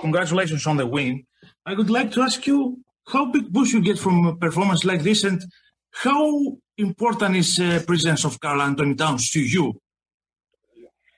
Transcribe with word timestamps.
Congratulations 0.00 0.66
on 0.66 0.76
the 0.76 0.86
win. 0.86 1.24
I 1.66 1.74
would 1.74 1.90
like 1.90 2.12
to 2.12 2.22
ask 2.22 2.46
you 2.46 2.80
how 3.08 3.26
big 3.26 3.52
boost 3.52 3.72
you 3.72 3.82
get 3.82 3.98
from 3.98 4.26
a 4.26 4.36
performance 4.36 4.84
like 4.84 5.02
this 5.02 5.24
and 5.24 5.42
how 5.90 6.58
important 6.76 7.36
is 7.36 7.56
the 7.56 7.82
presence 7.86 8.24
of 8.24 8.38
Karl 8.40 8.62
Anthony 8.62 8.94
Towns 8.94 9.30
to 9.30 9.40
you? 9.40 9.80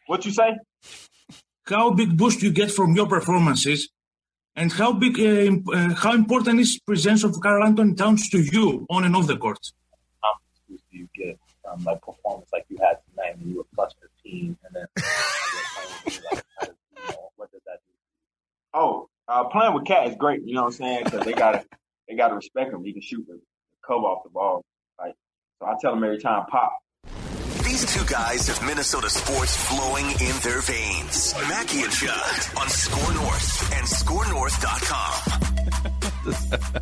What 0.07 0.25
you 0.25 0.33
say? 0.33 0.57
How 1.65 1.91
big 1.91 2.17
boost 2.17 2.43
you 2.43 2.51
get 2.51 2.71
from 2.73 2.95
your 2.95 3.07
performances 3.07 3.89
and 4.57 4.73
how 4.73 4.93
big, 4.93 5.19
uh, 5.21 5.23
imp- 5.23 5.69
uh, 5.69 5.95
how 5.95 6.13
important 6.15 6.61
is 6.61 6.81
presence 6.81 7.23
of 7.23 7.39
Karl 7.41 7.65
Anthony 7.65 7.95
Towns 7.95 8.29
to 8.31 8.41
you 8.41 8.87
on 8.91 9.05
and 9.05 9.15
off 9.15 9.27
the 9.27 9.37
court? 9.37 9.59
How 10.23 10.31
much 10.33 10.69
boost 10.69 10.85
do 10.91 10.99
you 10.99 11.09
get 11.15 11.39
from 11.63 11.85
like 11.85 12.01
performance 12.01 12.49
like 12.53 12.67
you 12.69 12.79
had 12.81 12.99
tonight 13.11 13.39
when 13.39 13.51
you 13.51 13.57
were 13.59 13.67
plus 13.75 13.95
15 14.25 14.57
and 14.65 14.75
then 14.75 14.87
like, 14.97 16.45
how 16.59 16.67
does, 16.67 16.75
you 16.97 17.03
know, 17.09 17.31
what 17.37 17.53
does 17.53 17.61
that 17.67 17.79
do? 17.87 17.93
Oh, 18.73 19.09
uh, 19.29 19.45
playing 19.45 19.75
with 19.75 19.85
Cat 19.85 20.07
is 20.09 20.17
great. 20.17 20.43
You 20.45 20.55
know 20.55 20.63
what 20.63 20.69
I'm 20.69 20.73
saying? 20.75 21.05
Because 21.05 21.25
they 21.25 21.33
gotta 21.33 21.65
they 22.09 22.15
gotta 22.17 22.35
respect 22.35 22.73
him. 22.73 22.83
He 22.85 22.93
can 22.93 23.03
shoot 23.03 23.25
the 23.27 23.41
cover 23.87 24.05
off 24.05 24.23
the 24.25 24.31
ball. 24.31 24.63
Like 24.99 25.15
so, 25.61 25.67
I 25.67 25.75
tell 25.81 25.93
him 25.95 26.05
every 26.05 26.19
time, 26.19 26.47
pop. 26.47 26.77
These 27.65 27.93
two 27.95 28.05
guys 28.07 28.49
have 28.49 28.63
Minnesota 28.67 29.09
sports 29.11 29.57
flowing 29.57 30.07
in 30.07 30.37
their 30.43 30.61
veins. 30.61 31.35
Mackey 31.49 31.83
and 31.83 31.93
Judd 31.93 32.41
on 32.59 32.69
SKOR 32.69 33.15
North 33.15 33.73
and 33.75 33.87
SKORNorth.com. 33.87 36.81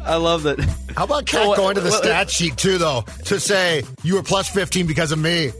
I 0.06 0.16
love 0.16 0.44
that. 0.44 0.60
How 0.96 1.04
about 1.04 1.26
Cat 1.26 1.48
Well, 1.48 1.56
going 1.56 1.74
to 1.74 1.80
the 1.80 1.90
well, 1.90 1.98
stat 2.00 2.30
sheet 2.30 2.56
too, 2.56 2.78
though, 2.78 3.02
to 3.24 3.40
say 3.40 3.82
you 4.04 4.14
were 4.14 4.22
plus 4.22 4.48
15 4.48 4.86
because 4.86 5.10
of 5.10 5.18
me? 5.18 5.50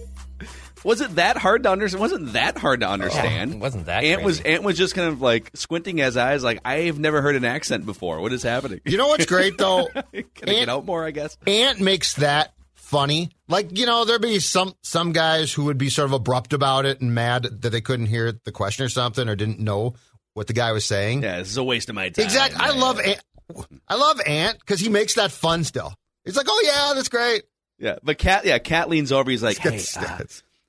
Was 0.87 1.01
it 1.01 1.17
that 1.17 1.37
hard 1.37 1.65
to 1.65 1.71
understand? 1.71 2.01
Wasn't 2.01 2.33
that 2.35 2.57
hard 2.57 2.79
to 2.79 2.89
understand? 2.89 3.55
it 3.55 3.59
wasn't 3.59 3.87
that 3.87 4.05
Ant 4.05 4.23
was 4.23 4.41
crazy. 4.41 4.55
Ant 4.55 4.63
was 4.63 4.79
just 4.79 4.95
kind 4.95 5.09
of 5.09 5.21
like 5.21 5.51
squinting 5.55 5.97
his 5.97 6.17
eyes, 6.17 6.45
like 6.45 6.61
I've 6.65 7.01
never 7.01 7.21
heard 7.21 7.35
an 7.35 7.45
accent 7.45 7.85
before. 7.85 8.21
What 8.21 8.33
is 8.33 8.45
happening? 8.45 8.81
You 8.85 8.97
know 8.97 9.09
what's 9.09 9.27
great 9.27 9.59
though? 9.59 9.89
Can 10.13 10.49
I 10.49 10.53
get 10.53 10.69
out 10.69 10.85
more? 10.85 11.05
I 11.05 11.11
guess. 11.11 11.37
Ant 11.45 11.81
makes 11.81 12.15
that 12.15 12.55
funny. 12.75 13.31
Like, 13.49 13.77
you 13.77 13.85
know, 13.85 14.05
there'd 14.05 14.23
be 14.23 14.39
some 14.39 14.75
some 14.83 15.11
guys 15.11 15.53
who 15.53 15.65
would 15.65 15.77
be 15.77 15.91
sort 15.91 16.07
of 16.07 16.13
abrupt 16.13 16.53
about 16.53 16.87
it 16.87 17.01
and 17.01 17.13
mad 17.13 17.49
that 17.63 17.71
they 17.71 17.81
couldn't 17.81 18.07
hear 18.07 18.31
the 18.45 18.53
question 18.53 18.87
or 18.87 18.89
something 18.89 19.29
or 19.29 19.35
didn't 19.35 19.59
know 19.59 19.95
what 20.35 20.47
the 20.47 20.53
guy 20.53 20.71
was 20.71 20.85
saying. 20.85 21.25
Yeah, 21.25 21.39
this 21.39 21.51
is 21.51 21.57
a 21.57 21.65
waste 21.65 21.89
of 21.89 21.97
my 21.97 22.11
time. 22.11 22.25
Exactly. 22.25 22.61
I 22.61 22.71
love 22.71 23.01
yeah. 23.05 23.15
Ant. 23.49 23.67
I 23.89 23.97
love 23.97 24.21
Ant 24.25 24.61
because 24.61 24.79
he 24.79 24.89
makes 24.89 25.15
that 25.15 25.33
fun 25.33 25.65
still. 25.65 25.93
He's 26.25 26.37
like, 26.37 26.47
oh 26.49 26.63
yeah, 26.65 26.95
that's 26.95 27.09
great. 27.09 27.43
Yeah, 27.81 27.97
but 28.05 28.19
Cat, 28.19 28.45
yeah, 28.45 28.59
Cat 28.59 28.89
leans 28.89 29.11
over. 29.11 29.31
He's 29.31 29.43
like, 29.43 29.63
Let's 29.65 29.95
"Hey, 29.95 30.07
uh, 30.07 30.19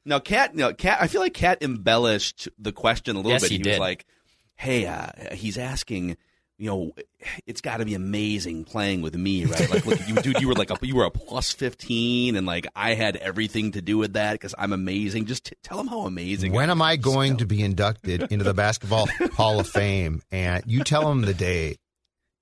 stats. 0.07 0.09
no, 0.09 0.19
Cat, 0.19 0.56
no, 0.56 0.73
Cat." 0.73 0.97
I 1.01 1.07
feel 1.07 1.22
like 1.22 1.34
Cat 1.34 1.59
embellished 1.62 2.47
the 2.57 2.72
question 2.72 3.16
a 3.16 3.19
little 3.19 3.31
Yes, 3.31 3.41
bit. 3.44 3.51
he 3.51 3.57
was 3.59 3.63
did. 3.68 3.79
like, 3.79 4.06
"Hey, 4.56 4.85
uh, 4.85 5.34
he's 5.34 5.57
asking, 5.57 6.18
you 6.57 6.69
know, 6.69 6.91
it's 7.45 7.62
got 7.62 7.78
to 7.78 7.85
be 7.85 7.94
amazing 7.94 8.63
playing 8.63 9.01
with 9.01 9.16
me, 9.16 9.46
right? 9.46 9.69
Like, 9.69 9.85
look, 9.85 10.00
you, 10.07 10.16
dude, 10.16 10.41
you 10.41 10.47
were 10.47 10.56
like 10.56 10.72
a, 10.72 10.78
you 10.81 10.96
were 10.96 11.06
a 11.06 11.12
plus 11.12 11.51
fifteen, 11.53 12.35
and 12.35 12.47
like 12.47 12.66
I 12.75 12.96
had 12.96 13.16
everything 13.17 13.73
to 13.73 13.81
do 13.81 13.97
with 13.97 14.13
that 14.13 14.34
because 14.34 14.56
I'm 14.57 14.73
amazing. 14.73 15.25
Just 15.28 15.46
t- 15.46 15.56
tell 15.63 15.79
him 15.79 15.88
how 15.88 16.01
amazing. 16.01 16.51
When 16.53 16.69
am 16.72 16.81
I 16.81 16.96
going 16.96 17.38
to 17.38 17.46
be 17.46 17.62
inducted 17.62 18.23
into 18.31 18.44
the 18.44 18.53
Basketball 18.56 19.07
Hall 19.35 19.59
of 19.59 19.67
Fame? 19.69 20.22
And 20.31 20.63
you 20.66 20.84
tell 20.84 21.12
him 21.12 21.22
the 21.22 21.34
date. 21.35 21.79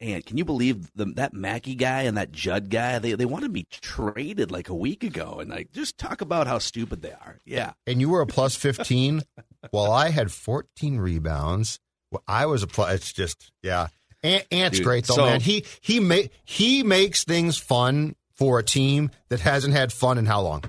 And 0.01 0.25
can 0.25 0.37
you 0.37 0.43
believe 0.43 0.91
the, 0.95 1.05
that 1.15 1.33
Mackey 1.33 1.73
guy 1.75 2.01
and 2.01 2.17
that 2.17 2.31
Judd 2.31 2.69
guy? 2.69 2.99
They 2.99 3.13
they 3.13 3.25
wanted 3.25 3.51
me 3.51 3.65
traded 3.71 4.51
like 4.51 4.67
a 4.67 4.75
week 4.75 5.03
ago, 5.03 5.39
and 5.39 5.49
like 5.49 5.71
just 5.71 5.97
talk 5.97 6.19
about 6.21 6.47
how 6.47 6.57
stupid 6.57 7.01
they 7.01 7.11
are. 7.13 7.39
Yeah, 7.45 7.73
and 7.87 8.01
you 8.01 8.09
were 8.09 8.21
a 8.21 8.27
plus 8.27 8.55
15 8.55 9.23
while 9.71 9.91
I 9.91 10.09
had 10.09 10.31
14 10.31 10.97
rebounds. 10.97 11.79
Well, 12.11 12.23
I 12.27 12.45
was 12.45 12.61
a 12.61 12.67
plus. 12.67 12.93
It's 12.93 13.13
just, 13.13 13.51
yeah. 13.63 13.87
Ant, 14.21 14.45
Ant's 14.51 14.77
Dude, 14.79 14.85
great, 14.85 15.05
though, 15.05 15.15
so- 15.15 15.25
man. 15.25 15.39
He, 15.41 15.65
he, 15.81 15.99
ma- 15.99 16.27
he 16.43 16.83
makes 16.83 17.23
things 17.23 17.57
fun 17.57 18.15
for 18.33 18.59
a 18.59 18.63
team 18.63 19.11
that 19.29 19.39
hasn't 19.39 19.73
had 19.73 19.93
fun 19.93 20.17
in 20.17 20.25
how 20.25 20.41
long? 20.41 20.63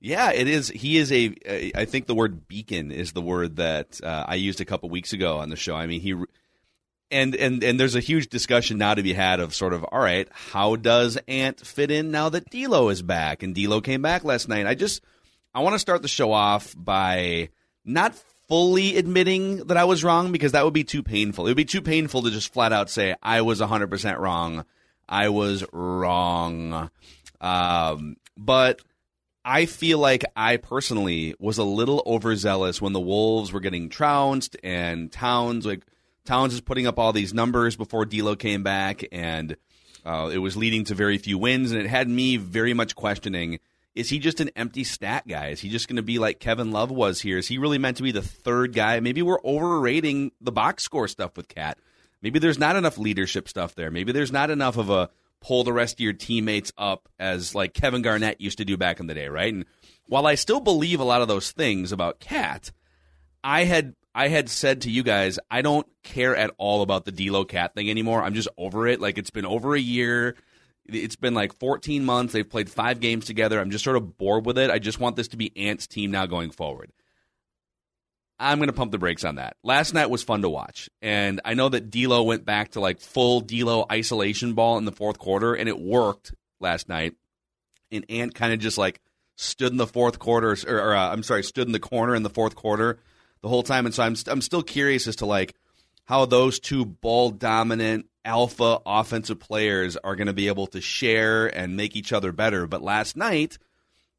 Yeah, 0.00 0.32
it 0.32 0.46
is. 0.46 0.68
He 0.68 0.98
is 0.98 1.10
a. 1.10 1.34
a- 1.46 1.72
I 1.74 1.84
think 1.86 2.06
the 2.06 2.14
word 2.14 2.46
beacon 2.46 2.92
is 2.92 3.12
the 3.12 3.22
word 3.22 3.56
that 3.56 4.00
uh, 4.02 4.24
I 4.28 4.34
used 4.34 4.60
a 4.60 4.64
couple 4.64 4.88
weeks 4.90 5.12
ago 5.12 5.38
on 5.38 5.48
the 5.50 5.56
show. 5.56 5.74
I 5.74 5.86
mean, 5.86 6.00
he 6.00 6.14
and 7.10 7.34
and 7.34 7.62
and 7.62 7.78
there's 7.78 7.94
a 7.94 8.00
huge 8.00 8.28
discussion 8.28 8.78
now 8.78 8.94
to 8.94 9.02
be 9.02 9.12
had 9.12 9.40
of 9.40 9.54
sort 9.54 9.72
of 9.72 9.84
all 9.84 10.00
right, 10.00 10.28
how 10.32 10.76
does 10.76 11.16
Ant 11.28 11.64
fit 11.64 11.90
in 11.90 12.10
now 12.10 12.28
that 12.28 12.50
D'Lo 12.50 12.88
is 12.88 13.02
back 13.02 13.42
and 13.42 13.54
D'Lo 13.54 13.80
came 13.80 14.02
back 14.02 14.24
last 14.24 14.48
night? 14.48 14.66
I 14.66 14.74
just 14.74 15.02
I 15.54 15.60
want 15.60 15.74
to 15.74 15.78
start 15.78 16.02
the 16.02 16.08
show 16.08 16.32
off 16.32 16.74
by 16.76 17.50
not 17.84 18.14
fully 18.48 18.96
admitting 18.96 19.58
that 19.66 19.76
I 19.76 19.84
was 19.84 20.04
wrong 20.04 20.32
because 20.32 20.52
that 20.52 20.64
would 20.64 20.74
be 20.74 20.84
too 20.84 21.02
painful. 21.02 21.46
It 21.46 21.50
would 21.50 21.56
be 21.56 21.64
too 21.64 21.82
painful 21.82 22.22
to 22.22 22.30
just 22.30 22.52
flat 22.52 22.72
out 22.72 22.90
say 22.90 23.14
I 23.22 23.40
was 23.42 23.60
100% 23.60 24.18
wrong. 24.18 24.64
I 25.08 25.28
was 25.28 25.64
wrong. 25.72 26.90
Um, 27.40 28.16
but 28.36 28.82
I 29.44 29.66
feel 29.66 29.98
like 29.98 30.24
I 30.34 30.56
personally 30.56 31.34
was 31.38 31.58
a 31.58 31.64
little 31.64 32.02
overzealous 32.06 32.82
when 32.82 32.92
the 32.92 33.00
Wolves 33.00 33.52
were 33.52 33.60
getting 33.60 33.88
trounced 33.88 34.56
and 34.62 35.10
Towns 35.10 35.66
like 35.66 35.82
Towns 36.26 36.54
is 36.54 36.60
putting 36.60 36.86
up 36.86 36.98
all 36.98 37.12
these 37.12 37.32
numbers 37.32 37.76
before 37.76 38.04
D'Lo 38.04 38.36
came 38.36 38.62
back, 38.62 39.04
and 39.12 39.56
uh, 40.04 40.30
it 40.32 40.38
was 40.38 40.56
leading 40.56 40.84
to 40.84 40.94
very 40.94 41.18
few 41.18 41.38
wins, 41.38 41.72
and 41.72 41.80
it 41.80 41.88
had 41.88 42.08
me 42.08 42.36
very 42.36 42.74
much 42.74 42.94
questioning: 42.94 43.58
Is 43.94 44.10
he 44.10 44.18
just 44.18 44.40
an 44.40 44.50
empty 44.56 44.84
stat 44.84 45.26
guy? 45.26 45.48
Is 45.48 45.60
he 45.60 45.68
just 45.68 45.88
going 45.88 45.96
to 45.96 46.02
be 46.02 46.18
like 46.18 46.40
Kevin 46.40 46.70
Love 46.70 46.90
was 46.90 47.20
here? 47.20 47.38
Is 47.38 47.48
he 47.48 47.58
really 47.58 47.78
meant 47.78 47.96
to 47.98 48.02
be 48.02 48.12
the 48.12 48.22
third 48.22 48.74
guy? 48.74 49.00
Maybe 49.00 49.22
we're 49.22 49.42
overrating 49.44 50.32
the 50.40 50.52
box 50.52 50.82
score 50.82 51.08
stuff 51.08 51.36
with 51.36 51.48
Cat. 51.48 51.78
Maybe 52.22 52.38
there's 52.38 52.58
not 52.58 52.76
enough 52.76 52.98
leadership 52.98 53.48
stuff 53.48 53.74
there. 53.74 53.90
Maybe 53.90 54.12
there's 54.12 54.32
not 54.32 54.50
enough 54.50 54.76
of 54.76 54.90
a 54.90 55.10
pull 55.40 55.64
the 55.64 55.72
rest 55.72 55.94
of 55.94 56.00
your 56.00 56.12
teammates 56.12 56.72
up 56.76 57.08
as 57.18 57.54
like 57.54 57.74
Kevin 57.74 58.02
Garnett 58.02 58.40
used 58.40 58.58
to 58.58 58.64
do 58.64 58.76
back 58.76 59.00
in 59.00 59.06
the 59.06 59.14
day, 59.14 59.28
right? 59.28 59.52
And 59.52 59.64
while 60.08 60.26
I 60.26 60.34
still 60.34 60.60
believe 60.60 61.00
a 61.00 61.04
lot 61.04 61.22
of 61.22 61.28
those 61.28 61.52
things 61.52 61.92
about 61.92 62.20
Cat, 62.20 62.72
I 63.44 63.64
had 63.64 63.94
I 64.16 64.28
had 64.28 64.48
said 64.48 64.80
to 64.80 64.90
you 64.90 65.02
guys, 65.02 65.38
I 65.50 65.60
don't 65.60 65.86
care 66.02 66.34
at 66.34 66.50
all 66.56 66.80
about 66.80 67.04
the 67.04 67.12
D'Lo 67.12 67.44
Cat 67.44 67.74
thing 67.74 67.90
anymore. 67.90 68.22
I'm 68.22 68.32
just 68.32 68.48
over 68.56 68.88
it. 68.88 68.98
Like 68.98 69.18
it's 69.18 69.28
been 69.28 69.44
over 69.44 69.74
a 69.74 69.80
year. 69.80 70.36
It's 70.86 71.16
been 71.16 71.34
like 71.34 71.52
14 71.52 72.02
months. 72.02 72.32
They've 72.32 72.48
played 72.48 72.70
five 72.70 73.00
games 73.00 73.26
together. 73.26 73.60
I'm 73.60 73.70
just 73.70 73.84
sort 73.84 73.98
of 73.98 74.16
bored 74.16 74.46
with 74.46 74.56
it. 74.56 74.70
I 74.70 74.78
just 74.78 75.00
want 75.00 75.16
this 75.16 75.28
to 75.28 75.36
be 75.36 75.54
Ant's 75.54 75.86
team 75.86 76.12
now 76.12 76.24
going 76.24 76.50
forward. 76.50 76.92
I'm 78.38 78.56
going 78.56 78.70
to 78.70 78.72
pump 78.72 78.90
the 78.90 78.98
brakes 78.98 79.22
on 79.22 79.34
that. 79.34 79.58
Last 79.62 79.92
night 79.92 80.08
was 80.08 80.22
fun 80.22 80.40
to 80.42 80.48
watch, 80.48 80.88
and 81.02 81.40
I 81.44 81.52
know 81.52 81.68
that 81.68 81.90
D'Lo 81.90 82.22
went 82.22 82.46
back 82.46 82.70
to 82.70 82.80
like 82.80 83.00
full 83.00 83.40
D'Lo 83.40 83.84
isolation 83.92 84.54
ball 84.54 84.78
in 84.78 84.86
the 84.86 84.92
fourth 84.92 85.18
quarter, 85.18 85.54
and 85.54 85.68
it 85.68 85.78
worked 85.78 86.34
last 86.58 86.88
night. 86.88 87.14
And 87.90 88.06
Ant 88.08 88.34
kind 88.34 88.54
of 88.54 88.60
just 88.60 88.78
like 88.78 89.00
stood 89.36 89.72
in 89.72 89.78
the 89.78 89.86
fourth 89.86 90.18
quarter, 90.18 90.56
or, 90.66 90.78
or 90.78 90.94
uh, 90.94 91.12
I'm 91.12 91.22
sorry, 91.22 91.42
stood 91.42 91.66
in 91.66 91.72
the 91.72 91.80
corner 91.80 92.14
in 92.14 92.22
the 92.22 92.30
fourth 92.30 92.54
quarter 92.54 92.98
the 93.42 93.48
whole 93.48 93.62
time. 93.62 93.86
And 93.86 93.94
so 93.94 94.02
I'm 94.02 94.16
I'm 94.26 94.42
still 94.42 94.62
curious 94.62 95.06
as 95.06 95.16
to 95.16 95.26
like 95.26 95.54
how 96.04 96.24
those 96.24 96.60
two 96.60 96.84
ball 96.84 97.30
dominant 97.30 98.06
alpha 98.24 98.80
offensive 98.84 99.38
players 99.38 99.96
are 99.96 100.16
going 100.16 100.26
to 100.26 100.32
be 100.32 100.48
able 100.48 100.66
to 100.68 100.80
share 100.80 101.46
and 101.46 101.76
make 101.76 101.96
each 101.96 102.12
other 102.12 102.32
better. 102.32 102.66
But 102.66 102.82
last 102.82 103.16
night, 103.16 103.58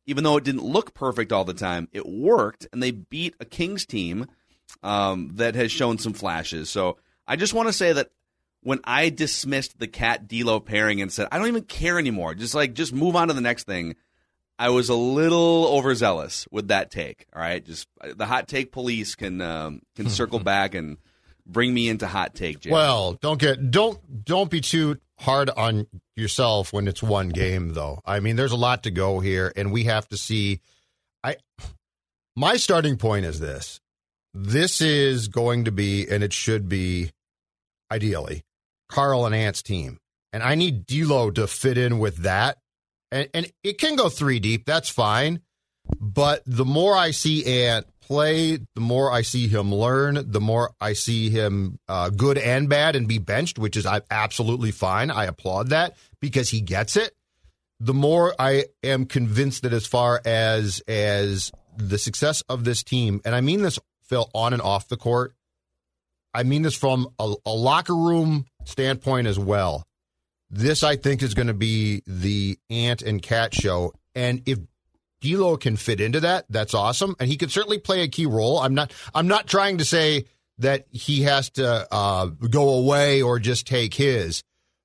even 0.05 0.23
though 0.23 0.37
it 0.37 0.43
didn't 0.43 0.63
look 0.63 0.93
perfect 0.93 1.31
all 1.31 1.45
the 1.45 1.53
time, 1.53 1.89
it 1.91 2.07
worked, 2.07 2.67
and 2.71 2.81
they 2.81 2.91
beat 2.91 3.35
a 3.39 3.45
Kings 3.45 3.85
team 3.85 4.27
um, 4.83 5.31
that 5.35 5.55
has 5.55 5.71
shown 5.71 5.97
some 5.97 6.13
flashes. 6.13 6.69
So 6.69 6.97
I 7.27 7.35
just 7.35 7.53
want 7.53 7.67
to 7.67 7.73
say 7.73 7.93
that 7.93 8.09
when 8.61 8.79
I 8.83 9.09
dismissed 9.09 9.79
the 9.79 9.87
Cat 9.87 10.27
D'Lo 10.27 10.59
pairing 10.59 11.01
and 11.01 11.11
said 11.11 11.27
I 11.31 11.37
don't 11.37 11.47
even 11.47 11.63
care 11.63 11.99
anymore, 11.99 12.33
just 12.33 12.55
like 12.55 12.73
just 12.73 12.93
move 12.93 13.15
on 13.15 13.27
to 13.27 13.33
the 13.33 13.41
next 13.41 13.65
thing. 13.65 13.95
I 14.59 14.69
was 14.69 14.89
a 14.89 14.95
little 14.95 15.67
overzealous 15.67 16.47
with 16.51 16.69
that 16.69 16.89
take. 16.89 17.25
All 17.35 17.41
right, 17.41 17.63
just 17.63 17.87
the 18.15 18.25
hot 18.25 18.47
take 18.47 18.71
police 18.71 19.15
can 19.15 19.41
um, 19.41 19.81
can 19.95 20.09
circle 20.09 20.39
back 20.43 20.73
and 20.73 20.97
bring 21.45 21.73
me 21.73 21.89
into 21.89 22.07
hot 22.07 22.35
take. 22.35 22.65
Well, 22.69 23.13
don't 23.13 23.39
get 23.39 23.71
don't 23.71 24.25
don't 24.25 24.49
be 24.49 24.61
too 24.61 24.97
hard 25.19 25.49
on 25.49 25.87
yourself 26.15 26.73
when 26.73 26.87
it's 26.87 27.03
one 27.03 27.29
game, 27.29 27.73
though. 27.73 28.01
I 28.05 28.19
mean, 28.19 28.35
there's 28.35 28.51
a 28.51 28.57
lot 28.57 28.83
to 28.83 28.91
go 28.91 29.19
here, 29.19 29.51
and 29.55 29.71
we 29.71 29.85
have 29.85 30.07
to 30.09 30.17
see. 30.17 30.61
I 31.23 31.37
my 32.35 32.57
starting 32.57 32.97
point 32.97 33.25
is 33.25 33.39
this: 33.39 33.79
this 34.33 34.81
is 34.81 35.27
going 35.27 35.65
to 35.65 35.71
be, 35.71 36.07
and 36.09 36.23
it 36.23 36.33
should 36.33 36.67
be, 36.67 37.11
ideally, 37.91 38.43
Karl 38.89 39.25
and 39.25 39.35
Ant's 39.35 39.61
team, 39.61 39.99
and 40.33 40.43
I 40.43 40.55
need 40.55 40.85
D'Lo 40.85 41.31
to 41.31 41.47
fit 41.47 41.77
in 41.77 41.99
with 41.99 42.17
that, 42.17 42.57
and 43.11 43.29
and 43.33 43.51
it 43.63 43.77
can 43.77 43.95
go 43.95 44.09
three 44.09 44.39
deep. 44.39 44.65
That's 44.65 44.89
fine, 44.89 45.41
but 45.99 46.43
the 46.45 46.65
more 46.65 46.95
I 46.95 47.11
see 47.11 47.63
Ant 47.65 47.87
play, 48.01 48.57
the 48.73 48.81
more 48.81 49.11
I 49.11 49.21
see 49.21 49.47
him 49.47 49.73
learn, 49.73 50.31
the 50.31 50.39
more 50.39 50.71
I 50.79 50.93
see 50.93 51.29
him 51.29 51.77
uh, 51.87 52.09
good 52.09 52.37
and 52.37 52.69
bad 52.69 52.95
and 52.95 53.07
be 53.07 53.17
benched, 53.17 53.59
which 53.59 53.75
is 53.75 53.85
absolutely 54.09 54.71
fine. 54.71 55.11
I 55.11 55.25
applaud 55.25 55.69
that 55.69 55.97
because 56.21 56.49
he 56.49 56.61
gets 56.61 56.95
it. 56.95 57.13
The 57.79 57.93
more 57.93 58.33
I 58.39 58.65
am 58.81 59.05
convinced 59.05 59.63
that 59.63 59.73
as 59.73 59.85
far 59.85 60.21
as 60.25 60.81
as 60.87 61.51
the 61.75 61.97
success 61.97 62.41
of 62.49 62.63
this 62.63 62.83
team, 62.83 63.21
and 63.23 63.35
I 63.35 63.41
mean 63.41 63.61
this, 63.61 63.77
Phil, 64.03 64.29
on 64.33 64.53
and 64.53 64.61
off 64.61 64.87
the 64.87 64.97
court, 64.97 65.33
I 66.33 66.43
mean 66.43 66.61
this 66.61 66.75
from 66.75 67.07
a, 67.19 67.33
a 67.45 67.51
locker 67.51 67.95
room 67.95 68.45
standpoint 68.65 69.27
as 69.27 69.37
well. 69.37 69.86
This, 70.49 70.83
I 70.83 70.95
think, 70.95 71.21
is 71.21 71.33
going 71.33 71.47
to 71.47 71.53
be 71.53 72.03
the 72.07 72.57
Ant 72.69 73.01
and 73.01 73.21
Cat 73.21 73.53
show. 73.53 73.93
And 74.15 74.41
if 74.45 74.59
D'Lo 75.21 75.57
can 75.57 75.77
fit 75.77 75.99
into 75.99 76.19
that. 76.21 76.45
That's 76.49 76.73
awesome, 76.73 77.15
and 77.19 77.29
he 77.29 77.37
can 77.37 77.49
certainly 77.49 77.79
play 77.79 78.01
a 78.01 78.07
key 78.07 78.25
role. 78.25 78.59
I'm 78.59 78.75
not. 78.75 78.93
I'm 79.13 79.27
not 79.27 79.47
trying 79.47 79.79
to 79.79 79.85
say 79.85 80.25
that 80.59 80.85
he 80.91 81.23
has 81.23 81.49
to 81.51 81.87
uh, 81.91 82.25
go 82.25 82.69
away 82.69 83.21
or 83.21 83.39
just 83.39 83.67
take 83.67 83.93
his. 83.93 84.43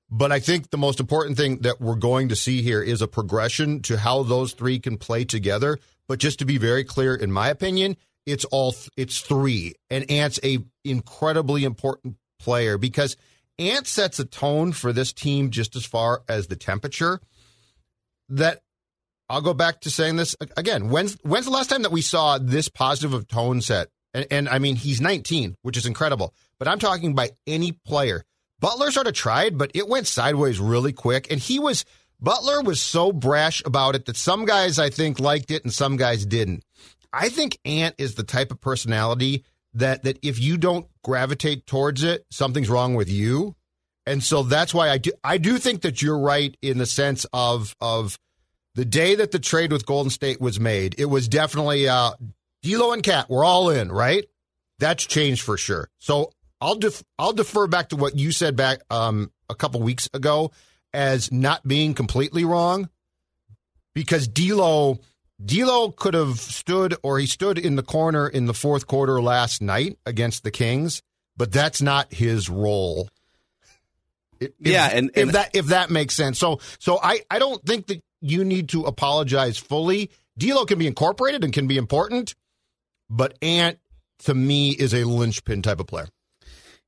But 0.09 0.31
I 0.31 0.39
think 0.39 0.69
the 0.69 0.77
most 0.77 0.99
important 0.99 1.37
thing 1.37 1.59
that 1.59 1.81
we're 1.81 1.95
going 1.95 2.29
to 2.29 2.35
see 2.35 2.61
here 2.61 2.81
is 2.81 3.01
a 3.01 3.07
progression 3.07 3.81
to 3.83 3.97
how 3.97 4.23
those 4.23 4.53
three 4.53 4.79
can 4.79 4.97
play 4.97 5.25
together. 5.25 5.79
But 6.07 6.19
just 6.19 6.39
to 6.39 6.45
be 6.45 6.59
very 6.59 6.83
clear, 6.83 7.15
in 7.15 7.31
my 7.31 7.49
opinion, 7.49 7.97
it's 8.25 8.45
all 8.45 8.75
it's 8.97 9.21
three, 9.21 9.75
and 9.89 10.09
Ant's 10.09 10.39
a 10.43 10.59
incredibly 10.83 11.63
important 11.63 12.17
player 12.39 12.77
because 12.77 13.15
Ant 13.59 13.87
sets 13.87 14.19
a 14.19 14.25
tone 14.25 14.71
for 14.71 14.91
this 14.93 15.13
team 15.13 15.51
just 15.51 15.75
as 15.75 15.85
far 15.85 16.23
as 16.27 16.47
the 16.47 16.55
temperature 16.55 17.19
that 18.29 18.61
I'll 19.29 19.41
go 19.41 19.53
back 19.53 19.81
to 19.81 19.91
saying 19.91 20.15
this 20.15 20.35
again. 20.57 20.89
When's 20.89 21.17
when's 21.23 21.45
the 21.45 21.51
last 21.51 21.69
time 21.69 21.83
that 21.83 21.91
we 21.91 22.01
saw 22.01 22.37
this 22.37 22.69
positive 22.69 23.13
of 23.13 23.27
tone 23.27 23.61
set? 23.61 23.89
And, 24.13 24.27
and, 24.29 24.49
I 24.49 24.59
mean, 24.59 24.75
he's 24.75 25.01
19, 25.01 25.55
which 25.63 25.75
is 25.75 25.87
incredible. 25.87 26.35
But 26.59 26.67
I'm 26.67 26.77
talking 26.77 27.15
by 27.15 27.31
any 27.47 27.71
player. 27.71 28.23
Butler 28.59 28.91
sort 28.91 29.07
of 29.07 29.13
tried, 29.13 29.57
but 29.57 29.71
it 29.73 29.87
went 29.87 30.05
sideways 30.05 30.59
really 30.59 30.93
quick. 30.93 31.31
And 31.31 31.39
he 31.39 31.57
was 31.57 31.83
Butler 32.19 32.61
was 32.61 32.81
so 32.81 33.11
brash 33.11 33.61
about 33.65 33.95
it 33.95 34.05
that 34.05 34.15
some 34.15 34.45
guys 34.45 34.79
I 34.79 34.89
think 34.89 35.19
liked 35.19 35.51
it 35.51 35.63
and 35.63 35.73
some 35.73 35.97
guys 35.97 36.25
didn't. 36.25 36.63
I 37.11 37.29
think 37.29 37.57
Ant 37.65 37.95
is 37.97 38.15
the 38.15 38.23
type 38.23 38.51
of 38.51 38.61
personality 38.61 39.43
that 39.73 40.03
that 40.03 40.19
if 40.21 40.39
you 40.39 40.57
don't 40.57 40.87
gravitate 41.03 41.65
towards 41.65 42.03
it, 42.03 42.25
something's 42.31 42.69
wrong 42.69 42.95
with 42.95 43.09
you. 43.09 43.55
And 44.05 44.21
so 44.23 44.43
that's 44.43 44.73
why 44.73 44.89
I 44.89 44.97
do 44.97 45.11
I 45.23 45.37
do 45.37 45.57
think 45.57 45.81
that 45.81 46.01
you're 46.01 46.19
right 46.19 46.55
in 46.61 46.77
the 46.77 46.85
sense 46.85 47.25
of 47.33 47.75
of 47.79 48.19
the 48.75 48.85
day 48.85 49.15
that 49.15 49.31
the 49.31 49.39
trade 49.39 49.71
with 49.71 49.85
Golden 49.85 50.09
State 50.09 50.41
was 50.41 50.59
made, 50.59 50.95
it 50.97 51.05
was 51.05 51.27
definitely 51.27 51.87
uh, 51.87 52.11
D'Lo 52.63 52.91
and 52.91 53.03
Cat. 53.03 53.29
We're 53.29 53.43
all 53.43 53.69
in, 53.69 53.91
right? 53.91 54.25
That's 54.79 55.05
changed 55.05 55.43
for 55.43 55.57
sure. 55.57 55.89
So 55.99 56.31
I'll 56.59 56.75
def- 56.75 57.03
I'll 57.19 57.33
defer 57.33 57.67
back 57.67 57.89
to 57.89 57.95
what 57.95 58.17
you 58.17 58.31
said 58.31 58.55
back 58.55 58.79
um, 58.89 59.31
a 59.49 59.55
couple 59.55 59.81
weeks 59.81 60.09
ago 60.13 60.51
as 60.93 61.31
not 61.31 61.67
being 61.67 61.93
completely 61.93 62.45
wrong, 62.45 62.89
because 63.93 64.27
D'Lo 64.27 64.99
D'Lo 65.43 65.91
could 65.91 66.13
have 66.13 66.39
stood 66.39 66.95
or 67.03 67.19
he 67.19 67.25
stood 67.25 67.57
in 67.57 67.75
the 67.75 67.83
corner 67.83 68.27
in 68.27 68.45
the 68.45 68.53
fourth 68.53 68.87
quarter 68.87 69.21
last 69.21 69.61
night 69.61 69.97
against 70.05 70.43
the 70.43 70.51
Kings, 70.51 71.01
but 71.35 71.51
that's 71.51 71.81
not 71.81 72.13
his 72.13 72.49
role. 72.49 73.09
If, 74.39 74.51
yeah, 74.59 74.89
and, 74.91 75.11
and 75.15 75.29
if 75.29 75.31
that 75.33 75.55
if 75.55 75.65
that 75.67 75.89
makes 75.89 76.15
sense. 76.15 76.39
So 76.39 76.59
so 76.79 76.99
I 77.01 77.21
I 77.29 77.39
don't 77.39 77.63
think 77.65 77.87
that 77.87 78.01
you 78.21 78.43
need 78.43 78.69
to 78.69 78.83
apologize 78.83 79.57
fully. 79.57 80.11
D'Lo 80.37 80.65
can 80.65 80.79
be 80.79 80.87
incorporated 80.87 81.43
and 81.43 81.53
can 81.53 81.67
be 81.67 81.77
important, 81.77 82.35
but 83.09 83.37
Ant 83.41 83.79
to 84.19 84.33
me 84.33 84.71
is 84.71 84.93
a 84.93 85.03
linchpin 85.03 85.61
type 85.61 85.79
of 85.79 85.87
player. 85.87 86.07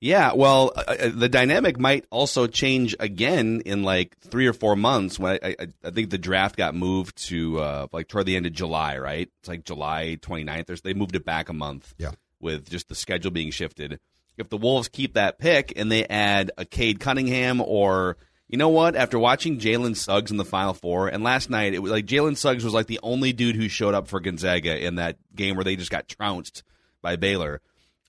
Yeah, 0.01 0.33
well, 0.33 0.71
uh, 0.75 0.83
uh, 0.88 1.09
the 1.13 1.30
dynamic 1.30 1.80
might 1.80 2.06
also 2.12 2.47
change 2.47 2.95
again 3.00 3.62
in 3.65 3.83
like 3.83 4.18
three 4.19 4.45
or 4.45 4.53
four 4.53 4.75
months. 4.75 5.18
When 5.18 5.39
I, 5.42 5.56
I, 5.59 5.68
I 5.83 5.89
think 5.92 6.09
the 6.09 6.18
draft 6.18 6.57
got 6.57 6.75
moved 6.75 7.27
to 7.27 7.59
uh, 7.59 7.88
like 7.92 8.07
toward 8.07 8.25
the 8.25 8.36
end 8.36 8.45
of 8.45 8.53
July, 8.53 8.97
right? 8.97 9.30
It's 9.39 9.47
like 9.50 9.63
July 9.63 10.18
29th. 10.21 10.69
Or, 10.69 10.75
they 10.75 10.94
moved 10.94 11.15
it 11.15 11.25
back 11.25 11.50
a 11.50 11.53
month. 11.53 11.94
Yeah, 11.97 12.12
with 12.39 12.69
just 12.69 12.89
the 12.89 12.95
schedule 12.95 13.31
being 13.31 13.51
shifted. 13.51 14.00
If 14.38 14.50
the 14.50 14.57
Wolves 14.57 14.89
keep 14.89 15.13
that 15.13 15.39
pick 15.39 15.74
and 15.77 15.92
they 15.92 16.06
add 16.06 16.51
a 16.57 16.65
Cade 16.65 17.00
Cunningham 17.00 17.62
or 17.62 18.18
you 18.48 18.57
know 18.57 18.69
what? 18.69 18.95
After 18.95 19.18
watching 19.18 19.59
Jalen 19.59 19.95
Suggs 19.95 20.30
in 20.30 20.38
the 20.38 20.45
Final 20.45 20.74
Four, 20.74 21.07
and 21.07 21.24
last 21.24 21.50
night 21.50 21.74
it 21.74 21.80
was 21.80 21.91
like 21.91 22.06
Jalen 22.06 22.38
Suggs 22.38 22.63
was 22.63 22.74
like 22.74 22.86
the 22.88 23.00
only 23.01 23.33
dude 23.33 23.56
who 23.56 23.68
showed 23.68 23.95
up 23.95 24.07
for 24.07 24.19
Gonzaga 24.19 24.77
in 24.77 24.95
that 24.95 25.18
game 25.33 25.56
where 25.56 25.63
they 25.63 25.75
just 25.75 25.89
got 25.89 26.07
trounced 26.07 26.63
by 27.01 27.15
Baylor. 27.15 27.62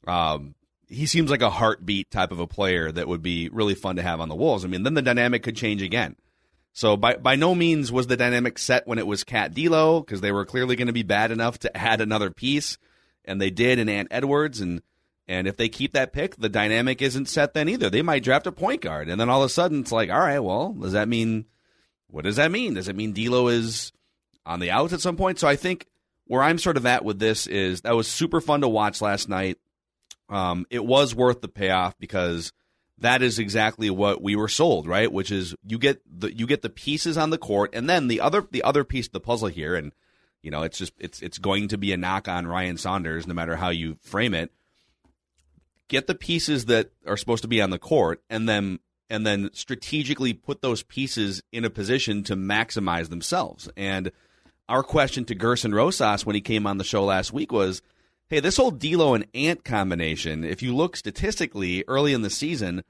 Um, 0.07 0.55
he 0.89 1.07
seems 1.07 1.31
like 1.31 1.43
a 1.43 1.51
heartbeat 1.51 2.11
type 2.11 2.33
of 2.33 2.41
a 2.41 2.47
player 2.47 2.91
that 2.93 3.09
would 3.09 3.23
be 3.23 3.49
really 3.51 3.75
fun 3.75 3.97
to 3.97 4.03
have 4.03 4.21
on 4.21 4.29
the 4.29 4.37
Wolves. 4.37 4.65
I 4.65 4.69
mean, 4.69 4.83
then 4.83 4.95
the 4.95 5.03
dynamic 5.03 5.43
could 5.43 5.57
change 5.57 5.83
again. 5.83 6.17
So 6.73 6.97
by 6.97 7.17
by 7.17 7.37
no 7.37 7.55
means 7.55 7.91
was 7.91 8.07
the 8.07 8.17
dynamic 8.17 8.59
set 8.59 8.87
when 8.87 8.99
it 8.99 9.07
was 9.07 9.25
Cat 9.25 9.55
D'Lo 9.55 10.01
because 10.01 10.21
they 10.21 10.33
were 10.33 10.45
clearly 10.45 10.77
going 10.77 10.89
to 10.89 10.93
be 10.93 11.03
bad 11.03 11.31
enough 11.31 11.59
to 11.61 11.77
add 11.77 12.01
another 12.01 12.31
piece, 12.31 12.77
and 13.25 13.41
they 13.41 13.51
did 13.51 13.79
in 13.79 13.89
Ant 13.89 14.09
Edwards 14.11 14.61
and 14.61 14.83
and 15.29 15.49
if 15.49 15.57
they 15.57 15.69
keep 15.69 15.93
that 15.95 16.13
pick, 16.13 16.37
the 16.37 16.49
dynamic 16.49 17.03
isn't 17.03 17.29
set 17.29 17.55
then 17.55 17.69
either. 17.69 17.91
They 17.91 18.03
might 18.03 18.23
draft 18.23 18.47
a 18.47 18.53
point 18.53 18.83
guard, 18.83 19.09
and 19.09 19.21
then 19.21 19.29
all 19.29 19.43
of 19.43 19.47
a 19.47 19.53
sudden 19.53 19.81
it's 19.81 19.91
like, 19.91 20.11
all 20.11 20.21
right, 20.21 20.39
well, 20.39 20.73
does 20.73 20.93
that 20.93 21.09
mean? 21.09 21.47
What 22.09 22.25
does 22.25 22.37
that 22.37 22.53
mean? 22.53 22.75
Does 22.75 22.89
it 22.89 22.95
mean 22.95 23.13
D'Lo 23.13 23.49
is 23.49 23.93
on 24.45 24.61
the 24.61 24.71
outs 24.71 24.93
at 24.93 25.01
some 25.01 25.17
point? 25.17 25.41
So 25.41 25.49
I 25.49 25.57
think 25.57 25.87
where 26.27 26.43
I'm 26.43 26.59
sort 26.59 26.77
of 26.77 26.87
at 26.87 27.05
with 27.05 27.19
this 27.19 27.47
is 27.47 27.81
that 27.81 27.97
was 27.97 28.07
super 28.07 28.41
fun 28.41 28.61
to 28.61 28.69
watch 28.69 29.01
last 29.01 29.29
night. 29.29 29.59
Um, 30.29 30.67
it 30.71 30.85
was 30.85 31.15
worth 31.15 31.41
the 31.41 31.49
payoff 31.49 31.99
because 31.99 32.53
that 32.99 33.23
is 33.23 33.39
exactly 33.39 33.91
what 33.91 34.23
we 34.23 34.35
were 34.37 34.49
sold, 34.49 34.87
right? 34.87 35.11
Which 35.11 35.31
is 35.31 35.55
you 35.67 35.79
get 35.79 36.01
the 36.07 36.33
you 36.37 36.47
get 36.47 36.63
the 36.63 36.71
pieces 36.71 37.17
on 37.17 37.31
the 37.31 37.39
court, 37.39 37.71
and 37.75 37.89
then 37.89 38.09
the 38.09 38.21
other 38.21 38.47
the 38.51 38.63
other 38.63 38.85
piece 38.85 39.07
of 39.07 39.13
the 39.13 39.21
puzzle 39.21 39.49
here, 39.49 39.75
and 39.75 39.93
you 40.43 40.51
know, 40.51 40.63
it's 40.63 40.79
just 40.79 40.93
it's 40.99 41.23
it's 41.23 41.39
going 41.39 41.69
to 41.69 41.79
be 41.79 41.93
a 41.93 41.97
knock 41.97 42.29
on 42.29 42.47
Ryan 42.47 42.77
Saunders, 42.77 43.27
no 43.27 43.35
matter 43.35 43.57
how 43.57 43.69
you 43.69 43.97
frame 44.03 44.35
it 44.35 44.51
get 45.89 46.07
the 46.07 46.15
pieces 46.15 46.67
that 46.67 46.91
are 47.07 47.17
supposed 47.17 47.43
to 47.43 47.49
be 47.49 47.63
on 47.63 47.71
the 47.71 47.79
court 47.79 48.23
and 48.29 48.49
then 48.49 48.79
and 49.09 49.25
then 49.25 49.51
strategically 49.53 50.33
put 50.33 50.63
those 50.63 50.83
pieces 50.83 51.43
in 51.53 51.65
a 51.65 51.71
position 51.71 52.25
to 52.25 52.35
maximize 52.35 53.09
themselves. 53.09 53.69
And 53.77 54.11
our 54.69 54.83
question 54.83 55.25
to 55.27 55.35
Gerson 55.37 55.73
Rosas 55.73 56.27
when 56.27 56.35
he 56.35 56.41
came 56.41 56.67
on 56.67 56.79
the 56.79 56.85
show 56.85 57.05
last 57.05 57.33
week 57.33 57.53
was, 57.53 57.83
hey, 58.29 58.41
this 58.41 58.57
whole 58.57 58.71
D'Lo 58.71 59.15
and 59.15 59.27
Ant 59.35 59.65
combination, 59.65 60.45
if 60.45 60.63
you 60.63 60.75
look 60.75 60.97
statistically 60.97 61.85
early 61.87 62.13
in 62.13 62.23
the 62.23 62.31
season, 62.31 62.83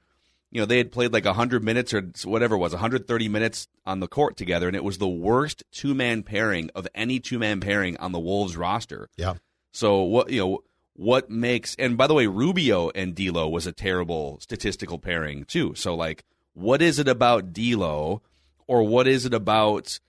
you 0.51 0.61
know, 0.61 0.65
they 0.65 0.77
had 0.77 0.91
played 0.91 1.13
like 1.13 1.25
100 1.25 1.63
minutes 1.63 1.93
or 1.93 2.11
whatever 2.25 2.55
it 2.55 2.59
was, 2.59 2.71
130 2.71 3.29
minutes 3.29 3.67
on 3.85 3.99
the 3.99 4.07
court 4.07 4.37
together, 4.37 4.67
and 4.67 4.75
it 4.75 4.83
was 4.83 4.97
the 4.97 5.07
worst 5.07 5.63
two 5.71 5.93
man 5.93 6.23
pairing 6.23 6.69
of 6.73 6.87
any 6.95 7.19
two 7.19 7.37
man 7.37 7.59
pairing 7.59 7.97
on 7.97 8.11
the 8.11 8.19
Wolves 8.19 8.55
roster. 8.55 9.09
Yeah. 9.17 9.35
So 9.71 10.01
what 10.01 10.29
you 10.29 10.39
know, 10.39 10.63
what 10.93 11.29
makes 11.29 11.75
and 11.75 11.97
by 11.97 12.07
the 12.07 12.13
way, 12.13 12.27
Rubio 12.27 12.89
and 12.95 13.13
D'Lo 13.13 13.47
was 13.47 13.67
a 13.67 13.71
terrible 13.71 14.39
statistical 14.39 14.99
pairing 14.99 15.43
too. 15.43 15.75
So 15.75 15.95
like, 15.95 16.23
what 16.53 16.81
is 16.81 16.97
it 16.97 17.07
about 17.07 17.53
D'Lo, 17.53 18.21
or 18.67 18.83
what 18.83 19.07
is 19.07 19.25
it 19.25 19.33
about 19.33 19.99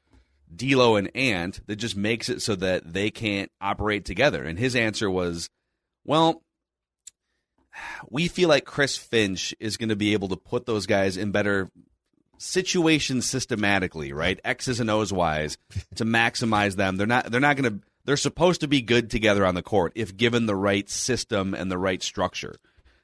D'Lo 0.55 0.97
and 0.97 1.14
Ant 1.14 1.61
that 1.67 1.76
just 1.76 1.97
makes 1.97 2.28
it 2.28 2.43
so 2.43 2.55
that 2.57 2.93
they 2.93 3.11
can't 3.11 3.50
operate 3.61 4.05
together? 4.05 4.45
And 4.45 4.59
his 4.59 4.76
answer 4.76 5.11
was, 5.11 5.49
well. 6.05 6.43
We 8.11 8.26
feel 8.26 8.49
like 8.49 8.64
Chris 8.64 8.97
Finch 8.97 9.55
is 9.61 9.76
going 9.76 9.90
to 9.90 9.95
be 9.95 10.12
able 10.12 10.26
to 10.28 10.37
put 10.37 10.67
those 10.67 10.87
guys 10.87 11.17
in 11.17 11.31
better 11.31 11.71
situations 12.38 13.28
systematically, 13.31 14.12
right? 14.12 14.40
X's 14.45 14.81
and 14.81 14.90
O's 14.90 15.12
wise 15.12 15.57
to 15.95 16.05
maximize 16.05 16.75
them. 16.75 16.97
They're 16.97 17.07
not. 17.07 17.31
They're 17.31 17.40
not 17.40 17.57
going 17.57 17.73
to 17.73 17.87
they're 18.09 18.17
supposed 18.17 18.62
to 18.62 18.69
be 18.69 18.81
good 18.81 19.11
together 19.11 19.45
on 19.45 19.55
the 19.55 19.62
court 19.62 19.93
if 19.95 20.17
given 20.17 20.47
the 20.47 20.57
right 20.57 20.88
system 20.88 21.52
and 21.52 21.71
the 21.71 21.76
right 21.76 22.02
structure. 22.02 22.57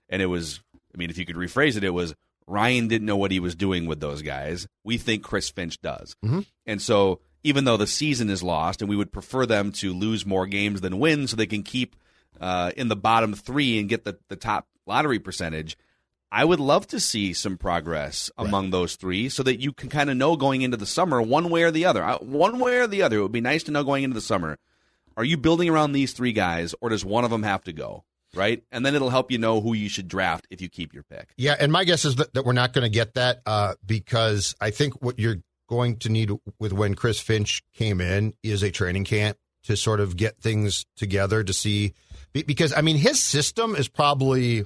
And 0.09 0.23
it 0.23 0.27
was, 0.27 0.61
I 0.95 0.97
mean, 0.97 1.11
if 1.11 1.19
you 1.19 1.27
could 1.27 1.37
rephrase 1.37 1.77
it, 1.77 1.85
it 1.85 1.91
was 1.91 2.15
Ryan 2.47 2.89
didn't 2.89 3.07
know 3.07 3.19
what 3.19 3.31
he 3.31 3.39
was 3.39 3.55
doing 3.55 3.85
with 3.85 4.01
those 4.01 4.23
guys. 4.23 4.67
We 4.83 4.97
think 4.97 5.23
Chris 5.23 5.51
Finch 5.51 5.79
does. 5.83 6.17
Mm-hmm. 6.25 6.41
And 6.65 6.81
so 6.81 7.21
even 7.45 7.65
though 7.65 7.77
the 7.77 7.87
season 7.87 8.31
is 8.31 8.43
lost 8.43 8.81
and 8.83 8.89
we 8.89 8.97
would 8.97 9.13
prefer 9.13 9.47
them 9.47 9.71
to 9.71 9.93
lose 9.93 10.27
more 10.27 10.47
games 10.47 10.81
than 10.81 10.99
win 10.99 11.29
so 11.29 11.37
they 11.37 11.47
can 11.47 11.63
keep 11.63 11.95
uh, 12.41 12.73
in 12.77 12.89
the 12.89 12.97
bottom 12.97 13.35
three 13.35 13.79
and 13.79 13.89
get 13.89 14.05
the, 14.05 14.19
the 14.29 14.37
top 14.37 14.67
lottery 14.87 15.19
percentage, 15.19 15.77
I 16.33 16.45
would 16.45 16.59
love 16.59 16.89
to 16.89 16.99
see 16.99 17.33
some 17.33 17.57
progress 17.57 18.31
among 18.37 18.71
those 18.71 18.97
three 18.97 19.29
so 19.29 19.45
that 19.45 19.61
you 19.61 19.73
can 19.73 19.89
kind 19.89 20.11
of 20.11 20.17
know 20.17 20.35
going 20.35 20.63
into 20.63 20.77
the 20.77 20.87
summer 20.87 21.23
one 21.23 21.49
way 21.49 21.63
or 21.63 21.71
the 21.71 21.85
other. 21.85 22.03
Uh, 22.03 22.19
One 22.19 22.59
way 22.59 22.79
or 22.79 22.89
the 22.89 23.03
other. 23.03 23.19
It 23.19 23.23
would 23.23 23.31
be 23.31 23.41
nice 23.41 23.63
to 23.65 23.71
know 23.71 23.85
going 23.85 24.03
into 24.03 24.15
the 24.15 24.21
summer. 24.21 24.59
Are 25.17 25.23
you 25.23 25.37
building 25.37 25.69
around 25.69 25.93
these 25.93 26.13
three 26.13 26.33
guys 26.33 26.75
or 26.81 26.89
does 26.89 27.05
one 27.05 27.25
of 27.25 27.31
them 27.31 27.45
have 27.45 27.63
to 27.65 27.73
go? 27.73 28.03
Right? 28.35 28.65
And 28.73 28.85
then 28.85 28.97
it'll 28.97 29.11
help 29.11 29.31
you 29.31 29.39
know 29.39 29.61
who 29.61 29.75
you 29.75 29.89
should 29.89 30.09
draft 30.09 30.49
if 30.51 30.61
you 30.61 30.69
keep 30.69 30.93
your 30.93 31.05
pick. 31.05 31.29
Yeah, 31.37 31.55
and 31.61 31.71
my 31.71 31.85
guess 31.85 32.05
is 32.05 32.17
that, 32.17 32.35
that 32.35 32.45
we're 32.45 32.53
not 32.53 32.73
going 32.73 32.83
to 32.83 32.91
get 32.91 33.15
that 33.15 33.43
uh, 33.47 33.75
because 33.87 34.57
I 34.61 34.71
think 34.71 35.01
what 35.01 35.21
you're 35.21 35.37
going 35.69 35.97
to 35.99 36.09
need 36.09 36.31
with 36.59 36.73
when 36.73 36.95
Chris 36.95 37.21
Finch 37.21 37.63
came 37.73 38.01
in 38.01 38.35
is 38.43 38.63
a 38.63 38.71
training 38.71 39.05
camp 39.05 39.39
to 39.65 39.77
sort 39.77 40.01
of 40.01 40.17
get 40.17 40.39
things 40.41 40.85
together 40.97 41.43
to 41.43 41.53
see 41.53 41.95
because 42.33 42.73
I 42.77 42.83
mean 42.83 42.97
his 42.97 43.23
system 43.23 43.75
is 43.75 43.89
probably 43.89 44.65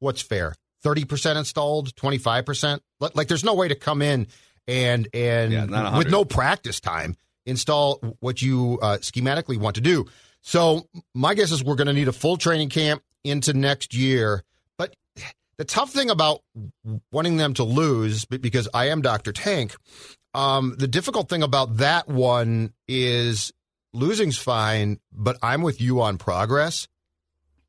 what's 0.00 0.22
fair 0.22 0.54
30% 0.84 1.36
installed 1.36 1.94
25% 1.94 2.80
like, 3.00 3.28
there's 3.28 3.44
no 3.44 3.54
way 3.54 3.68
to 3.68 3.74
come 3.74 4.02
in 4.02 4.26
and 4.66 5.08
and 5.14 5.52
Yeah, 5.52 5.96
with 5.96 6.10
no 6.10 6.24
practice 6.24 6.80
time 6.80 7.16
install 7.46 8.00
what 8.20 8.42
you 8.42 8.78
uh, 8.82 8.98
schematically 8.98 9.56
want 9.56 9.76
to 9.76 9.80
do. 9.80 10.06
So 10.42 10.86
my 11.14 11.34
guess 11.34 11.52
is 11.52 11.64
we're 11.64 11.76
going 11.76 11.86
to 11.86 11.92
need 11.92 12.08
a 12.08 12.12
full 12.12 12.36
training 12.36 12.68
camp 12.68 13.02
into 13.24 13.52
next 13.54 13.94
year 13.94 14.44
the 15.58 15.64
tough 15.64 15.90
thing 15.90 16.10
about 16.10 16.42
wanting 17.10 17.36
them 17.36 17.54
to 17.54 17.64
lose 17.64 18.24
be- 18.24 18.36
because 18.36 18.68
I 18.72 18.88
am 18.88 19.02
Dr. 19.02 19.32
Tank 19.32 19.76
um, 20.34 20.74
the 20.78 20.88
difficult 20.88 21.28
thing 21.28 21.42
about 21.42 21.78
that 21.78 22.08
one 22.08 22.72
is 22.88 23.52
losing's 23.92 24.38
fine 24.38 25.00
but 25.12 25.38
I'm 25.42 25.62
with 25.62 25.80
you 25.80 26.02
on 26.02 26.18
progress 26.18 26.88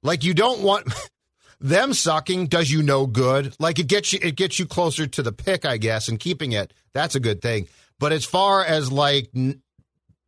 like 0.03 0.23
you 0.23 0.33
don't 0.33 0.61
want 0.61 0.91
them 1.59 1.93
sucking 1.93 2.47
does 2.47 2.69
you 2.69 2.83
no 2.83 3.07
good. 3.07 3.55
Like 3.59 3.79
it 3.79 3.87
gets 3.87 4.13
you 4.13 4.19
it 4.21 4.35
gets 4.35 4.59
you 4.59 4.65
closer 4.65 5.07
to 5.07 5.23
the 5.23 5.31
pick, 5.31 5.65
I 5.65 5.77
guess, 5.77 6.07
and 6.07 6.19
keeping 6.19 6.51
it. 6.51 6.73
That's 6.93 7.15
a 7.15 7.19
good 7.19 7.41
thing. 7.41 7.67
But 7.99 8.11
as 8.11 8.25
far 8.25 8.63
as 8.63 8.91
like 8.91 9.29
n- 9.35 9.61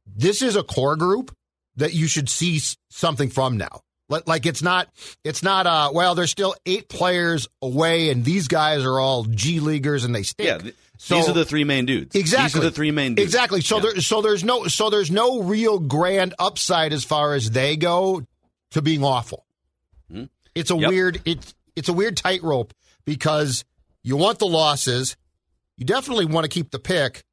this 0.06 0.42
is 0.42 0.56
a 0.56 0.64
core 0.64 0.96
group 0.96 1.36
that 1.76 1.94
you 1.94 2.08
should 2.08 2.30
see 2.30 2.60
something 2.90 3.30
from 3.30 3.58
now. 3.58 3.82
Like 4.10 4.46
it's 4.46 4.62
not 4.64 4.90
it's 5.24 5.44
not 5.44 5.68
uh 5.68 5.92
well 5.94 6.16
there's 6.16 6.32
still 6.32 6.56
eight 6.66 6.90
players 6.90 7.48
away 7.62 8.10
and 8.10 8.26
these 8.26 8.48
guys 8.48 8.84
are 8.84 9.00
all 9.00 9.24
G 9.24 9.60
leaguers 9.60 10.04
and 10.04 10.14
they 10.16 10.24
stink. 10.24 10.48
Yeah, 10.48 10.58
th- 10.58 10.76
So- 10.98 11.16
these 11.16 11.30
are 11.30 11.34
the 11.34 11.46
three 11.46 11.64
main 11.64 11.86
dudes. 11.86 12.16
Exactly. 12.16 12.60
These 12.60 12.68
are 12.68 12.70
the 12.70 12.76
three 12.76 12.92
main 12.92 13.16
dudes. 13.16 13.26
Exactly. 13.28 13.62
So 13.62 13.76
Yeah. 13.78 13.82
there, 13.84 14.02
so 14.02 14.22
there's 14.22 14.44
no, 14.44 14.66
so 14.68 14.90
there's 14.90 15.12
no 15.12 15.44
real 15.44 15.78
grand 15.80 16.34
upside 16.40 16.92
as 16.92 17.04
far 17.04 17.36
as 17.36 17.52
they 17.52 17.78
go 17.78 18.26
to 18.72 18.82
being 18.82 19.04
awful. 19.04 19.46
Hmm. 20.12 20.24
It's 20.56 20.72
a 20.72 20.76
Yep. 20.78 20.90
weird, 20.90 21.22
it's 21.26 21.54
it's 21.76 21.88
a 21.88 21.94
weird 21.94 22.18
tightrope 22.18 22.74
because 23.06 23.64
you 24.04 24.18
want 24.18 24.40
the 24.40 24.48
losses, 24.48 25.16
you 25.78 25.86
definitely 25.86 26.26
want 26.26 26.44
to 26.46 26.50
keep 26.50 26.72
the 26.72 26.80
pick, 26.80 27.24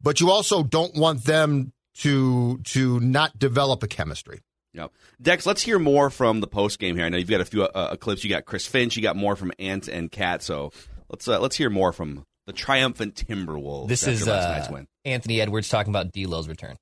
but 0.00 0.20
you 0.20 0.30
also 0.30 0.62
don't 0.62 0.94
want 0.96 1.24
them 1.24 1.72
to 1.98 2.58
to 2.64 2.98
not 3.00 3.38
develop 3.38 3.82
a 3.82 3.86
chemistry. 3.86 4.40
Yep. 4.74 4.90
Dex, 5.20 5.44
let's 5.46 5.62
hear 5.62 5.78
more 5.78 6.08
from 6.08 6.40
the 6.40 6.46
post 6.46 6.78
game 6.78 6.96
here. 6.96 7.04
I 7.04 7.08
know 7.10 7.18
you've 7.18 7.28
got 7.28 7.40
a 7.42 7.44
few 7.44 7.64
uh, 7.64 7.70
uh, 7.74 7.96
clips. 7.96 8.24
You 8.24 8.30
got 8.30 8.46
Chris 8.46 8.66
Finch. 8.66 8.96
You 8.96 9.02
got 9.02 9.16
more 9.16 9.36
from 9.36 9.52
Ant 9.58 9.88
and 9.88 10.10
Cat. 10.10 10.42
So 10.42 10.72
let's 11.10 11.28
uh, 11.28 11.40
let's 11.40 11.56
hear 11.56 11.68
more 11.68 11.92
from 11.92 12.24
the 12.46 12.52
triumphant 12.52 13.14
Timberwolves. 13.14 13.88
This 13.88 14.06
is 14.06 14.26
uh, 14.26 14.66
win. 14.70 14.86
Anthony 15.04 15.40
Edwards 15.40 15.68
talking 15.68 15.90
about 15.92 16.12
D'Lo's 16.12 16.48
return. 16.48 16.76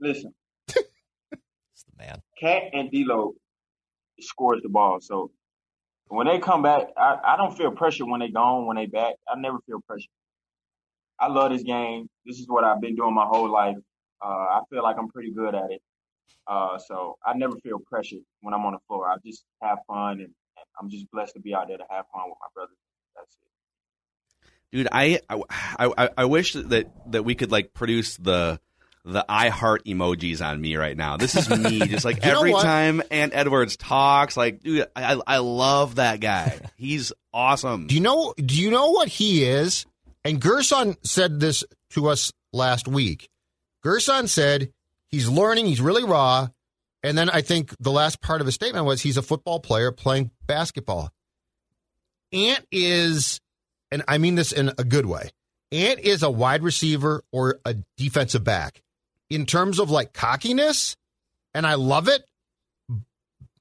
Listen, 0.00 0.34
It's 0.68 1.84
the 1.84 1.96
man. 1.98 2.20
Cat 2.40 2.62
and 2.72 2.90
D'Lo 2.90 3.34
scores 4.20 4.60
the 4.62 4.68
ball. 4.68 4.98
So 5.00 5.30
when 6.08 6.26
they 6.26 6.38
come 6.40 6.62
back, 6.62 6.88
I, 6.96 7.16
I 7.24 7.36
don't 7.36 7.56
feel 7.56 7.70
pressure 7.70 8.06
when 8.06 8.20
they 8.20 8.28
gone. 8.28 8.66
When 8.66 8.76
they 8.76 8.86
back, 8.86 9.14
I 9.28 9.38
never 9.38 9.58
feel 9.66 9.80
pressure. 9.86 10.08
I 11.20 11.28
love 11.28 11.52
this 11.52 11.62
game. 11.62 12.08
This 12.24 12.38
is 12.38 12.46
what 12.48 12.64
I've 12.64 12.80
been 12.80 12.94
doing 12.96 13.14
my 13.14 13.26
whole 13.26 13.50
life. 13.50 13.76
Uh, 14.20 14.26
I 14.28 14.60
feel 14.70 14.82
like 14.82 14.96
I'm 14.98 15.08
pretty 15.08 15.32
good 15.32 15.54
at 15.54 15.70
it. 15.70 15.82
Uh, 16.46 16.78
so 16.78 17.18
I 17.24 17.36
never 17.36 17.56
feel 17.56 17.78
pressured 17.78 18.20
when 18.40 18.54
I'm 18.54 18.64
on 18.64 18.72
the 18.72 18.78
floor. 18.86 19.08
I 19.08 19.16
just 19.24 19.44
have 19.62 19.78
fun, 19.86 20.12
and, 20.12 20.20
and 20.20 20.66
I'm 20.80 20.88
just 20.90 21.10
blessed 21.10 21.34
to 21.34 21.40
be 21.40 21.54
out 21.54 21.68
there 21.68 21.76
to 21.78 21.84
have 21.90 22.04
fun 22.12 22.22
with 22.26 22.38
my 22.40 22.46
brothers. 22.54 22.76
That's 23.16 23.36
it. 23.36 24.48
dude 24.72 24.88
I, 24.92 25.20
I 25.28 25.42
i 25.88 26.08
i 26.18 26.24
wish 26.26 26.52
that 26.52 26.86
that 27.12 27.24
we 27.24 27.34
could 27.34 27.50
like 27.50 27.72
produce 27.74 28.16
the 28.16 28.60
the 29.04 29.24
i 29.28 29.48
heart 29.48 29.84
emojis 29.86 30.44
on 30.44 30.60
me 30.60 30.76
right 30.76 30.96
now 30.96 31.16
this 31.16 31.34
is 31.34 31.48
me 31.58 31.78
just 31.80 32.04
like 32.04 32.24
every 32.24 32.52
time 32.52 33.02
Ant 33.10 33.32
edwards 33.34 33.76
talks 33.76 34.36
like 34.36 34.62
dude 34.62 34.86
i 34.94 35.18
i 35.26 35.38
love 35.38 35.96
that 35.96 36.20
guy 36.20 36.58
he's 36.76 37.12
awesome 37.32 37.86
Do 37.86 37.94
you 37.94 38.00
know? 38.02 38.34
Do 38.36 38.60
you 38.60 38.70
know 38.70 38.90
what 38.90 39.08
he 39.08 39.44
is? 39.44 39.86
And 40.24 40.40
Gerson 40.40 40.96
said 41.02 41.40
this 41.40 41.62
to 41.90 42.08
us 42.08 42.32
last 42.52 42.86
week. 42.88 43.30
Gerson 43.82 44.26
said 44.28 44.72
he's 45.10 45.28
learning. 45.28 45.66
He's 45.66 45.80
really 45.80 46.04
raw. 46.04 46.48
And 47.02 47.16
then 47.16 47.30
I 47.30 47.42
think 47.42 47.74
the 47.78 47.92
last 47.92 48.20
part 48.20 48.40
of 48.40 48.46
his 48.46 48.54
statement 48.54 48.84
was 48.84 49.02
he's 49.02 49.16
a 49.16 49.22
football 49.22 49.60
player 49.60 49.92
playing 49.92 50.30
basketball. 50.46 51.10
Ant 52.32 52.66
is, 52.72 53.40
and 53.90 54.02
I 54.08 54.18
mean 54.18 54.34
this 54.34 54.52
in 54.52 54.72
a 54.76 54.84
good 54.84 55.06
way. 55.06 55.30
Ant 55.70 56.00
is 56.00 56.22
a 56.22 56.30
wide 56.30 56.62
receiver 56.62 57.22
or 57.32 57.60
a 57.64 57.76
defensive 57.96 58.44
back 58.44 58.82
in 59.30 59.46
terms 59.46 59.78
of 59.78 59.90
like 59.90 60.12
cockiness, 60.12 60.96
and 61.54 61.66
I 61.66 61.74
love 61.74 62.08
it. 62.08 62.24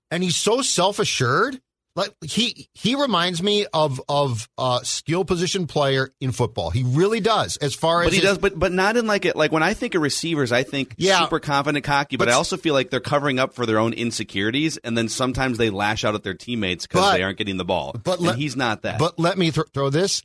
And 0.09 0.23
he's 0.23 0.37
so 0.37 0.61
self 0.61 0.99
assured 0.99 1.59
like 1.97 2.13
he 2.23 2.69
he 2.73 2.95
reminds 2.95 3.43
me 3.43 3.65
of 3.73 3.99
of 4.07 4.47
a 4.57 4.79
skill 4.83 5.25
position 5.25 5.67
player 5.67 6.09
in 6.21 6.31
football. 6.31 6.69
He 6.69 6.83
really 6.83 7.19
does. 7.19 7.57
As 7.57 7.75
far 7.75 8.03
as 8.03 8.05
but 8.07 8.13
he 8.13 8.19
his- 8.19 8.29
does, 8.29 8.37
but 8.37 8.57
but 8.57 8.71
not 8.71 8.95
in 8.95 9.05
like 9.07 9.25
it. 9.25 9.35
Like 9.35 9.51
when 9.51 9.63
I 9.63 9.73
think 9.73 9.95
of 9.95 10.01
receivers, 10.01 10.53
I 10.53 10.63
think 10.63 10.93
Yeah. 10.97 11.19
super 11.23 11.39
confident, 11.41 11.83
cocky. 11.83 12.15
But, 12.15 12.25
But- 12.25 12.31
I 12.33 12.37
also 12.37 12.55
feel 12.55 12.73
like 12.73 12.89
they're 12.91 12.99
covering 13.01 13.39
up 13.39 13.53
for 13.53 13.65
their 13.65 13.79
own 13.79 13.91
insecurities, 13.91 14.77
and 14.77 14.97
then 14.97 15.09
sometimes 15.09 15.57
they 15.57 15.69
lash 15.69 16.05
out 16.05 16.15
at 16.15 16.23
their 16.23 16.35
teammates 16.35 16.87
because 16.87 17.13
they 17.13 17.23
aren't 17.23 17.37
getting 17.37 17.57
the 17.57 17.65
ball. 17.65 17.93
but 18.03 18.19
and 18.19 18.27
let- 18.27 18.37
he's 18.37 18.55
not 18.55 18.83
that. 18.83 18.99
But 18.99 19.19
let 19.19 19.37
me 19.37 19.51
th- 19.51 19.67
throw 19.73 19.89
this 19.89 20.21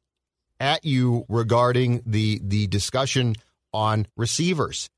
at 0.61 0.85
you 0.85 1.25
regarding 1.29 2.03
the 2.07 2.39
the 2.45 2.67
discussion 2.69 3.35
on 3.73 4.07
receivers. 4.17 4.89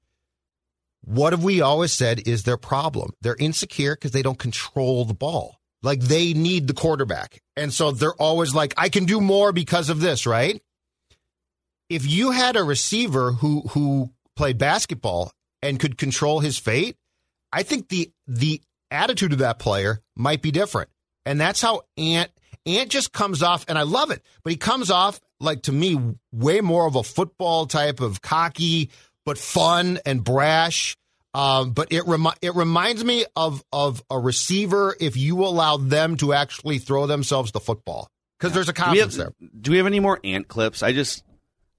What 1.07 1.33
have 1.33 1.45
we 1.45 1.61
always 1.61 1.93
said 1.93 2.27
is 2.27 2.43
their 2.45 2.57
problem? 2.57 3.13
They're 3.21 3.37
insecure 3.39 3.95
because 3.95 4.11
they 4.13 4.23
don't 4.23 4.39
control 4.39 5.05
the 5.05 5.15
ball. 5.15 5.61
Like 5.85 6.01
they 6.01 6.33
need 6.33 6.67
the 6.67 6.75
quarterback. 6.75 7.43
And 7.57 7.73
so 7.73 7.91
they're 7.91 8.15
always 8.15 8.55
like, 8.55 8.73
I 8.77 8.89
can 8.89 9.05
do 9.05 9.21
more 9.21 9.53
because 9.53 9.91
of 9.91 10.01
this, 10.01 10.27
right? 10.27 10.61
If 11.91 12.11
you 12.11 12.31
had 12.31 12.57
a 12.57 12.65
receiver 12.65 13.33
who 13.33 13.61
who 13.69 14.11
played 14.35 14.57
basketball 14.57 15.31
and 15.61 15.79
could 15.79 15.99
control 15.99 16.41
his 16.41 16.59
fate, 16.59 16.97
I 17.53 17.63
think 17.63 17.89
the 17.89 18.11
the 18.27 18.63
attitude 18.91 19.35
of 19.35 19.41
that 19.41 19.59
player 19.59 20.01
might 20.17 20.41
be 20.41 20.51
different. 20.51 20.89
And 21.27 21.39
that's 21.39 21.61
how 21.61 21.83
Ant 21.99 22.31
Ant 22.65 22.89
just 22.91 23.13
comes 23.13 23.43
off, 23.43 23.67
and 23.69 23.79
I 23.79 23.83
love 23.83 24.11
it, 24.11 24.23
but 24.43 24.51
he 24.51 24.57
comes 24.57 24.91
off 24.91 25.21
like 25.39 25.63
to 25.63 25.73
me 25.73 26.15
way 26.33 26.63
more 26.63 26.87
of 26.87 26.97
a 26.97 27.03
football 27.03 27.67
type 27.67 28.01
of 28.01 28.23
cocky, 28.23 28.91
but 29.27 29.37
fun 29.37 29.99
and 30.07 30.25
brash. 30.25 30.97
Um, 31.35 31.73
but 31.73 31.93
it 31.93 32.07
remi- 32.07 32.31
it 32.41 32.55
reminds 32.55 33.05
me 33.05 33.27
of 33.35 33.65
of 33.73 34.03
a 34.09 34.19
receiver 34.19 34.97
if 35.01 35.17
you 35.17 35.41
allow 35.45 35.77
them 35.77 36.17
to 36.19 36.33
actually 36.33 36.79
throw 36.79 37.07
themselves 37.07 37.51
the 37.51 37.59
football 37.59 38.09
because 38.39 38.55
there's 38.55 38.69
a 38.69 38.73
do 38.73 38.83
have, 38.83 38.87
confidence 38.87 39.17
there. 39.17 39.33
do 39.61 39.73
we 39.73 39.79
have 39.79 39.87
any 39.87 39.99
more 39.99 40.21
Ant 40.23 40.47
clips? 40.47 40.85
I 40.85 40.93
just 40.93 41.25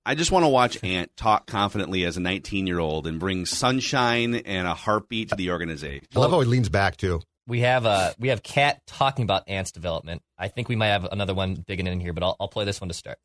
I 0.06 0.14
just 0.14 0.30
want 0.30 0.44
to 0.44 0.50
watch 0.50 0.84
Ant 0.84 1.16
talk 1.16 1.48
confidently 1.48 2.04
as 2.04 2.18
a 2.18 2.20
19 2.20 2.68
year 2.68 2.80
old 2.80 3.08
and 3.08 3.18
bring 3.18 3.46
sunshine 3.46 4.36
and 4.36 4.68
a 4.68 4.74
heartbeat 4.74 5.30
to 5.30 5.36
the 5.36 5.52
organization. 5.52 6.06
I 6.14 6.20
love 6.20 6.32
how 6.32 6.42
he 6.42 6.48
leans 6.48 6.68
back 6.68 6.98
too. 6.98 7.22
We 7.48 7.62
have 7.62 7.86
uh 7.86 8.12
we 8.20 8.28
have 8.28 8.44
Kat 8.44 8.82
talking 8.88 9.24
about 9.24 9.48
Ant's 9.48 9.72
development. 9.72 10.22
I 10.38 10.50
think 10.50 10.68
we 10.68 10.76
might 10.76 10.88
have 10.88 11.06
another 11.06 11.34
one 11.34 11.64
digging 11.66 11.88
in 11.88 12.02
here, 12.02 12.12
but 12.12 12.24
I'll, 12.24 12.36
I'll 12.42 12.50
play 12.50 12.66
this 12.66 12.82
one 12.82 12.90
to 12.90 12.94
start. 12.94 13.20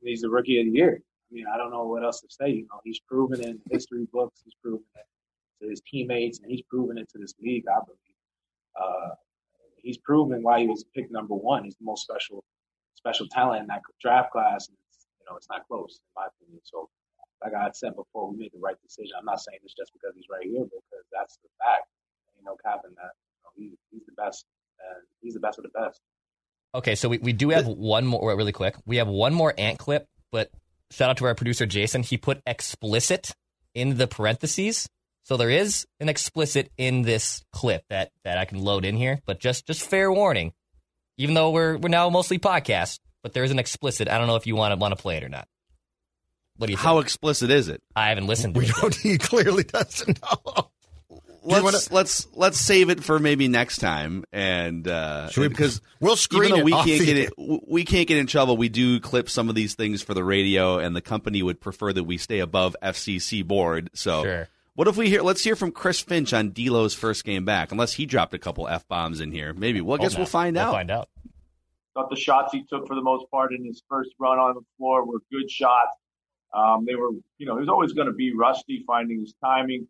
he's 0.00 0.22
the 0.22 0.30
rookie 0.30 0.58
of 0.58 0.64
the 0.64 0.72
year. 0.72 1.02
I 1.30 1.34
mean, 1.34 1.44
I 1.52 1.58
don't 1.58 1.70
know 1.70 1.84
what 1.84 2.02
else 2.02 2.20
to 2.20 2.28
say. 2.30 2.48
You 2.48 2.62
know, 2.62 2.80
he's 2.82 3.00
proven 3.00 3.42
in 3.42 3.60
history 3.70 4.06
books. 4.10 4.40
He's 4.42 4.54
proven 4.62 4.84
it 4.94 5.04
to 5.60 5.68
his 5.68 5.82
teammates, 5.90 6.40
and 6.40 6.50
he's 6.50 6.62
proven 6.62 6.98
it 6.98 7.08
to 7.10 7.18
this 7.18 7.34
league. 7.40 7.64
I 7.68 7.80
believe. 7.84 7.98
Uh, 8.80 9.14
he's 9.84 9.98
proven 9.98 10.42
why 10.42 10.60
he 10.60 10.66
was 10.66 10.84
picked 10.94 11.12
number 11.12 11.34
one. 11.34 11.64
He's 11.64 11.76
the 11.76 11.84
most 11.84 12.02
special, 12.02 12.42
special 12.94 13.28
talent 13.28 13.62
in 13.62 13.66
that 13.68 13.82
draft 14.00 14.32
class. 14.32 14.66
And 14.68 14.76
it's, 14.88 15.06
you 15.20 15.26
know, 15.30 15.36
it's 15.36 15.48
not 15.48 15.66
close 15.68 16.00
in 16.00 16.22
my 16.22 16.26
opinion. 16.26 16.60
So 16.64 16.88
like 17.44 17.52
I 17.54 17.70
said 17.72 17.94
before, 17.94 18.30
we 18.30 18.38
made 18.38 18.52
the 18.52 18.58
right 18.58 18.76
decision. 18.82 19.12
I'm 19.18 19.26
not 19.26 19.40
saying 19.40 19.58
this 19.62 19.74
just 19.76 19.92
because 19.92 20.16
he's 20.16 20.24
right 20.30 20.44
here, 20.44 20.64
because 20.64 21.04
that's 21.12 21.36
the 21.42 21.48
fact. 21.62 21.86
You 22.38 22.44
know, 22.44 22.56
capping 22.64 22.96
that 22.96 23.12
you 23.14 23.42
know, 23.44 23.50
he, 23.56 23.78
he's 23.90 24.06
the 24.06 24.12
best, 24.12 24.44
and 24.80 25.02
he's 25.22 25.34
the 25.34 25.40
best 25.40 25.58
of 25.58 25.64
the 25.64 25.70
best. 25.70 26.00
Okay, 26.74 26.94
so 26.94 27.08
we, 27.08 27.18
we 27.18 27.32
do 27.32 27.50
have 27.50 27.66
one 27.66 28.04
more 28.04 28.34
really 28.36 28.52
quick. 28.52 28.74
We 28.84 28.96
have 28.96 29.06
one 29.06 29.32
more 29.32 29.54
ant 29.56 29.78
clip, 29.78 30.06
but 30.32 30.50
shout 30.90 31.10
out 31.10 31.16
to 31.18 31.26
our 31.26 31.34
producer 31.34 31.66
Jason. 31.66 32.02
He 32.02 32.18
put 32.18 32.40
explicit 32.46 33.30
in 33.74 33.96
the 33.96 34.06
parentheses. 34.06 34.88
So 35.24 35.36
there 35.36 35.50
is 35.50 35.86
an 36.00 36.08
explicit 36.08 36.70
in 36.76 37.02
this 37.02 37.42
clip 37.52 37.84
that, 37.88 38.12
that 38.24 38.38
I 38.38 38.44
can 38.44 38.58
load 38.62 38.84
in 38.84 38.96
here, 38.96 39.20
but 39.26 39.40
just 39.40 39.66
just 39.66 39.82
fair 39.82 40.12
warning. 40.12 40.52
Even 41.16 41.34
though 41.34 41.50
we're 41.50 41.76
we're 41.78 41.88
now 41.88 42.08
mostly 42.10 42.38
podcast, 42.38 43.00
but 43.22 43.32
there 43.32 43.44
is 43.44 43.50
an 43.50 43.58
explicit. 43.58 44.08
I 44.08 44.18
don't 44.18 44.26
know 44.26 44.36
if 44.36 44.46
you 44.46 44.54
want 44.56 44.72
to 44.72 44.76
want 44.76 44.96
to 44.96 45.00
play 45.00 45.16
it 45.16 45.24
or 45.24 45.28
not. 45.28 45.48
What 46.56 46.66
do 46.68 46.72
you 46.72 46.76
think? 46.76 46.84
How 46.84 46.98
explicit 46.98 47.50
is 47.50 47.68
it? 47.68 47.82
I 47.96 48.10
haven't 48.10 48.26
listened 48.26 48.54
to 48.54 48.60
We 48.60 48.66
it. 48.66 48.74
don't. 48.80 48.94
He 49.02 49.18
clearly 49.18 49.64
doesn't 49.64 50.20
know. 50.22 50.70
Let's 51.46 51.62
wanna- 51.64 51.78
let's 51.90 52.26
let's 52.34 52.58
save 52.60 52.88
it 52.90 53.04
for 53.04 53.18
maybe 53.18 53.48
next 53.48 53.78
time, 53.78 54.24
and 54.32 54.86
uh, 54.88 55.28
Should 55.30 55.40
we- 55.42 55.48
because 55.48 55.80
we'll 56.00 56.16
screen 56.16 56.44
even 56.44 56.50
though 56.56 56.60
it 56.60 56.64
we 56.64 56.72
off 56.72 56.86
can't 56.86 57.00
the 57.00 57.06
get 57.06 57.16
it, 57.16 57.32
we 57.68 57.84
can't 57.84 58.08
get 58.08 58.16
in 58.18 58.26
trouble. 58.26 58.56
We 58.56 58.68
do 58.70 58.98
clip 59.00 59.28
some 59.28 59.48
of 59.50 59.54
these 59.54 59.74
things 59.74 60.02
for 60.02 60.14
the 60.14 60.24
radio, 60.24 60.78
and 60.78 60.96
the 60.96 61.02
company 61.02 61.42
would 61.42 61.60
prefer 61.60 61.92
that 61.92 62.04
we 62.04 62.16
stay 62.18 62.38
above 62.40 62.74
FCC 62.82 63.46
board. 63.46 63.90
So, 63.94 64.22
Sure. 64.22 64.48
What 64.74 64.88
if 64.88 64.96
we 64.96 65.08
hear? 65.08 65.22
Let's 65.22 65.42
hear 65.44 65.56
from 65.56 65.72
Chris 65.72 66.00
Finch 66.00 66.32
on 66.32 66.50
D'Lo's 66.50 66.94
first 66.94 67.24
game 67.24 67.44
back. 67.44 67.70
Unless 67.72 67.94
he 67.94 68.06
dropped 68.06 68.34
a 68.34 68.38
couple 68.38 68.66
f 68.68 68.86
bombs 68.88 69.20
in 69.20 69.32
here, 69.32 69.52
maybe. 69.52 69.80
Well, 69.80 69.98
I 69.98 70.02
guess 70.02 70.12
Hope 70.12 70.18
we'll 70.20 70.26
find 70.26 70.56
We'll 70.56 70.66
out. 70.66 70.72
find 70.72 70.90
out. 70.90 71.08
thought 71.94 72.10
the 72.10 72.16
shots 72.16 72.52
he 72.52 72.64
took 72.64 72.86
for 72.86 72.94
the 72.96 73.02
most 73.02 73.30
part 73.30 73.54
in 73.54 73.64
his 73.64 73.82
first 73.88 74.10
run 74.18 74.38
on 74.38 74.54
the 74.54 74.62
floor 74.78 75.04
were 75.06 75.20
good 75.30 75.50
shots. 75.50 75.96
Um, 76.52 76.84
they 76.86 76.94
were, 76.94 77.10
you 77.38 77.46
know, 77.46 77.54
he 77.56 77.60
was 77.60 77.68
always 77.68 77.92
going 77.92 78.06
to 78.08 78.12
be 78.14 78.32
rusty 78.34 78.84
finding 78.86 79.20
his 79.20 79.34
timing. 79.44 79.86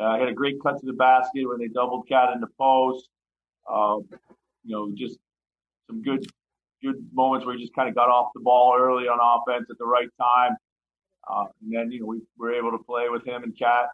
Uh, 0.00 0.18
had 0.18 0.28
a 0.28 0.32
great 0.34 0.56
cut 0.62 0.80
to 0.80 0.86
the 0.86 0.92
basket 0.94 1.46
when 1.46 1.58
they 1.58 1.68
doubled 1.68 2.08
cat 2.08 2.30
in 2.34 2.40
the 2.40 2.48
post. 2.58 3.08
Um, 3.70 4.08
you 4.64 4.74
know, 4.74 4.90
just 4.96 5.18
some 5.88 6.02
good, 6.02 6.24
good 6.82 6.96
moments 7.12 7.44
where 7.46 7.54
he 7.56 7.60
just 7.62 7.74
kind 7.74 7.88
of 7.88 7.94
got 7.94 8.08
off 8.08 8.30
the 8.34 8.40
ball 8.40 8.74
early 8.78 9.04
on 9.04 9.18
offense 9.20 9.66
at 9.70 9.78
the 9.78 9.84
right 9.84 10.08
time. 10.20 10.56
Uh, 11.28 11.44
and 11.62 11.72
then, 11.72 11.90
you 11.92 12.00
know, 12.00 12.06
we 12.06 12.20
were 12.38 12.52
able 12.52 12.70
to 12.72 12.78
play 12.84 13.08
with 13.08 13.24
him 13.24 13.42
and 13.44 13.56
Cat 13.56 13.86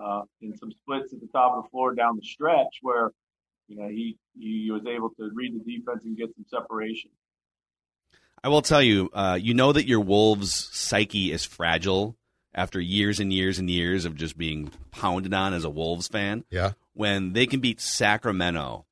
uh, 0.00 0.22
in 0.40 0.56
some 0.56 0.70
splits 0.72 1.12
at 1.12 1.20
the 1.20 1.28
top 1.28 1.56
of 1.56 1.64
the 1.64 1.70
floor 1.70 1.94
down 1.94 2.16
the 2.16 2.26
stretch 2.26 2.78
where, 2.82 3.10
you 3.68 3.76
know, 3.76 3.88
he, 3.88 4.16
he 4.38 4.70
was 4.70 4.82
able 4.86 5.10
to 5.10 5.30
read 5.34 5.54
the 5.54 5.78
defense 5.78 6.04
and 6.04 6.16
get 6.16 6.28
some 6.34 6.44
separation. 6.48 7.10
I 8.42 8.48
will 8.48 8.62
tell 8.62 8.82
you, 8.82 9.10
uh, 9.12 9.38
you 9.40 9.54
know 9.54 9.72
that 9.72 9.86
your 9.86 10.00
Wolves' 10.00 10.70
psyche 10.72 11.30
is 11.30 11.44
fragile 11.44 12.16
after 12.54 12.80
years 12.80 13.20
and 13.20 13.32
years 13.32 13.58
and 13.58 13.68
years 13.68 14.04
of 14.04 14.16
just 14.16 14.36
being 14.36 14.70
pounded 14.90 15.34
on 15.34 15.54
as 15.54 15.64
a 15.64 15.70
Wolves 15.70 16.08
fan. 16.08 16.44
Yeah. 16.50 16.72
When 16.94 17.32
they 17.32 17.46
can 17.46 17.60
beat 17.60 17.80
Sacramento 17.80 18.86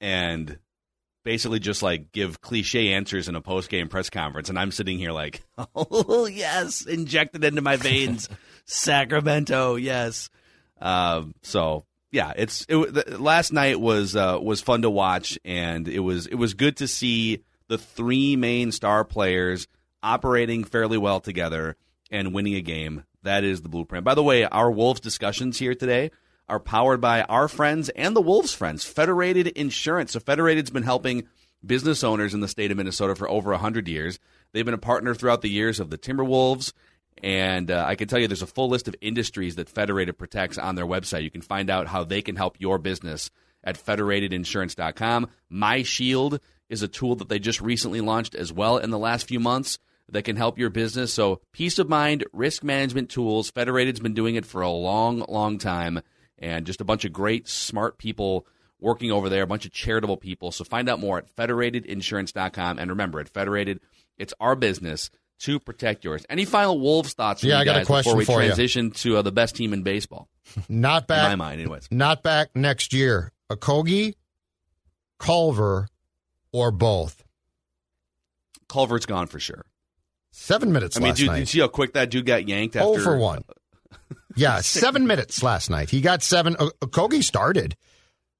and 0.00 0.58
basically 1.24 1.60
just 1.60 1.82
like 1.82 2.12
give 2.12 2.40
cliche 2.40 2.92
answers 2.92 3.28
in 3.28 3.36
a 3.36 3.40
post 3.40 3.68
game 3.68 3.88
press 3.88 4.10
conference, 4.10 4.48
and 4.48 4.58
I'm 4.58 4.70
sitting 4.70 4.98
here 4.98 5.12
like, 5.12 5.42
oh 5.74 6.26
yes, 6.26 6.86
injected 6.86 7.44
into 7.44 7.62
my 7.62 7.76
veins, 7.76 8.28
Sacramento, 8.66 9.76
yes. 9.76 10.30
Um, 10.80 11.34
so 11.42 11.84
yeah, 12.10 12.32
it's 12.36 12.66
it, 12.68 12.76
the, 12.92 13.18
last 13.18 13.52
night 13.52 13.80
was 13.80 14.16
uh, 14.16 14.38
was 14.40 14.60
fun 14.60 14.82
to 14.82 14.90
watch, 14.90 15.38
and 15.44 15.86
it 15.88 16.00
was 16.00 16.26
it 16.26 16.34
was 16.34 16.54
good 16.54 16.78
to 16.78 16.88
see 16.88 17.44
the 17.68 17.78
three 17.78 18.36
main 18.36 18.72
star 18.72 19.04
players 19.04 19.68
operating 20.02 20.64
fairly 20.64 20.98
well 20.98 21.20
together 21.20 21.76
and 22.10 22.34
winning 22.34 22.54
a 22.54 22.60
game. 22.60 23.04
That 23.22 23.44
is 23.44 23.62
the 23.62 23.68
blueprint. 23.68 24.04
By 24.04 24.14
the 24.14 24.22
way, 24.22 24.44
our 24.44 24.70
Wolves 24.70 25.00
discussions 25.00 25.58
here 25.58 25.74
today 25.74 26.10
are 26.48 26.58
powered 26.58 27.00
by 27.00 27.22
our 27.22 27.46
friends 27.46 27.90
and 27.90 28.16
the 28.16 28.20
Wolves' 28.20 28.52
friends, 28.52 28.84
Federated 28.84 29.46
Insurance. 29.48 30.12
So 30.12 30.20
Federated's 30.20 30.70
been 30.70 30.82
helping 30.82 31.28
business 31.64 32.02
owners 32.02 32.34
in 32.34 32.40
the 32.40 32.48
state 32.48 32.70
of 32.70 32.76
Minnesota 32.76 33.14
for 33.14 33.28
over 33.30 33.50
100 33.50 33.86
years. 33.86 34.18
They've 34.52 34.64
been 34.64 34.74
a 34.74 34.78
partner 34.78 35.14
throughout 35.14 35.42
the 35.42 35.50
years 35.50 35.78
of 35.78 35.90
the 35.90 35.98
Timberwolves. 35.98 36.72
And 37.22 37.70
uh, 37.70 37.84
I 37.86 37.96
can 37.96 38.08
tell 38.08 38.18
you 38.18 38.28
there's 38.28 38.42
a 38.42 38.46
full 38.46 38.68
list 38.68 38.88
of 38.88 38.94
industries 39.00 39.56
that 39.56 39.68
Federated 39.68 40.18
protects 40.18 40.58
on 40.58 40.74
their 40.74 40.86
website. 40.86 41.22
You 41.22 41.30
can 41.30 41.42
find 41.42 41.68
out 41.68 41.86
how 41.86 42.04
they 42.04 42.22
can 42.22 42.36
help 42.36 42.56
your 42.58 42.78
business 42.78 43.30
at 43.62 43.82
federatedinsurance.com. 43.82 45.28
My 45.50 45.82
Shield 45.82 46.40
is 46.68 46.82
a 46.82 46.88
tool 46.88 47.16
that 47.16 47.28
they 47.28 47.38
just 47.38 47.60
recently 47.60 48.00
launched 48.00 48.34
as 48.34 48.52
well 48.52 48.78
in 48.78 48.90
the 48.90 48.98
last 48.98 49.28
few 49.28 49.40
months 49.40 49.78
that 50.08 50.22
can 50.22 50.36
help 50.36 50.58
your 50.58 50.70
business. 50.70 51.12
So, 51.12 51.40
peace 51.52 51.78
of 51.78 51.88
mind, 51.88 52.24
risk 52.32 52.64
management 52.64 53.10
tools. 53.10 53.50
Federated's 53.50 54.00
been 54.00 54.14
doing 54.14 54.36
it 54.36 54.46
for 54.46 54.62
a 54.62 54.70
long, 54.70 55.24
long 55.28 55.58
time, 55.58 56.00
and 56.38 56.66
just 56.66 56.80
a 56.80 56.84
bunch 56.84 57.04
of 57.04 57.12
great, 57.12 57.48
smart 57.48 57.98
people 57.98 58.46
working 58.80 59.12
over 59.12 59.28
there, 59.28 59.42
a 59.42 59.46
bunch 59.46 59.66
of 59.66 59.72
charitable 59.72 60.16
people. 60.16 60.52
So, 60.52 60.64
find 60.64 60.88
out 60.88 61.00
more 61.00 61.18
at 61.18 61.34
federatedinsurance.com. 61.36 62.78
And 62.78 62.90
remember, 62.90 63.20
at 63.20 63.28
Federated, 63.28 63.80
it's 64.18 64.34
our 64.40 64.56
business 64.56 65.10
to 65.40 65.58
protect 65.60 66.04
yours. 66.04 66.24
Any 66.30 66.44
final 66.44 66.78
Wolves 66.78 67.14
thoughts? 67.14 67.42
Yeah, 67.42 67.56
you 67.56 67.60
I 67.62 67.64
got 67.64 67.82
a 67.82 67.84
question 67.84 68.10
before 68.12 68.18
we 68.18 68.24
for 68.24 68.42
you. 68.42 68.48
transition 68.48 68.90
to 68.92 69.18
uh, 69.18 69.22
the 69.22 69.32
best 69.32 69.56
team 69.56 69.72
in 69.72 69.82
baseball. 69.82 70.28
Not 70.68 71.06
back. 71.06 71.32
In 71.32 71.38
my 71.38 71.44
mind, 71.50 71.60
anyways. 71.60 71.88
Not 71.90 72.22
back 72.22 72.50
next 72.54 72.92
year. 72.92 73.32
Okogie, 73.50 74.14
Culver, 75.18 75.88
or 76.52 76.70
both. 76.70 77.22
Culver's 78.68 79.06
gone 79.06 79.26
for 79.26 79.40
sure. 79.40 79.64
Seven 80.32 80.72
minutes 80.72 80.96
I 80.96 81.00
mean, 81.00 81.08
last 81.08 81.18
dude, 81.18 81.26
night. 81.28 81.34
did 81.34 81.40
you 81.40 81.46
see 81.46 81.60
how 81.60 81.68
quick 81.68 81.94
that 81.94 82.10
dude 82.10 82.24
got 82.26 82.46
yanked 82.48 82.76
after? 82.76 82.88
Oh 82.88 82.98
for 82.98 83.16
one. 83.16 83.42
Yeah, 84.36 84.60
seven 84.60 85.08
minutes 85.08 85.42
last 85.42 85.70
night. 85.70 85.90
He 85.90 86.00
got 86.00 86.22
seven. 86.22 86.54
Okogie 86.54 87.24
started 87.24 87.76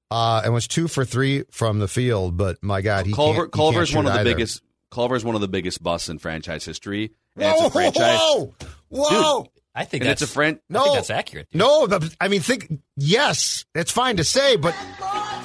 uh, 0.09 0.41
and 0.45 0.53
was 0.53 0.65
two 0.65 0.87
for 0.87 1.03
three 1.03 1.43
from 1.51 1.79
the 1.79 1.87
field, 1.89 2.37
but 2.37 2.63
my 2.63 2.81
God, 2.81 3.05
he 3.05 3.11
Culver, 3.11 3.43
he 3.43 3.49
Culver's 3.49 3.93
one 3.93 4.05
of 4.07 4.13
the 4.13 4.19
either. 4.21 4.29
biggest. 4.33 4.61
Culver's 4.91 5.23
one 5.25 5.35
of 5.35 5.41
the 5.41 5.47
biggest 5.47 5.81
busts 5.81 6.09
in 6.09 6.19
franchise 6.19 6.65
history. 6.65 7.13
And 7.37 7.45
Whoa, 7.45 7.51
it's 7.51 7.61
a 7.63 7.69
franchise. 7.71 8.19
whoa, 8.19 8.53
whoa! 8.89 9.47
I 9.73 9.85
think 9.85 10.01
And 10.03 10.09
that's 10.09 10.21
a 10.21 10.27
friend. 10.27 10.59
I 10.69 10.73
think 10.73 10.85
No. 10.85 10.93
that's 10.95 11.09
accurate. 11.09 11.47
No, 11.53 11.87
the, 11.87 12.13
I 12.19 12.27
mean, 12.27 12.41
think. 12.41 12.71
Yes, 12.97 13.63
it's 13.73 13.91
fine 13.91 14.17
to 14.17 14.23
say, 14.25 14.57
but 14.57 14.73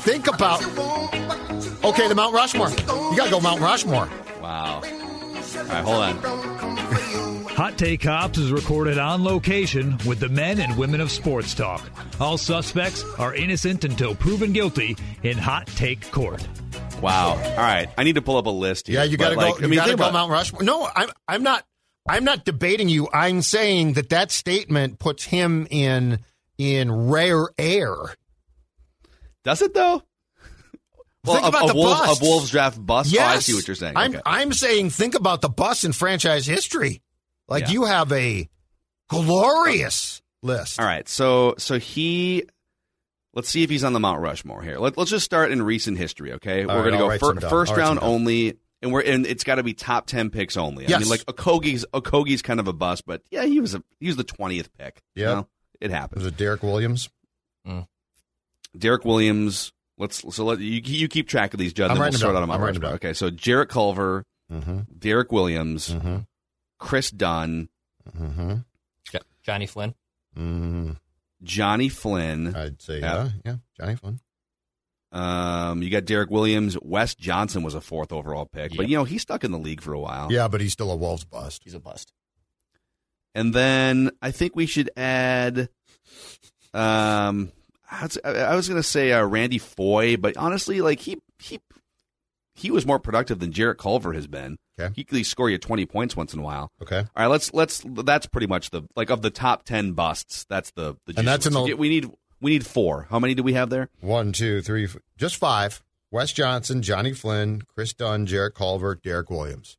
think 0.00 0.26
about. 0.26 0.62
Okay, 1.84 2.08
the 2.08 2.14
Mount 2.16 2.34
Rushmore. 2.34 2.70
You 2.70 3.16
got 3.16 3.26
to 3.26 3.30
go 3.30 3.40
Mount 3.40 3.60
Rushmore. 3.60 4.08
Wow. 4.42 4.82
All 4.82 5.64
right, 5.64 5.84
hold 5.84 6.02
on. 6.02 6.16
Hot 7.56 7.78
Take 7.78 8.02
Cops 8.02 8.36
is 8.36 8.50
recorded 8.52 8.98
on 8.98 9.24
location 9.24 9.96
with 10.06 10.18
the 10.20 10.28
men 10.28 10.60
and 10.60 10.76
women 10.76 11.00
of 11.00 11.10
sports 11.10 11.54
talk. 11.54 11.88
All 12.20 12.36
suspects 12.36 13.02
are 13.18 13.34
innocent 13.34 13.84
until 13.84 14.14
proven 14.14 14.52
guilty 14.52 14.96
in 15.22 15.38
Hot 15.38 15.66
Take 15.68 16.10
Court. 16.10 16.46
Wow. 17.00 17.30
All 17.36 17.56
right. 17.56 17.88
I 17.98 18.04
need 18.04 18.14
to 18.14 18.22
pull 18.22 18.36
up 18.36 18.46
a 18.46 18.50
list 18.50 18.86
here. 18.88 18.96
Yeah, 19.00 19.04
you 19.04 19.16
got 19.16 19.30
to 19.30 19.34
go. 19.36 19.40
like, 19.42 19.58
you 19.60 19.64
I 19.66 19.68
mean, 19.68 19.76
got 19.78 19.84
to 19.84 19.88
think 19.90 19.98
go 20.00 20.04
about- 20.08 20.12
Mount 20.14 20.30
Rushmore. 20.32 20.62
No, 20.62 20.88
I'm. 20.94 21.10
I'm 21.28 21.42
not. 21.42 21.64
I'm 22.08 22.24
not 22.24 22.44
debating 22.44 22.88
you. 22.88 23.08
I'm 23.12 23.42
saying 23.42 23.94
that 23.94 24.10
that 24.10 24.30
statement 24.30 24.98
puts 25.00 25.24
him 25.24 25.66
in 25.70 26.20
in 26.58 26.90
rare 27.08 27.48
air. 27.58 27.92
Does 29.44 29.60
it 29.62 29.74
though? 29.74 30.02
Well, 31.24 31.34
Think 31.34 31.46
a, 31.46 31.48
about 31.48 31.66
the 31.68 31.74
Wolves, 31.74 32.20
Wolves 32.20 32.50
draft 32.50 32.84
bust. 32.84 33.10
Yes, 33.12 33.22
Oh, 33.22 33.36
I 33.36 33.38
see 33.40 33.54
what 33.54 33.66
you're 33.66 33.74
saying. 33.74 33.94
I'm 33.96 34.12
okay. 34.12 34.22
I'm 34.24 34.52
saying 34.52 34.90
think 34.90 35.16
about 35.16 35.40
the 35.40 35.48
bust 35.48 35.84
in 35.84 35.92
franchise 35.92 36.46
history. 36.46 37.02
Like 37.48 37.64
Yeah. 37.64 37.70
you 37.70 37.84
have 37.86 38.12
a 38.12 38.48
glorious 39.08 40.22
list. 40.42 40.78
All 40.78 40.86
right. 40.86 41.08
So 41.08 41.54
so 41.58 41.78
he. 41.78 42.44
Let's 43.36 43.48
see 43.48 43.62
if 43.62 43.70
he's 43.70 43.84
on 43.84 43.92
the 43.92 44.00
Mount 44.00 44.20
Rushmore 44.20 44.62
here. 44.62 44.78
Let, 44.78 44.96
let's 44.98 45.10
just 45.10 45.24
start 45.24 45.52
in 45.52 45.62
recent 45.62 45.96
history. 45.98 46.32
Okay, 46.32 46.64
All 46.64 46.68
we're 46.74 46.82
right, 46.90 46.90
gonna 46.98 47.18
go 47.18 47.34
fir- 47.40 47.48
first 47.48 47.70
I'll 47.72 47.78
round 47.78 47.98
only, 48.02 48.58
and 48.82 48.92
we're 48.92 49.02
and 49.02 49.24
it's 49.26 49.44
got 49.44 49.56
to 49.56 49.62
be 49.62 49.74
top 49.74 50.06
ten 50.06 50.30
picks 50.30 50.56
only. 50.56 50.86
I 50.86 50.88
Yes. 50.88 51.00
mean, 51.02 51.10
like 51.10 51.24
Okogie's 51.26 51.84
Okogie's 51.94 52.40
kind 52.42 52.58
of 52.58 52.66
a 52.66 52.72
bust, 52.72 53.04
but 53.06 53.22
yeah, 53.30 53.44
he 53.44 53.60
was 53.60 53.74
a 53.76 53.82
he 54.00 54.06
was 54.08 54.16
the 54.16 54.24
twentieth 54.24 54.70
pick. 54.76 55.02
you 55.14 55.22
Yeah. 55.24 55.34
know? 55.34 55.48
it 55.80 55.90
happens. 55.90 56.24
Was 56.24 56.32
it 56.32 56.36
Derrick 56.38 56.62
Williams? 56.62 57.10
Derrick 58.76 59.04
Williams. 59.04 59.72
Let's 59.98 60.22
so 60.34 60.44
let 60.44 60.58
you 60.60 60.80
you 60.84 61.08
keep 61.08 61.28
track 61.28 61.52
of 61.54 61.58
these, 61.60 61.72
Judd. 61.72 61.90
I'm 61.90 61.96
then 61.96 62.00
we'll 62.00 62.06
writing 62.12 62.22
out 62.22 62.26
down. 62.32 62.36
on 62.36 62.42
I'm 62.42 62.48
my 62.48 62.56
writing 62.58 62.80
them 62.80 62.82
Rushmore. 62.92 62.94
Okay, 62.96 63.12
so 63.12 63.30
Jarrett 63.30 63.68
Culver, 63.68 64.24
Mm-hmm. 64.52 64.80
Derrick 64.98 65.32
Williams, 65.32 65.88
Mm-hmm. 65.90 66.16
Kris 66.78 67.10
Dunn, 67.10 67.68
Mm-hmm. 68.18 68.54
Johnny 69.42 69.66
Flynn. 69.66 69.94
Johnny 71.42 71.88
Flynn. 71.88 72.54
I'd 72.54 72.80
say 72.82 73.00
Yeah. 73.00 73.24
yeah, 73.24 73.30
yeah. 73.44 73.56
Johnny 73.78 73.96
Flynn. 73.96 74.20
Um, 75.12 75.82
you 75.82 75.90
got 75.90 76.04
Derrick 76.04 76.30
Williams. 76.30 76.76
Wes 76.82 77.14
Johnson 77.14 77.62
was 77.62 77.74
a 77.74 77.80
fourth 77.80 78.12
overall 78.12 78.44
pick, 78.44 78.76
but 78.76 78.88
you 78.88 78.96
know 78.96 79.04
he 79.04 79.18
stuck 79.18 79.44
in 79.44 79.50
the 79.52 79.58
league 79.58 79.80
for 79.80 79.92
a 79.92 80.00
while. 80.00 80.30
Yeah, 80.30 80.48
but 80.48 80.60
he's 80.60 80.72
still 80.72 80.90
a 80.90 80.96
Wolves 80.96 81.24
bust. 81.24 81.62
He's 81.64 81.74
a 81.74 81.80
bust. 81.80 82.12
And 83.34 83.54
then 83.54 84.10
I 84.20 84.30
think 84.30 84.56
we 84.56 84.66
should 84.66 84.90
add. 84.96 85.68
Um, 86.74 87.52
I 87.90 88.02
was, 88.02 88.18
I 88.24 88.56
was 88.56 88.68
going 88.68 88.80
to 88.80 88.86
say 88.86 89.12
uh, 89.12 89.24
Randy 89.24 89.58
Foye, 89.58 90.16
but 90.16 90.36
honestly, 90.36 90.80
like 90.80 91.00
he 91.00 91.18
he 91.38 91.60
he 92.56 92.70
was 92.70 92.86
more 92.86 92.98
productive 92.98 93.38
than 93.38 93.52
Jarrett 93.52 93.78
Culver 93.78 94.12
has 94.14 94.26
been. 94.26 94.56
Okay. 94.80 94.92
He 94.96 95.04
could 95.04 95.14
at 95.14 95.18
least 95.18 95.30
score 95.30 95.48
you 95.50 95.58
20 95.58 95.86
points 95.86 96.16
once 96.16 96.32
in 96.34 96.40
a 96.40 96.42
while. 96.42 96.70
Okay. 96.82 96.98
All 96.98 97.06
right, 97.16 97.26
let's 97.26 97.52
let's 97.54 97.82
that's 97.86 98.26
pretty 98.26 98.46
much 98.46 98.70
the 98.70 98.82
like 98.96 99.10
of 99.10 99.22
the 99.22 99.30
top 99.30 99.64
10 99.64 99.92
busts. 99.92 100.44
That's 100.48 100.70
the 100.72 100.96
the 101.06 101.14
And 101.18 101.26
that's 101.28 101.46
in 101.46 101.52
the- 101.52 101.74
we 101.74 101.88
need 101.88 102.10
we 102.40 102.50
need 102.52 102.66
4. 102.66 103.06
How 103.10 103.18
many 103.18 103.34
do 103.34 103.42
we 103.42 103.54
have 103.54 103.70
there? 103.70 103.88
One, 104.00 104.32
two, 104.32 104.60
three, 104.62 104.88
just 105.16 105.36
five. 105.36 105.82
Wes 106.10 106.32
Johnson, 106.32 106.82
Johnny 106.82 107.12
Flynn, 107.12 107.62
Kris 107.62 107.92
Dunn, 107.92 108.26
Jarrett 108.26 108.54
Culver, 108.54 108.94
Derrick 108.94 109.28
Williams. 109.30 109.76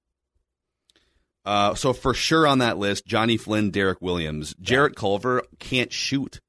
Uh, 1.46 1.74
so 1.76 1.94
for 1.94 2.14
sure 2.14 2.46
on 2.46 2.60
that 2.60 2.78
list, 2.78 3.06
Johnny 3.06 3.38
Flynn, 3.38 3.72
Derrick 3.72 4.02
Williams, 4.02 4.54
Jarrett 4.60 4.96
Culver 4.96 5.44
can't 5.60 5.94
shoot. 5.94 6.42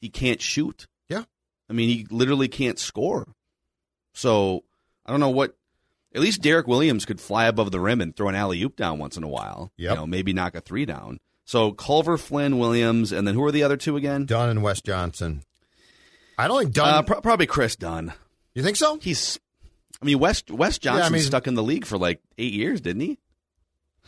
He 0.00 0.08
can't 0.08 0.40
shoot. 0.42 0.88
Yeah. 1.08 1.22
I 1.70 1.72
mean, 1.74 1.88
he 1.88 2.06
literally 2.10 2.48
can't 2.48 2.78
score. 2.78 3.28
So 4.14 4.64
I 5.06 5.10
don't 5.12 5.20
know 5.20 5.30
what. 5.30 5.54
At 6.14 6.20
least 6.20 6.42
Derrick 6.42 6.66
Williams 6.66 7.04
could 7.04 7.20
fly 7.20 7.46
above 7.46 7.70
the 7.70 7.80
rim 7.80 8.00
and 8.00 8.14
throw 8.14 8.28
an 8.28 8.34
alley 8.34 8.62
oop 8.62 8.76
down 8.76 8.98
once 8.98 9.16
in 9.16 9.22
a 9.22 9.28
while. 9.28 9.72
Yep. 9.76 9.90
You 9.90 9.96
know, 9.96 10.06
maybe 10.06 10.32
knock 10.32 10.54
a 10.54 10.60
three 10.60 10.84
down. 10.84 11.18
So 11.44 11.72
Culver, 11.72 12.18
Flynn, 12.18 12.58
Williams, 12.58 13.12
and 13.12 13.26
then 13.26 13.34
who 13.34 13.44
are 13.44 13.52
the 13.52 13.62
other 13.62 13.76
two 13.76 13.96
again? 13.96 14.26
Dunn 14.26 14.48
and 14.50 14.62
Wes 14.62 14.80
Johnson. 14.80 15.42
I 16.38 16.48
don't 16.48 16.60
think 16.62 16.74
Dunn. 16.74 16.94
Uh, 16.94 17.02
pro- 17.02 17.20
probably 17.20 17.46
Kris 17.46 17.76
Dunn. 17.76 18.12
you 18.54 18.62
think 18.62 18.76
so? 18.76 18.98
He's. 19.00 19.38
I 20.00 20.04
mean, 20.04 20.18
West 20.18 20.50
West 20.50 20.86
I 20.86 20.90
Johnson 20.96 21.12
mean- 21.14 21.22
stuck 21.22 21.46
in 21.46 21.54
the 21.54 21.62
league 21.62 21.84
for 21.86 21.98
like 21.98 22.20
eight 22.38 22.52
years, 22.52 22.80
didn't 22.80 23.02
he? 23.02 23.18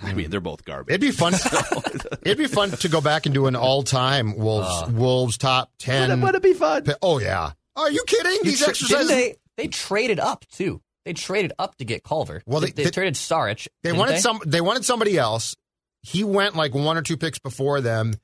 I 0.02 0.12
mean, 0.12 0.28
they're 0.30 0.40
both 0.40 0.64
garbage. 0.64 0.92
It'd 0.92 1.00
be 1.00 1.12
fun. 1.12 1.34
it'd 2.22 2.36
be 2.38 2.48
fun 2.48 2.70
to 2.70 2.88
go 2.88 3.00
back 3.00 3.26
and 3.26 3.34
do 3.34 3.46
an 3.46 3.54
all-time 3.54 4.36
Wolves 4.36 4.90
Wolves 4.92 5.38
top 5.38 5.70
ten. 5.78 6.10
Would 6.10 6.18
it, 6.18 6.22
would 6.24 6.34
it 6.34 6.42
be 6.42 6.52
fun? 6.54 6.84
Oh 7.00 7.18
yeah. 7.18 7.52
Are 7.76 7.90
you 7.90 8.02
kidding? 8.06 8.32
You 8.32 8.42
These 8.44 8.58
tra- 8.60 8.68
exercises. 8.70 9.08
they 9.08 9.36
they 9.56 9.68
traded 9.68 10.18
up 10.18 10.44
too. 10.52 10.80
They 11.04 11.12
traded 11.12 11.52
up 11.58 11.76
to 11.76 11.84
get 11.84 12.02
Culver. 12.02 12.42
Well, 12.46 12.60
they, 12.60 12.66
they- 12.68 12.72
they, 12.72 12.84
they- 12.84 12.90
traded 12.90 13.14
Saric. 13.14 13.68
They 13.82 13.90
didn't 13.90 13.98
wanted 14.00 14.14
they? 14.16 14.20
some. 14.20 14.40
They 14.44 14.60
wanted 14.60 14.84
somebody 14.84 15.18
else. 15.18 15.54
He 16.02 16.24
went 16.24 16.54
like 16.56 16.74
one 16.74 16.96
or 16.96 17.02
two 17.02 17.16
picks 17.16 17.38
before 17.38 17.80
them, 17.80 18.14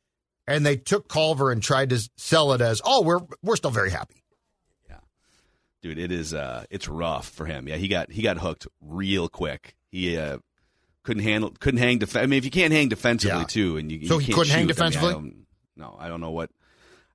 and 0.47 0.65
they 0.67 0.77
took 0.77 1.09
Culver 1.09 1.51
and 1.51 1.63
tried 1.63 1.91
to 1.91 2.11
sell 2.17 2.53
it 2.53 2.61
as, 2.61 2.81
"Oh, 2.85 3.03
we're 3.03 3.21
we're 3.43 3.57
still 3.57 3.71
very 3.71 3.91
happy." 3.91 4.23
Yeah, 4.89 4.97
dude 5.83 5.99
it 5.99 6.13
is 6.13 6.35
uh 6.35 6.65
it's 6.71 6.89
rough 6.89 7.29
for 7.29 7.47
him 7.47 7.67
yeah 7.69 7.77
he 7.77 7.89
got 7.89 8.11
he 8.13 8.21
got 8.23 8.39
hooked 8.39 8.67
real 8.83 9.29
quick 9.29 9.75
he 9.91 10.17
uh 10.19 10.39
couldn't 11.05 11.23
handle 11.23 11.51
couldn't 11.59 11.81
hang 11.81 11.99
def- 11.99 12.17
i 12.17 12.27
mean 12.27 12.37
if 12.39 12.45
you 12.45 12.51
can't 12.51 12.73
hang 12.73 12.89
defensively 12.91 13.39
Yeah. 13.41 13.45
too 13.45 13.77
and 13.79 13.91
you, 13.91 14.07
So 14.07 14.15
you 14.15 14.19
he 14.21 14.27
can't 14.27 14.37
couldn't 14.39 14.53
hang 14.53 14.69
shoot, 14.69 14.81
I 14.81 14.85
mean, 14.85 14.91
I 14.91 14.91
defensively? 14.91 15.35
no 15.77 15.97
i 15.99 16.09
don't 16.09 16.21
know 16.21 16.33
what 16.33 16.51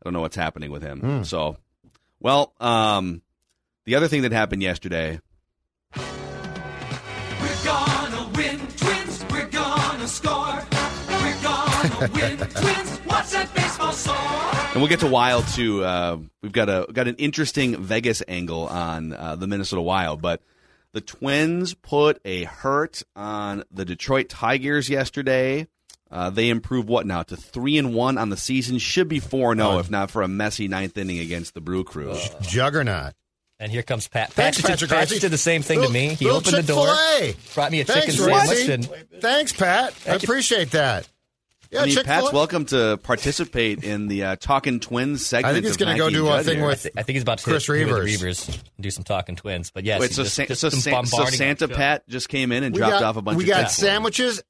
i 0.01 0.03
don't 0.03 0.13
know 0.13 0.21
what's 0.21 0.35
happening 0.35 0.71
with 0.71 0.81
him 0.81 0.99
Hmm. 0.99 1.23
so 1.23 1.57
well 2.19 2.53
um 2.59 3.21
the 3.85 3.95
other 3.95 4.07
thing 4.07 4.23
that 4.23 4.31
happened 4.31 4.63
yesterday 4.63 5.19
and 14.73 14.75
we'll 14.75 14.87
get 14.87 14.99
to 14.99 15.07
wild 15.07 15.47
too 15.49 15.83
uh 15.83 16.17
we've 16.41 16.51
got 16.51 16.69
a 16.69 16.85
got 16.91 17.07
an 17.07 17.15
interesting 17.15 17.81
vegas 17.81 18.21
angle 18.27 18.67
on 18.67 19.13
uh, 19.13 19.35
the 19.35 19.47
minnesota 19.47 19.81
wild 19.81 20.21
but 20.21 20.41
the 20.93 21.01
twins 21.01 21.73
put 21.73 22.19
a 22.25 22.43
hurt 22.45 23.03
on 23.15 23.63
the 23.71 23.85
detroit 23.85 24.29
tigers 24.29 24.89
yesterday 24.89 25.67
uh, 26.11 26.29
they 26.29 26.49
improved 26.49 26.87
what 26.87 27.05
now 27.05 27.23
to 27.23 27.35
three 27.35 27.77
and 27.77 27.93
one 27.93 28.17
on 28.17 28.29
the 28.29 28.37
season. 28.37 28.77
Should 28.77 29.07
be 29.07 29.19
four 29.19 29.51
and 29.51 29.59
zero 29.59 29.79
if 29.79 29.89
not 29.89 30.11
for 30.11 30.21
a 30.21 30.27
messy 30.27 30.67
ninth 30.67 30.97
inning 30.97 31.19
against 31.19 31.53
the 31.55 31.61
Brew 31.61 31.83
Crew. 31.83 32.15
Juggernaut. 32.41 33.13
And 33.59 33.71
here 33.71 33.83
comes 33.83 34.07
Pat. 34.07 34.27
Pat, 34.27 34.35
Thanks, 34.35 34.57
just, 34.57 34.67
Patrick 34.67 34.91
Pat 34.91 35.07
did 35.07 35.31
the 35.31 35.37
same 35.37 35.61
thing 35.61 35.81
to 35.81 35.89
me. 35.89 36.13
He 36.13 36.25
Little 36.25 36.39
opened 36.39 36.57
the 36.57 36.63
door, 36.63 36.87
Chick-fil-A. 36.87 37.53
brought 37.53 37.71
me 37.71 37.79
a 37.79 37.85
Thanks, 37.85 38.15
chicken 38.15 38.29
sandwich, 38.29 38.69
and 38.69 39.21
Thanks, 39.21 39.53
Pat. 39.53 39.87
I 39.87 39.91
Thank 39.91 40.21
you. 40.23 40.25
appreciate 40.27 40.71
that. 40.71 41.07
Yeah, 41.71 41.81
I 41.81 41.85
mean, 41.85 41.95
Chick-fil-A. 41.95 42.21
Pat's 42.21 42.33
welcome 42.33 42.65
to 42.67 42.97
participate 43.03 43.83
in 43.83 44.07
the 44.07 44.23
uh, 44.23 44.35
Talking 44.37 44.79
Twins 44.79 45.25
segment. 45.25 45.49
I 45.51 45.53
think 45.53 45.65
he's 45.65 45.77
gonna 45.77 45.97
go 45.97 46.09
do 46.09 46.27
a 46.27 46.43
thing 46.43 46.57
here. 46.59 46.67
with 46.67 46.87
I 46.97 47.03
think 47.03 47.15
he's 47.15 47.23
about 47.23 47.39
to 47.39 47.43
Chris 47.43 47.65
hit, 47.67 47.77
hit 47.79 47.87
with 47.87 48.03
Reavers. 48.05 48.21
Reavers 48.21 48.47
and 48.49 48.63
do 48.83 48.91
some 48.91 49.03
talking 49.03 49.35
twins. 49.35 49.71
But 49.71 49.83
yes, 49.83 49.99
Wait, 49.99 50.11
so, 50.11 50.23
just, 50.23 50.35
Sa- 50.35 50.45
just 50.45 50.61
so, 50.61 50.69
some 50.69 50.79
Sa- 50.79 51.03
so 51.03 51.25
Santa. 51.25 51.67
Pat 51.67 52.07
just 52.07 52.29
came 52.29 52.51
in 52.51 52.63
and 52.63 52.73
we 52.75 52.79
dropped 52.79 52.93
got, 52.93 53.03
off 53.03 53.17
a 53.17 53.21
bunch 53.21 53.37
we 53.37 53.43
of 53.45 53.47
got 53.49 53.61
tips 53.61 53.73
sandwiches, 53.75 54.41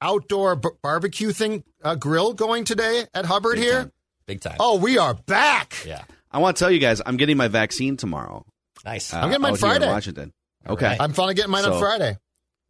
outdoor 0.00 0.56
b- 0.56 0.68
barbecue 0.82 1.32
thing, 1.32 1.64
uh, 1.82 1.94
grill 1.94 2.32
going 2.34 2.64
today 2.64 3.04
at 3.14 3.24
Hubbard 3.26 3.54
Big 3.56 3.64
here. 3.64 3.78
time. 3.82 3.92
Big 4.26 4.40
time. 4.40 4.56
Oh, 4.60 4.76
we 4.78 4.98
are 4.98 5.14
back. 5.14 5.74
yeah, 5.86 6.04
I 6.30 6.38
want 6.38 6.56
to 6.56 6.60
tell 6.60 6.70
you 6.70 6.78
guys, 6.78 7.00
I'm 7.04 7.16
getting 7.16 7.36
my 7.36 7.48
vaccine 7.48 7.96
tomorrow. 7.96 8.44
nice. 8.84 9.12
Uh, 9.12 9.18
I'm 9.18 9.28
getting 9.30 9.42
mine 9.42 9.52
out 9.52 9.58
here 9.58 9.68
in 9.68 9.76
Friday. 9.78 9.86
Washington. 9.92 10.32
All 10.66 10.74
Okay, 10.74 10.86
right. 10.86 11.00
I'm 11.00 11.12
finally 11.14 11.34
getting 11.34 11.50
mine 11.50 11.64
on 11.64 11.78
Friday. 11.80 12.16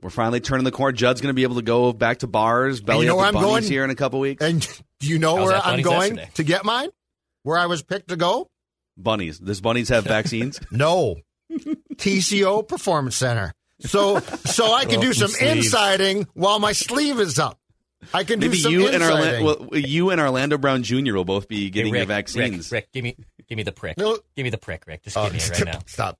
We're 0.00 0.10
finally 0.10 0.40
turning 0.40 0.64
the 0.64 0.70
corner. 0.72 0.92
Judd's 0.92 1.20
going 1.20 1.30
to 1.30 1.34
be 1.34 1.42
able 1.42 1.56
to 1.56 1.62
go 1.62 1.92
back 1.92 2.18
to 2.18 2.26
bars, 2.26 2.80
belly 2.80 3.06
you 3.06 3.06
know 3.06 3.18
up 3.18 3.18
where 3.18 3.32
the 3.32 3.38
I'm 3.38 3.44
bunnies 3.44 3.64
going? 3.64 3.72
here 3.72 3.84
in 3.84 3.90
a 3.90 3.94
couple 3.94 4.20
weeks. 4.20 4.42
And 4.44 4.60
do 5.00 5.08
you 5.08 5.18
know 5.18 5.34
where 5.36 5.54
I'm 5.56 5.82
going 5.82 6.16
yesterday. 6.16 6.30
to 6.34 6.42
get 6.44 6.64
mine? 6.64 6.88
Where 7.42 7.58
I 7.58 7.66
was 7.66 7.82
picked 7.82 8.08
to 8.08 8.16
go? 8.16 8.48
bunnies. 8.96 9.38
Does 9.38 9.60
bunnies 9.60 9.88
have 9.88 10.04
vaccines? 10.04 10.60
No. 10.70 11.16
TCO 11.96 12.66
Performance 12.66 13.16
Center. 13.16 13.52
So 13.80 14.18
so 14.20 14.72
I 14.72 14.84
can 14.84 14.98
oh, 14.98 15.02
do 15.02 15.12
some 15.12 15.28
sleeves. 15.28 15.66
insiding 15.66 16.26
while 16.34 16.58
my 16.58 16.72
sleeve 16.72 17.18
is 17.18 17.38
up. 17.38 17.58
I 18.14 18.24
can 18.24 18.40
Maybe 18.40 18.52
do 18.52 18.58
some 18.58 18.72
you 18.72 18.86
and 18.86 18.96
insiding. 18.96 19.44
Orlando, 19.44 19.66
well, 19.70 19.78
you 19.80 20.10
and 20.10 20.20
Orlando 20.20 20.58
Brown 20.58 20.82
Jr. 20.82 21.14
will 21.14 21.24
both 21.24 21.48
be 21.48 21.64
Hey, 21.64 21.70
getting 21.70 21.92
Rick, 21.92 21.98
your 22.00 22.06
vaccines. 22.06 22.70
Rick, 22.70 22.84
Rick, 22.84 22.92
give 22.92 23.04
me, 23.04 23.16
give 23.48 23.56
me 23.56 23.62
the 23.62 23.72
prick. 23.72 23.98
No. 23.98 24.18
Give 24.36 24.44
me 24.44 24.50
the 24.50 24.58
prick, 24.58 24.84
Rick. 24.86 25.02
Just 25.02 25.16
Oh, 25.16 25.24
give 25.24 25.32
me 25.34 25.38
it 25.40 25.50
right 25.50 25.64
now. 25.74 25.80
Stop. 25.86 26.18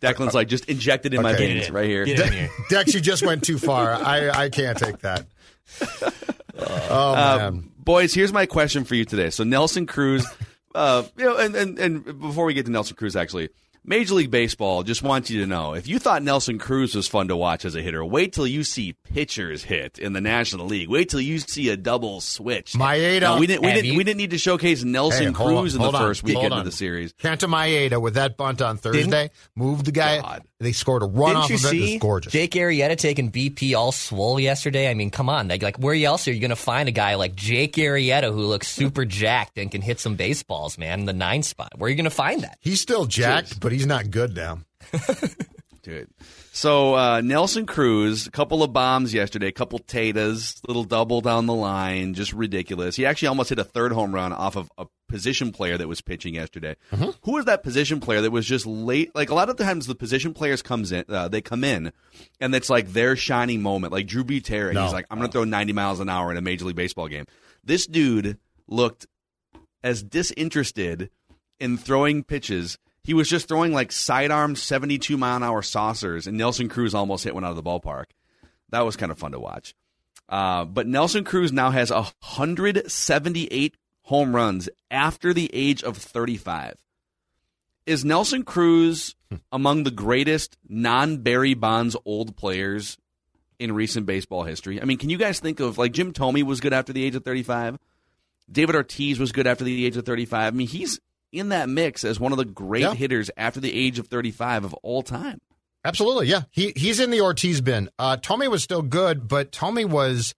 Declan's 0.00 0.34
like 0.34 0.48
just 0.48 0.64
injected 0.66 1.12
in 1.14 1.22
my 1.22 1.34
veins 1.34 1.68
in. 1.68 1.74
right 1.74 1.88
here. 1.88 2.04
Get 2.04 2.18
it 2.20 2.32
here. 2.32 2.50
Dex, 2.70 2.94
you 2.94 3.00
just 3.00 3.24
went 3.24 3.44
too 3.44 3.58
far. 3.58 3.92
I, 3.92 4.30
I 4.30 4.48
can't 4.48 4.78
take 4.78 4.98
that. 5.00 5.26
Oh 6.62 7.14
Uh, 7.14 7.36
man. 7.50 7.70
boys, 7.78 8.12
here's 8.12 8.32
my 8.34 8.44
question 8.44 8.84
for 8.84 8.94
you 8.94 9.04
today. 9.06 9.30
So 9.30 9.44
Nelson 9.44 9.86
Cruz, 9.86 10.26
uh, 10.74 11.04
you 11.16 11.24
know, 11.24 11.36
and, 11.38 11.54
and 11.56 11.78
and 11.78 12.04
before 12.20 12.44
we 12.44 12.52
get 12.52 12.66
to 12.66 12.72
Nelson 12.72 12.96
Cruz, 12.96 13.16
actually, 13.16 13.48
Major 13.82 14.14
League 14.14 14.30
Baseball 14.30 14.82
just 14.82 15.02
wants 15.02 15.30
you 15.30 15.40
to 15.40 15.46
know 15.46 15.74
if 15.74 15.88
you 15.88 15.98
thought 15.98 16.22
Nelson 16.22 16.58
Cruz 16.58 16.94
was 16.94 17.08
fun 17.08 17.28
to 17.28 17.36
watch 17.36 17.64
as 17.64 17.74
a 17.74 17.80
hitter, 17.82 18.04
wait 18.04 18.32
till 18.32 18.46
you 18.46 18.62
see 18.62 18.92
pitchers 19.12 19.64
hit 19.64 19.98
in 19.98 20.12
the 20.12 20.20
National 20.20 20.66
League. 20.66 20.88
Wait 20.88 21.08
till 21.08 21.20
you 21.20 21.38
see 21.38 21.70
a 21.70 21.76
double 21.76 22.20
switch. 22.20 22.74
Maeda. 22.74 23.20
No, 23.22 23.38
we 23.38 23.46
didn't. 23.46 23.62
We 23.64 23.72
didn't. 23.72 23.86
you- 23.86 23.96
We 23.96 24.04
didn't 24.04 24.18
need 24.18 24.30
to 24.30 24.38
showcase 24.38 24.84
Nelson 24.84 25.26
Hey, 25.28 25.32
hold 25.32 25.50
on, 25.52 25.62
Cruz 25.62 25.74
in 25.74 25.78
the 25.78 25.84
hold 25.84 25.94
on, 25.94 26.02
first 26.02 26.20
hold 26.20 26.34
weekend 26.34 26.52
on. 26.52 26.58
of 26.60 26.64
the 26.66 26.72
series. 26.72 27.12
Kenta 27.14 27.48
Maeda 27.48 28.00
with 28.00 28.14
that 28.14 28.36
bunt 28.36 28.60
on 28.62 28.76
Thursday 28.76 29.30
moved 29.56 29.86
the 29.86 29.92
guy. 29.92 30.20
God. 30.20 30.42
They 30.60 30.72
scored 30.72 31.02
a 31.02 31.06
run 31.06 31.28
Didn't 31.30 31.36
off 31.44 31.48
you 31.50 31.56
of 31.56 31.64
it. 31.64 31.74
It 31.74 31.80
was 31.94 32.00
gorgeous. 32.02 32.32
Jake 32.34 32.50
Arrieta 32.52 32.94
taking 32.98 33.32
BP 33.32 33.74
all 33.74 33.92
swole 33.92 34.38
yesterday? 34.38 34.90
I 34.90 34.94
mean, 34.94 35.10
come 35.10 35.30
on. 35.30 35.48
Like, 35.48 35.62
like 35.62 35.78
where 35.78 35.94
else 35.94 36.28
are 36.28 36.32
you 36.32 36.40
going 36.40 36.50
to 36.50 36.56
find 36.56 36.86
a 36.86 36.92
guy 36.92 37.14
like 37.14 37.34
Jake 37.34 37.76
Arrieta 37.76 38.24
who 38.30 38.42
looks 38.42 38.68
super 38.68 39.06
jacked 39.06 39.56
and 39.58 39.70
can 39.70 39.80
hit 39.80 40.00
some 40.00 40.16
baseballs, 40.16 40.76
man, 40.76 41.00
in 41.00 41.06
the 41.06 41.14
nine 41.14 41.42
spot? 41.42 41.72
Where 41.78 41.86
are 41.86 41.90
you 41.90 41.96
going 41.96 42.04
to 42.04 42.10
find 42.10 42.42
that? 42.42 42.58
He's 42.60 42.78
still 42.82 43.06
jacked, 43.06 43.58
but 43.58 43.69
he's 43.72 43.86
not 43.86 44.10
good 44.10 44.34
now. 44.36 44.60
Dude. 45.82 46.08
So 46.52 46.94
uh, 46.94 47.20
Nelson 47.22 47.64
Cruz, 47.64 48.26
a 48.26 48.30
couple 48.30 48.62
of 48.62 48.70
bombs 48.70 49.14
yesterday, 49.14 49.46
a 49.46 49.52
couple 49.52 49.78
tatas, 49.78 50.60
little 50.68 50.84
double 50.84 51.22
down 51.22 51.46
the 51.46 51.54
line, 51.54 52.12
just 52.12 52.34
ridiculous. 52.34 52.96
He 52.96 53.06
actually 53.06 53.28
almost 53.28 53.48
hit 53.48 53.58
a 53.58 53.64
third 53.64 53.92
home 53.92 54.14
run 54.14 54.34
off 54.34 54.56
of 54.56 54.70
a 54.76 54.84
position 55.08 55.52
player 55.52 55.78
that 55.78 55.88
was 55.88 56.02
pitching 56.02 56.34
yesterday. 56.34 56.76
Who 57.22 57.32
was 57.32 57.46
that 57.46 57.62
position 57.62 57.98
player 57.98 58.20
that 58.20 58.30
was 58.30 58.44
just 58.44 58.66
late? 58.66 59.10
Like 59.14 59.30
a 59.30 59.34
lot 59.34 59.48
of 59.48 59.56
times, 59.56 59.86
the 59.86 59.94
position 59.94 60.34
players 60.34 60.60
comes 60.60 60.92
in, 60.92 61.06
uh, 61.08 61.28
they 61.28 61.40
come 61.40 61.64
in, 61.64 61.92
and 62.40 62.54
it's 62.54 62.68
like 62.68 62.92
their 62.92 63.16
shining 63.16 63.62
moment. 63.62 63.90
Like 63.94 64.06
Drew 64.06 64.22
Butera, 64.22 64.74
No. 64.74 64.84
he's 64.84 64.92
like, 64.92 65.06
I'm 65.10 65.16
going 65.16 65.28
to 65.30 65.32
throw 65.32 65.44
90 65.44 65.72
miles 65.72 65.98
an 66.00 66.10
hour 66.10 66.30
in 66.30 66.36
a 66.36 66.42
major 66.42 66.66
league 66.66 66.76
baseball 66.76 67.08
game. 67.08 67.24
This 67.64 67.86
dude 67.86 68.36
looked 68.68 69.06
as 69.82 70.02
disinterested 70.02 71.08
in 71.58 71.78
throwing 71.78 72.22
pitches. 72.22 72.76
He 73.02 73.14
was 73.14 73.28
just 73.28 73.48
throwing 73.48 73.72
like 73.72 73.92
sidearm 73.92 74.56
72 74.56 75.16
mile 75.16 75.36
an 75.36 75.42
hour 75.42 75.62
saucers, 75.62 76.26
and 76.26 76.36
Nelson 76.36 76.68
Cruz 76.68 76.94
almost 76.94 77.24
hit 77.24 77.34
one 77.34 77.44
out 77.44 77.50
of 77.50 77.56
the 77.56 77.62
ballpark. 77.62 78.06
That 78.70 78.84
was 78.84 78.96
kind 78.96 79.10
of 79.10 79.18
fun 79.18 79.32
to 79.32 79.40
watch. 79.40 79.74
Uh, 80.28 80.64
but 80.64 80.86
Nelson 80.86 81.24
Cruz 81.24 81.52
now 81.52 81.70
has 81.70 81.90
178 81.90 83.76
home 84.02 84.34
runs 84.34 84.68
after 84.90 85.32
the 85.32 85.50
age 85.52 85.82
of 85.82 85.96
35. 85.96 86.76
Is 87.86 88.04
Nelson 88.04 88.44
Cruz 88.44 89.16
among 89.50 89.82
the 89.82 89.90
greatest 89.90 90.56
non 90.68 91.18
Barry 91.18 91.54
Bonds 91.54 91.96
old 92.04 92.36
players 92.36 92.98
in 93.58 93.72
recent 93.72 94.06
baseball 94.06 94.44
history? 94.44 94.80
I 94.80 94.84
mean, 94.84 94.98
can 94.98 95.10
you 95.10 95.18
guys 95.18 95.40
think 95.40 95.58
of 95.58 95.78
like 95.78 95.92
Jim 95.92 96.12
Thome 96.12 96.44
was 96.44 96.60
good 96.60 96.72
after 96.72 96.92
the 96.92 97.04
age 97.04 97.16
of 97.16 97.24
35? 97.24 97.78
David 98.50 98.74
Ortiz 98.74 99.18
was 99.18 99.32
good 99.32 99.46
after 99.46 99.64
the 99.64 99.86
age 99.86 99.96
of 99.96 100.04
35. 100.04 100.54
I 100.54 100.56
mean, 100.56 100.68
he's 100.68 101.00
in 101.32 101.50
that 101.50 101.68
mix 101.68 102.04
as 102.04 102.18
one 102.20 102.32
of 102.32 102.38
the 102.38 102.44
great 102.44 102.82
Yeah. 102.82 102.94
hitters 102.94 103.30
after 103.36 103.60
the 103.60 103.72
age 103.72 103.98
of 103.98 104.08
35 104.08 104.64
of 104.64 104.74
all 104.82 105.02
time. 105.02 105.40
Absolutely, 105.84 106.26
yeah. 106.26 106.42
He 106.50 106.72
he's 106.76 107.00
in 107.00 107.10
the 107.10 107.20
Ortiz 107.22 107.60
bin. 107.60 107.88
Uh, 107.98 108.16
Thome 108.18 108.50
was 108.50 108.62
still 108.62 108.82
good, 108.82 109.26
but 109.28 109.50
Thome 109.52 109.88
was. 109.88 110.34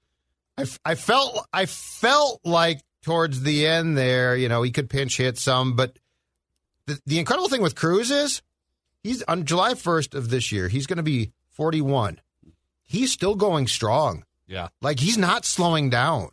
I, 0.57 0.63
f- 0.63 0.79
I 0.85 0.95
felt 0.95 1.47
I 1.53 1.67
felt 1.67 2.41
like 2.45 2.81
towards 3.03 3.43
the 3.43 3.67
end 3.67 3.97
there, 3.99 4.37
you 4.37 4.49
know, 4.49 4.63
he 4.63 4.71
could 4.71 4.89
pinch 4.89 5.17
hit 5.17 5.39
some, 5.39 5.75
but 5.75 5.99
the 6.87 7.01
the 7.07 7.19
incredible 7.19 7.49
thing 7.49 7.63
with 7.63 7.75
Cruz 7.75 8.11
is 8.11 8.43
He's 9.03 9.21
on 9.25 9.47
July 9.47 9.75
1st 9.75 10.15
of 10.15 10.31
this 10.31 10.53
year. 10.53 10.69
He's 10.69 10.87
going 10.87 10.99
to 10.99 11.03
be 11.03 11.33
41. 11.55 12.21
He's 12.85 13.11
still 13.11 13.35
going 13.35 13.67
strong. 13.67 14.25
Yeah. 14.47 14.69
Like 14.81 15.01
he's 15.01 15.19
not 15.19 15.45
slowing 15.45 15.91
down. 15.91 16.29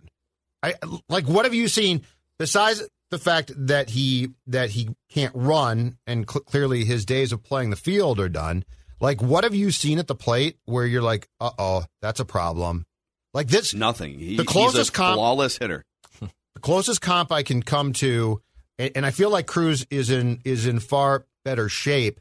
I 0.61 0.75
like 1.07 1.25
what 1.27 1.45
have 1.45 1.53
you 1.55 1.67
seen 1.67 2.03
besides 2.37 2.83
the 3.11 3.17
fact 3.17 3.51
that 3.55 3.89
he 3.91 4.29
that 4.47 4.71
he 4.71 4.89
can't 5.09 5.33
run 5.35 5.97
and 6.05 6.29
cl- 6.29 6.43
clearly 6.43 6.85
his 6.85 7.05
days 7.05 7.31
of 7.31 7.43
playing 7.43 7.69
the 7.69 7.75
field 7.75 8.19
are 8.19 8.29
done. 8.29 8.63
Like 8.99 9.21
what 9.21 9.43
have 9.43 9.55
you 9.55 9.71
seen 9.71 9.99
at 9.99 10.07
the 10.07 10.15
plate 10.15 10.57
where 10.65 10.85
you're 10.85 11.01
like, 11.01 11.27
"Uh-oh, 11.39 11.85
that's 12.01 12.19
a 12.19 12.25
problem." 12.25 12.85
Like 13.33 13.47
this 13.47 13.73
Nothing. 13.73 14.19
He, 14.19 14.35
The 14.37 14.45
closest 14.45 14.77
he's 14.77 14.89
a 14.89 14.93
comp- 14.93 15.15
flawless 15.15 15.57
hitter. 15.57 15.85
the 16.19 16.59
closest 16.61 17.01
comp 17.01 17.31
I 17.31 17.43
can 17.43 17.61
come 17.63 17.93
to, 17.93 18.41
and, 18.77 18.91
and 18.95 19.05
I 19.05 19.11
feel 19.11 19.29
like 19.29 19.47
Cruz 19.47 19.85
is 19.89 20.09
in 20.09 20.41
is 20.43 20.65
in 20.65 20.79
far 20.79 21.25
better 21.45 21.69
shape, 21.69 22.19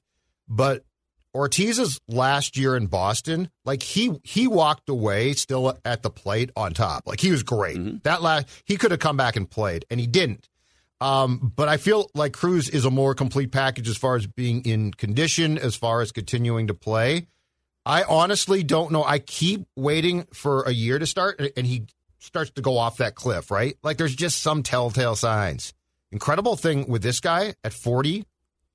but 0.48 0.85
Ortiz's 1.35 2.01
last 2.09 2.57
year 2.57 2.77
in 2.77 2.87
Boston, 2.87 3.51
like 3.64 3.83
he 3.83 4.18
he 4.24 4.46
walked 4.46 4.88
away 4.88 5.35
still 5.35 5.77
at 5.85 6.03
the 6.03 6.11
plate 6.11 6.51
on 6.57 6.72
top. 6.72 7.07
Like 7.07 7.20
he 7.20 7.31
was 7.31 7.42
great. 7.42 7.77
Mm-hmm. 7.77 7.98
That 8.05 8.22
last 8.22 8.48
he 8.64 8.77
could 8.77 8.90
have 8.90 9.01
come 9.01 9.16
back 9.16 9.37
and 9.37 9.48
played, 9.51 9.85
and 9.90 10.01
he 10.01 10.07
didn't. 10.07 10.48
Um, 11.00 11.52
but 11.54 11.68
I 11.68 11.76
feel 11.76 12.11
like 12.14 12.32
Cruz 12.32 12.68
is 12.68 12.84
a 12.84 12.90
more 12.90 13.14
complete 13.14 13.52
package 13.52 13.88
as 13.88 13.96
far 13.96 14.16
as 14.16 14.26
being 14.26 14.62
in 14.64 14.92
condition, 14.92 15.56
as 15.58 15.76
far 15.76 16.00
as 16.00 16.11
continuing 16.12 16.66
to 16.68 16.74
play. 16.74 17.26
I 17.87 18.02
honestly 18.02 18.62
don't 18.64 18.90
know. 18.92 19.04
I 19.04 19.18
keep 19.18 19.66
waiting 19.76 20.26
for 20.32 20.62
a 20.62 20.72
year 20.72 20.98
to 20.98 21.06
start, 21.06 21.40
and 21.56 21.66
he 21.66 21.87
starts 22.18 22.50
to 22.52 22.62
go 22.62 22.76
off 22.76 22.96
that 22.98 23.14
cliff, 23.14 23.50
right? 23.50 23.76
Like 23.82 23.96
there's 23.96 24.14
just 24.14 24.42
some 24.42 24.62
telltale 24.62 25.14
signs. 25.14 25.72
Incredible 26.11 26.56
thing 26.56 26.88
with 26.88 27.02
this 27.02 27.20
guy 27.20 27.54
at 27.62 27.72
40, 27.72 28.24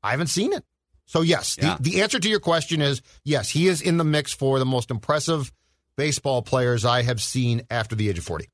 I 0.01 0.11
haven't 0.11 0.27
seen 0.27 0.53
it. 0.53 0.63
So, 1.05 1.21
yes, 1.21 1.57
Yeah. 1.61 1.75
the, 1.79 1.91
the 1.91 2.01
answer 2.01 2.19
to 2.19 2.29
your 2.29 2.39
question 2.39 2.81
is 2.81 3.01
yes, 3.25 3.49
he 3.49 3.67
is 3.67 3.81
in 3.81 3.97
the 3.97 4.03
mix 4.03 4.33
for 4.33 4.59
the 4.59 4.65
most 4.65 4.89
impressive 4.89 5.51
baseball 5.97 6.41
players 6.41 6.85
I 6.85 7.01
have 7.03 7.21
seen 7.21 7.63
after 7.69 7.95
the 7.95 8.09
age 8.09 8.17
of 8.17 8.23
40. 8.23 8.49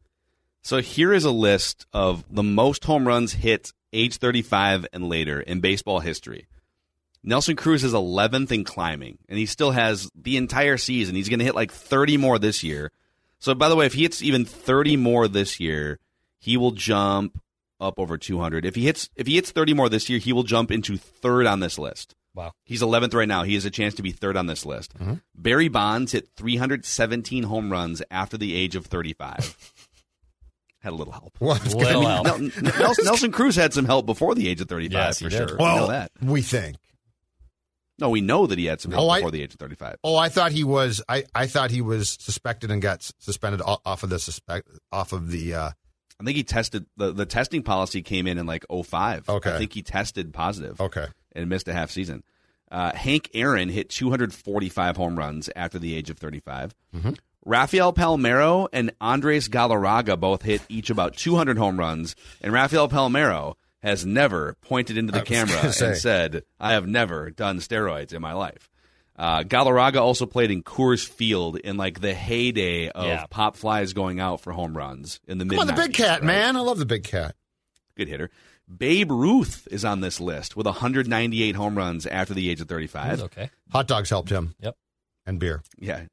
So 0.62 0.82
here 0.82 1.14
is 1.14 1.26
a 1.26 1.32
list 1.32 1.86
of 1.94 2.24
the 2.30 2.44
most 2.44 2.86
home 2.86 3.08
runs 3.08 3.34
hit 3.34 3.72
age 3.94 4.18
35 4.18 4.86
and 4.94 5.10
later 5.10 5.42
in 5.42 5.62
baseball 5.62 6.00
history. 6.00 6.48
Nelson 7.24 7.56
Cruz 7.56 7.84
is 7.84 7.94
11th 7.94 8.52
in 8.52 8.64
climbing, 8.64 9.18
and 9.28 9.38
he 9.38 9.46
still 9.46 9.72
has 9.72 10.10
the 10.16 10.38
entire 10.38 10.78
season. 10.78 11.16
He's 11.16 11.28
going 11.28 11.40
to 11.40 11.46
hit 11.46 11.56
like 11.56 11.72
30 11.72 12.18
more 12.18 12.40
this 12.40 12.64
year. 12.64 12.92
So, 13.40 13.54
by 13.54 13.70
the 13.70 13.76
way, 13.76 13.86
if 13.86 13.94
he 13.94 14.04
hits 14.04 14.22
even 14.22 14.46
30 14.46 14.98
more 14.98 15.28
this 15.28 15.60
year, 15.60 16.00
he 16.40 16.56
will 16.56 16.72
jump 16.72 17.42
up 17.80 18.00
over 18.00 18.18
200. 18.18 18.66
If 18.66 18.76
he 18.76 18.86
hits 18.86 19.10
if 19.16 19.28
he 19.28 19.36
hits 19.36 19.52
30 19.52 19.74
more 19.74 19.90
this 19.90 20.10
year, 20.10 20.20
he 20.20 20.34
will 20.34 20.44
jump 20.44 20.72
into 20.72 20.98
third 20.98 21.46
on 21.46 21.60
this 21.60 21.78
list. 21.78 22.16
Wow. 22.36 22.54
He's 22.64 22.82
11th 22.82 23.14
right 23.14 23.28
now. 23.28 23.44
He 23.44 23.56
has 23.56 23.66
a 23.66 23.72
chance 23.72 23.96
to 23.96 24.04
be 24.04 24.12
third 24.12 24.38
on 24.38 24.48
this 24.48 24.66
list. 24.66 24.98
Mm-hmm. 24.98 25.16
Barry 25.36 25.68
Bonds 25.68 26.12
hit 26.12 26.30
317 26.36 27.44
home 27.44 27.72
runs 27.72 28.02
after 28.12 28.38
the 28.38 28.56
age 28.56 28.76
of 28.76 28.86
35. 28.86 29.58
had 30.82 30.94
a 30.94 30.96
little 30.96 31.14
help. 31.14 31.36
What? 31.40 31.64
Little 31.76 32.06
help. 32.08 32.26
Nelson, 32.26 33.04
Nelson 33.06 33.32
Cruz 33.34 33.56
had 33.56 33.74
some 33.74 33.86
help 33.86 34.06
before 34.06 34.36
the 34.36 34.48
age 34.48 34.62
of 34.62 34.68
35 34.70 34.92
Yes, 34.94 35.20
he 35.20 35.26
for 35.26 35.30
did. 35.30 35.50
sure. 35.50 35.58
Well, 35.58 35.76
we 35.76 35.80
know 35.82 35.88
that. 35.88 36.12
we 36.22 36.42
think. 36.42 36.78
No, 38.00 38.10
we 38.10 38.22
know 38.22 38.48
that 38.48 38.58
he 38.58 38.66
had 38.66 38.80
some 38.80 38.92
help 38.92 39.06
Oh, 39.06 39.10
I- 39.10 39.20
before 39.20 39.32
the 39.32 39.42
age 39.44 39.54
of 39.54 39.60
35. 39.60 39.98
Oh, 40.04 40.16
I 40.16 40.30
thought 40.30 40.52
he 40.54 40.64
was. 40.64 41.02
I, 41.10 41.26
I 41.36 41.48
thought 41.48 41.70
he 41.72 41.82
was 41.82 42.10
suspected 42.20 42.72
and 42.72 42.82
got 42.82 43.02
suspended 43.20 43.62
off 43.66 44.04
of 44.04 44.10
the 44.10 44.20
suspect 44.20 44.70
off 44.92 45.12
of 45.12 45.32
the. 45.32 45.54
Uh, 45.54 45.70
I 46.20 46.24
think 46.24 46.38
he 46.38 46.44
tested 46.44 46.86
the, 46.98 47.12
the 47.12 47.26
testing 47.26 47.62
policy 47.64 48.02
came 48.02 48.26
in 48.28 48.38
in 48.38 48.46
like 48.46 48.66
05. 48.70 49.28
Okay. 49.30 49.54
I 49.54 49.58
think 49.58 49.74
he 49.74 49.82
tested 49.82 50.34
positive. 50.34 50.80
okay. 50.80 51.08
and 51.34 51.50
missed 51.50 51.68
a 51.68 51.74
half 51.74 51.92
season. 51.92 52.24
Uh, 52.72 52.94
Hank 52.94 53.30
Aaron 53.34 53.68
hit 53.68 53.90
245 53.90 54.96
home 54.98 55.18
runs 55.18 55.50
after 55.56 55.80
the 55.80 55.96
age 55.96 56.10
of 56.10 56.18
35. 56.20 56.76
Mm-hmm. 56.96 57.12
Rafael 57.50 57.94
Palmeiro 57.94 58.68
and 58.72 58.92
Andres 59.02 59.50
Galarraga 59.50 60.20
both 60.20 60.44
hit 60.44 60.62
each 60.70 60.92
about 60.92 61.18
200 61.18 61.58
home 61.58 61.80
runs, 61.80 62.16
and 62.42 62.54
Rafael 62.54 62.88
Palmeiro 62.88 63.56
has 63.82 64.06
never 64.06 64.56
pointed 64.62 64.98
into 65.00 65.12
the 65.12 65.24
camera 65.24 65.74
say. 65.74 65.88
and 65.88 65.98
said, 65.98 66.44
"I 66.60 66.74
have 66.74 66.86
never 66.88 67.32
done 67.32 67.58
steroids 67.58 68.14
in 68.14 68.22
my 68.22 68.34
life." 68.34 68.70
Uh, 69.18 69.42
Galarraga 69.42 70.00
also 70.00 70.28
played 70.28 70.52
in 70.52 70.62
Coors 70.62 71.06
Field 71.08 71.58
in 71.58 71.76
like 71.76 72.02
the 72.02 72.14
heyday 72.14 72.90
of 72.90 73.06
Yeah. 73.08 73.26
pop 73.32 73.58
flies 73.58 73.94
going 73.94 74.20
out 74.20 74.42
for 74.42 74.54
home 74.54 74.78
runs 74.78 75.20
in 75.28 75.40
the 75.40 75.46
mid. 75.46 75.58
Come 75.58 75.68
on, 75.70 75.76
the 75.76 75.82
big 75.82 75.94
cat, 75.94 76.24
man. 76.24 76.56
I 76.56 76.60
love 76.60 76.78
the 76.78 76.86
big 76.86 77.04
cat. 77.04 77.36
good 77.96 78.08
hitter. 78.08 78.30
Babe 78.78 79.12
Ruth 79.12 79.68
is 79.72 79.84
on 79.84 80.00
this 80.02 80.22
list 80.22 80.56
with 80.56 80.68
198 80.68 81.56
home 81.56 81.76
runs 81.76 82.06
after 82.06 82.34
the 82.36 82.50
age 82.50 82.62
of 82.62 82.68
35. 82.70 83.10
That's 83.10 83.22
okay. 83.24 83.50
Hot 83.72 83.88
dogs 83.88 84.10
helped 84.12 84.30
him. 84.30 84.54
Yep. 84.62 84.78
And 85.26 85.40
beer. 85.40 85.64
Yeah. 85.78 86.04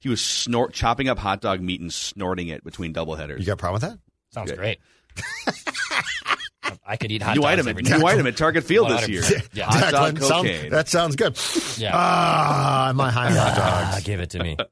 He 0.00 0.08
was 0.08 0.20
snort 0.20 0.72
chopping 0.72 1.08
up 1.08 1.18
hot 1.18 1.40
dog 1.40 1.60
meat 1.60 1.80
and 1.80 1.92
snorting 1.92 2.48
it 2.48 2.64
between 2.64 2.94
doubleheaders. 2.94 3.38
You 3.40 3.46
got 3.46 3.52
a 3.52 3.56
problem 3.56 3.80
with 3.82 3.90
that? 3.90 3.98
Sounds 4.32 4.50
Good. 4.50 4.58
great. 4.58 4.78
I 6.84 6.96
could 6.96 7.10
eat 7.12 7.22
hot 7.22 7.36
new 7.36 7.42
dogs 7.42 7.52
item, 7.52 7.68
every 7.68 7.82
at, 7.84 7.88
day. 7.90 7.98
new 7.98 8.06
item 8.06 8.26
at 8.26 8.36
Target 8.36 8.64
Field 8.64 8.90
this 8.90 9.02
100%. 9.02 9.08
year. 9.08 9.42
Yeah. 9.52 9.66
Hot 9.66 9.90
dog 9.92 10.14
Declan, 10.18 10.28
sound- 10.28 10.72
that 10.72 10.88
sounds 10.88 11.16
good. 11.16 11.38
Yeah. 11.80 11.92
Ah, 11.94 12.92
my 12.94 13.10
high 13.10 13.30
hot 13.30 13.52
Ah, 13.60 13.90
dogs. 13.92 14.04
give 14.04 14.20
it 14.20 14.30
to 14.30 14.42
me. 14.42 14.56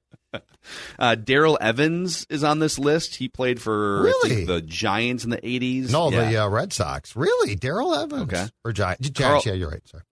Uh, 0.98 1.14
Darrell 1.14 1.58
Evans 1.60 2.26
is 2.30 2.42
on 2.42 2.58
this 2.58 2.78
list. 2.78 3.14
He 3.16 3.28
played 3.28 3.60
for 3.60 4.02
Really? 4.04 4.30
think, 4.30 4.46
the 4.48 4.62
Giants 4.62 5.22
in 5.22 5.28
the 5.30 5.36
80s. 5.36 5.92
No, 5.92 6.10
Yeah. 6.10 6.30
the 6.30 6.36
uh, 6.38 6.48
Red 6.48 6.72
Sox. 6.72 7.14
Really? 7.14 7.54
Darrell 7.54 7.94
Evans? 7.94 8.22
Okay. 8.32 8.46
Or 8.64 8.72
Giants. 8.72 9.10
Giants, 9.10 9.20
Carl- 9.20 9.42
yeah, 9.44 9.52
you're 9.60 9.70
right. 9.70 9.86
Sorry. 9.86 10.02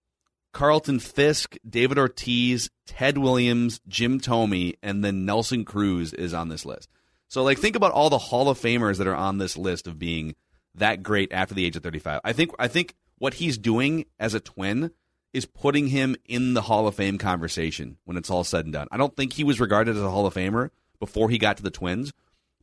Carlton 0.53 0.99
Fisk, 0.99 1.57
David 1.69 1.99
Ortiz, 1.99 2.71
Ted 2.87 3.19
Williams, 3.19 3.81
Jim 3.89 4.21
Thome, 4.21 4.75
and 4.83 5.05
then 5.05 5.25
Nelson 5.25 5.65
Cruz 5.65 6.13
is 6.13 6.35
on 6.35 6.49
this 6.49 6.65
list. 6.65 6.89
So, 7.29 7.43
like, 7.43 7.59
think 7.59 7.77
about 7.77 7.93
all 7.93 8.11
the 8.11 8.19
Hall 8.19 8.49
of 8.49 8.59
Famers 8.59 8.99
that 8.99 9.07
are 9.07 9.15
on 9.15 9.39
this 9.39 9.57
list 9.57 9.87
of 9.87 9.99
being 9.99 10.35
that 10.75 11.03
great 11.03 11.33
after 11.33 11.55
the 11.55 11.65
age 11.65 11.77
of 11.77 11.83
35. 11.83 12.21
I 12.25 12.33
think, 12.33 12.51
I 12.59 12.69
think 12.69 12.95
what 13.19 13.35
he's 13.35 13.57
doing 13.57 14.05
as 14.19 14.35
a 14.35 14.41
twin 14.41 14.91
is 15.33 15.47
putting 15.47 15.87
him 15.89 16.17
in 16.27 16.55
the 16.55 16.63
Hall 16.63 16.87
of 16.87 16.95
Fame 16.95 17.19
conversation 17.19 17.97
when 18.05 18.17
it's 18.17 18.31
all 18.31 18.45
said 18.45 18.67
and 18.67 18.73
done. 18.73 18.89
I 18.91 18.99
don't 18.99 19.17
think 19.17 19.33
he 19.33 19.45
was 19.45 19.61
regarded 19.61 19.97
as 19.97 20.03
a 20.03 20.11
Hall 20.11 20.27
of 20.27 20.35
Famer 20.35 20.71
before 21.01 21.31
he 21.31 21.39
got 21.39 21.57
to 21.57 21.63
the 21.63 21.71
Twins, 21.71 22.13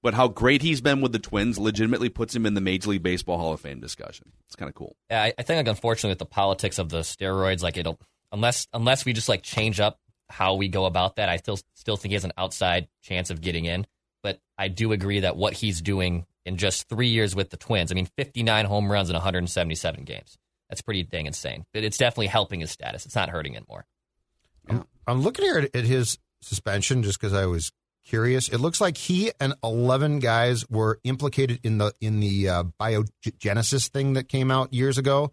but 0.01 0.13
how 0.13 0.27
great 0.27 0.61
he's 0.61 0.81
been 0.81 1.01
with 1.01 1.11
the 1.11 1.19
Twins 1.19 1.57
legitimately 1.57 2.09
puts 2.09 2.35
him 2.35 2.45
in 2.45 2.53
the 2.53 2.61
Major 2.61 2.91
League 2.91 3.03
Baseball 3.03 3.37
Hall 3.37 3.53
of 3.53 3.61
Fame 3.61 3.79
discussion. 3.79 4.31
It's 4.47 4.55
kind 4.55 4.69
of 4.69 4.75
cool. 4.75 4.95
Yeah, 5.09 5.23
I, 5.23 5.33
I 5.37 5.43
think 5.43 5.57
like 5.57 5.67
unfortunately 5.67 6.11
with 6.11 6.19
the 6.19 6.25
politics 6.25 6.79
of 6.79 6.89
the 6.89 6.99
steroids, 6.99 7.61
like 7.61 7.77
it'll 7.77 7.99
unless 8.31 8.67
unless 8.73 9.05
we 9.05 9.13
just 9.13 9.29
like 9.29 9.43
change 9.43 9.79
up 9.79 9.99
how 10.29 10.55
we 10.55 10.67
go 10.67 10.85
about 10.85 11.15
that, 11.15 11.29
I 11.29 11.37
still 11.37 11.59
still 11.73 11.97
think 11.97 12.11
he 12.11 12.15
has 12.15 12.25
an 12.25 12.33
outside 12.37 12.87
chance 13.01 13.29
of 13.29 13.41
getting 13.41 13.65
in. 13.65 13.85
But 14.21 14.39
I 14.57 14.67
do 14.67 14.91
agree 14.91 15.21
that 15.21 15.37
what 15.37 15.53
he's 15.53 15.81
doing 15.81 16.25
in 16.45 16.57
just 16.57 16.89
three 16.89 17.07
years 17.07 17.35
with 17.35 17.49
the 17.49 17.57
Twins, 17.57 17.91
I 17.91 17.95
mean, 17.95 18.07
59 18.17 18.65
home 18.65 18.91
runs 18.91 19.09
in 19.09 19.13
177 19.13 20.03
games. 20.03 20.37
That's 20.69 20.81
pretty 20.81 21.03
dang 21.03 21.25
insane. 21.25 21.65
But 21.73 21.83
it's 21.83 21.97
definitely 21.97 22.27
helping 22.27 22.59
his 22.59 22.71
status. 22.71 23.05
It's 23.05 23.15
not 23.15 23.29
hurting 23.29 23.53
it 23.53 23.63
more. 23.67 23.85
I'm 25.07 25.21
looking 25.21 25.45
here 25.45 25.57
at, 25.57 25.75
at 25.75 25.85
his 25.85 26.19
suspension 26.41 27.01
just 27.01 27.19
because 27.19 27.33
I 27.33 27.47
was 27.47 27.71
curious. 28.09 28.49
It 28.49 28.57
looks 28.57 28.81
like 28.81 28.97
he 28.97 29.31
and 29.39 29.53
11 29.63 30.19
guys 30.19 30.67
were 30.69 30.99
implicated 31.03 31.59
in 31.63 31.77
the 31.77 31.93
in 32.01 32.19
the 32.19 32.49
uh, 32.49 32.63
biogenesis 32.79 33.87
thing 33.87 34.13
that 34.13 34.27
came 34.27 34.51
out 34.51 34.73
years 34.73 34.97
ago 34.97 35.31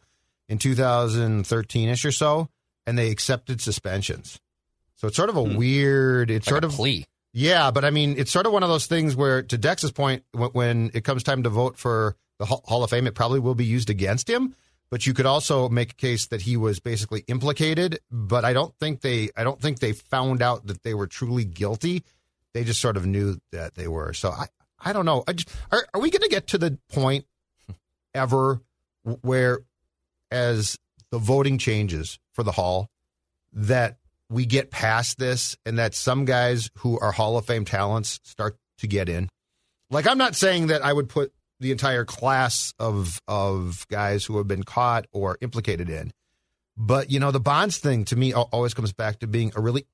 in 0.48 0.58
2013ish 0.58 2.04
or 2.04 2.12
so, 2.12 2.48
and 2.86 2.98
they 2.98 3.10
accepted 3.10 3.60
suspensions. 3.60 4.38
So 4.96 5.08
it's 5.08 5.16
sort 5.16 5.30
of 5.30 5.36
a 5.36 5.42
weird. 5.42 6.30
It's 6.30 6.46
Like 6.46 6.52
sort 6.52 6.64
of 6.64 6.72
plea. 6.72 7.06
Yeah, 7.32 7.70
but 7.70 7.84
I 7.84 7.90
mean, 7.90 8.14
it's 8.16 8.30
sort 8.30 8.46
of 8.46 8.52
one 8.52 8.62
of 8.62 8.70
those 8.70 8.86
things 8.86 9.14
where, 9.14 9.42
to 9.42 9.58
Dex's 9.58 9.92
point, 9.92 10.24
when, 10.32 10.50
when 10.50 10.90
it 10.94 11.04
comes 11.04 11.22
time 11.22 11.42
to 11.42 11.50
vote 11.50 11.76
for 11.76 12.16
the 12.38 12.46
Hall 12.46 12.62
Hall 12.66 12.84
of 12.84 12.90
Fame, 12.90 13.06
it 13.06 13.14
probably 13.14 13.40
will 13.40 13.54
be 13.54 13.64
used 13.64 13.90
against 13.90 14.28
him. 14.28 14.54
But 14.88 15.06
you 15.06 15.12
could 15.14 15.26
also 15.26 15.68
make 15.68 15.92
a 15.92 15.96
case 15.96 16.26
that 16.26 16.42
he 16.42 16.56
was 16.56 16.78
basically 16.78 17.24
implicated. 17.26 17.98
But 18.10 18.44
I 18.44 18.52
don't 18.52 18.74
think 18.78 19.00
they, 19.00 19.30
I 19.36 19.44
don't 19.44 19.60
think 19.60 19.80
they 19.80 19.92
found 19.92 20.42
out 20.42 20.66
that 20.68 20.82
they 20.82 20.94
were 20.94 21.08
truly 21.08 21.44
guilty. 21.44 22.04
They 22.56 22.64
just 22.64 22.80
sort 22.80 22.96
of 22.96 23.04
knew 23.04 23.36
that 23.52 23.74
they 23.74 23.86
were. 23.86 24.14
So 24.14 24.30
I, 24.30 24.46
I 24.80 24.94
don't 24.94 25.04
know. 25.04 25.24
I 25.28 25.34
just, 25.34 25.54
are, 25.70 25.86
are 25.92 26.00
we 26.00 26.08
going 26.08 26.22
to 26.22 26.28
get 26.30 26.46
to 26.48 26.58
the 26.58 26.78
point 26.90 27.26
ever 28.14 28.62
where, 29.20 29.58
as 30.30 30.78
the 31.10 31.18
voting 31.18 31.58
changes 31.58 32.18
for 32.32 32.42
the 32.42 32.52
Hall, 32.52 32.88
that 33.52 33.98
we 34.30 34.46
get 34.46 34.70
past 34.70 35.18
this 35.18 35.58
and 35.66 35.78
that 35.78 35.94
some 35.94 36.24
guys 36.24 36.70
who 36.78 36.98
are 36.98 37.12
Hall 37.12 37.36
of 37.36 37.44
Fame 37.44 37.66
talents 37.66 38.20
start 38.24 38.56
to 38.78 38.86
get 38.86 39.10
in. 39.10 39.28
Like 39.90 40.08
I'm 40.08 40.16
not 40.16 40.34
saying 40.34 40.68
that 40.68 40.82
I 40.82 40.94
would 40.94 41.10
put 41.10 41.34
the 41.60 41.72
entire 41.72 42.06
class 42.06 42.72
of 42.78 43.20
of 43.28 43.86
guys 43.90 44.24
who 44.24 44.38
have 44.38 44.48
been 44.48 44.62
caught 44.62 45.04
or 45.12 45.36
implicated 45.42 45.90
in. 45.90 46.10
But 46.74 47.10
you 47.10 47.20
know, 47.20 47.32
the 47.32 47.38
Bonds 47.38 47.76
thing 47.76 48.06
to 48.06 48.16
me 48.16 48.32
always 48.32 48.72
comes 48.72 48.94
back 48.94 49.18
to 49.18 49.26
being 49.26 49.52
a 49.54 49.60
really 49.60 49.86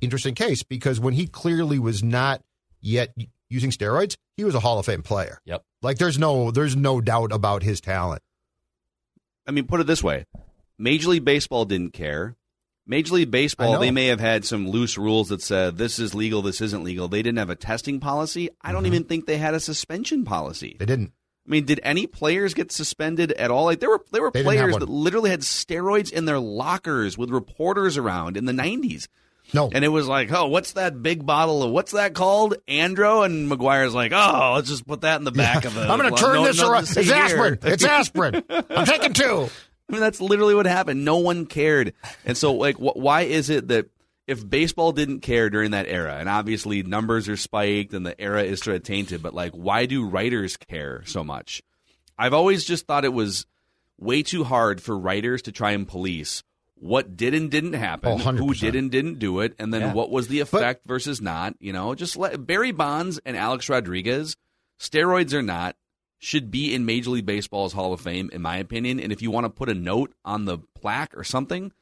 interesting 0.00 0.34
case 0.34 0.62
because 0.62 1.00
when 1.00 1.14
he 1.14 1.26
clearly 1.26 1.78
was 1.78 2.02
not 2.02 2.42
yet 2.80 3.14
using 3.48 3.70
steroids, 3.70 4.16
he 4.36 4.44
was 4.44 4.54
a 4.54 4.60
Hall 4.60 4.78
of 4.78 4.86
Fame 4.86 5.02
player. 5.02 5.40
Yep. 5.44 5.62
Like 5.82 5.98
there's 5.98 6.18
no 6.18 6.50
there's 6.50 6.76
no 6.76 7.00
doubt 7.00 7.32
about 7.32 7.62
his 7.62 7.80
talent. 7.80 8.22
I 9.46 9.50
mean, 9.50 9.66
put 9.66 9.80
it 9.80 9.86
this 9.86 10.02
way: 10.02 10.26
Major 10.78 11.10
League 11.10 11.24
Baseball 11.24 11.64
didn't 11.64 11.92
care. 11.92 12.36
Major 12.86 13.14
League 13.14 13.30
Baseball, 13.30 13.78
they 13.78 13.90
may 13.90 14.06
have 14.06 14.20
had 14.20 14.46
some 14.46 14.66
loose 14.68 14.96
rules 14.96 15.28
that 15.28 15.42
said 15.42 15.76
this 15.76 15.98
is 15.98 16.14
legal, 16.14 16.40
this 16.40 16.62
isn't 16.62 16.84
legal. 16.84 17.06
They 17.06 17.20
didn't 17.22 17.38
have 17.38 17.50
a 17.50 17.54
testing 17.54 18.00
policy. 18.00 18.48
I 18.62 18.68
Mm-hmm. 18.68 18.72
don't 18.74 18.86
even 18.86 19.04
think 19.04 19.26
they 19.26 19.36
had 19.36 19.52
a 19.54 19.60
suspension 19.60 20.24
policy. 20.24 20.76
They 20.78 20.86
didn't. 20.86 21.12
I 21.46 21.50
mean, 21.50 21.64
did 21.66 21.80
any 21.82 22.06
players 22.06 22.52
get 22.54 22.72
suspended 22.72 23.32
at 23.32 23.50
all? 23.50 23.64
Like 23.66 23.80
there 23.80 23.90
were 23.90 24.04
there 24.10 24.22
were 24.22 24.30
They 24.30 24.42
players 24.42 24.74
that 24.76 24.88
literally 24.88 25.30
had 25.30 25.40
steroids 25.40 26.10
in 26.12 26.24
their 26.24 26.38
lockers 26.38 27.16
with 27.18 27.30
reporters 27.30 27.96
around 27.98 28.36
in 28.36 28.44
the 28.46 28.52
nineties. 28.54 29.08
No. 29.52 29.70
And 29.72 29.84
it 29.84 29.88
was 29.88 30.06
like, 30.06 30.30
oh, 30.32 30.48
what's 30.48 30.72
that 30.72 31.02
big 31.02 31.24
bottle 31.24 31.62
of 31.62 31.70
what's 31.70 31.92
that 31.92 32.14
called? 32.14 32.56
Andro 32.66 33.24
and 33.24 33.50
McGwire's 33.50 33.94
like, 33.94 34.12
oh, 34.14 34.52
let's 34.56 34.68
just 34.68 34.86
put 34.86 35.02
that 35.02 35.18
in 35.18 35.24
the 35.24 35.32
back 35.32 35.64
of 35.64 35.74
the. 35.74 35.82
I'm 35.90 35.98
going 35.98 36.14
to 36.14 36.20
turn 36.20 36.34
no- 36.34 36.44
this 36.44 36.62
around. 36.62 36.84
It's 36.84 36.94
here. 36.94 37.14
aspirin. 37.14 37.58
It's 37.62 37.84
aspirin. 37.84 38.42
I'm 38.48 38.86
taking 38.86 39.12
two. 39.12 39.48
I 39.88 39.92
mean, 39.92 40.00
that's 40.00 40.20
literally 40.20 40.54
what 40.54 40.66
happened. 40.66 41.04
No 41.04 41.18
one 41.18 41.46
cared. 41.46 41.94
And 42.26 42.36
so, 42.36 42.54
like, 42.54 42.76
wh- 42.76 42.96
why 42.96 43.22
is 43.22 43.48
it 43.48 43.68
that 43.68 43.86
if 44.26 44.48
baseball 44.48 44.92
didn't 44.92 45.20
care 45.20 45.48
during 45.48 45.70
that 45.70 45.86
era, 45.88 46.16
and 46.18 46.28
obviously 46.28 46.82
numbers 46.82 47.28
are 47.28 47.36
spiked 47.38 47.94
and 47.94 48.04
the 48.04 48.20
era 48.20 48.42
is 48.42 48.60
sort 48.60 48.76
of 48.76 48.82
tainted, 48.82 49.22
but 49.22 49.32
like, 49.32 49.52
why 49.52 49.86
do 49.86 50.06
writers 50.06 50.58
care 50.58 51.02
so 51.06 51.24
much? 51.24 51.62
I've 52.18 52.34
always 52.34 52.64
just 52.64 52.86
thought 52.86 53.06
it 53.06 53.12
was 53.12 53.46
way 53.98 54.22
too 54.22 54.44
hard 54.44 54.82
for 54.82 54.98
writers 54.98 55.42
to 55.42 55.52
try 55.52 55.70
and 55.70 55.88
police 55.88 56.42
what 56.80 57.16
did 57.16 57.34
and 57.34 57.50
didn't 57.50 57.72
happen, 57.74 58.12
Oh, 58.12 58.32
who 58.32 58.54
did 58.54 58.74
and 58.74 58.90
didn't 58.90 59.18
do 59.18 59.40
it, 59.40 59.54
and 59.58 59.72
then 59.72 59.80
Yeah. 59.80 59.92
what 59.94 60.10
was 60.10 60.28
the 60.28 60.40
effect 60.40 60.86
versus 60.86 61.20
not. 61.20 61.54
You 61.60 61.72
know, 61.72 61.94
just 61.94 62.16
let 62.16 62.46
Barry 62.46 62.72
Bonds 62.72 63.18
and 63.24 63.36
Alex 63.36 63.68
Rodriguez, 63.68 64.36
steroids 64.78 65.32
or 65.32 65.42
not, 65.42 65.76
should 66.18 66.50
be 66.50 66.74
in 66.74 66.84
Major 66.84 67.10
League 67.10 67.26
Baseball's 67.26 67.72
Hall 67.72 67.92
of 67.92 68.00
Fame, 68.00 68.28
in 68.32 68.42
my 68.42 68.56
opinion. 68.56 68.98
And 69.00 69.12
if 69.12 69.22
you 69.22 69.30
want 69.30 69.44
to 69.44 69.50
put 69.50 69.68
a 69.68 69.74
note 69.74 70.12
on 70.24 70.44
the 70.46 70.58
plaque 70.74 71.16
or 71.16 71.22
something, 71.24 71.72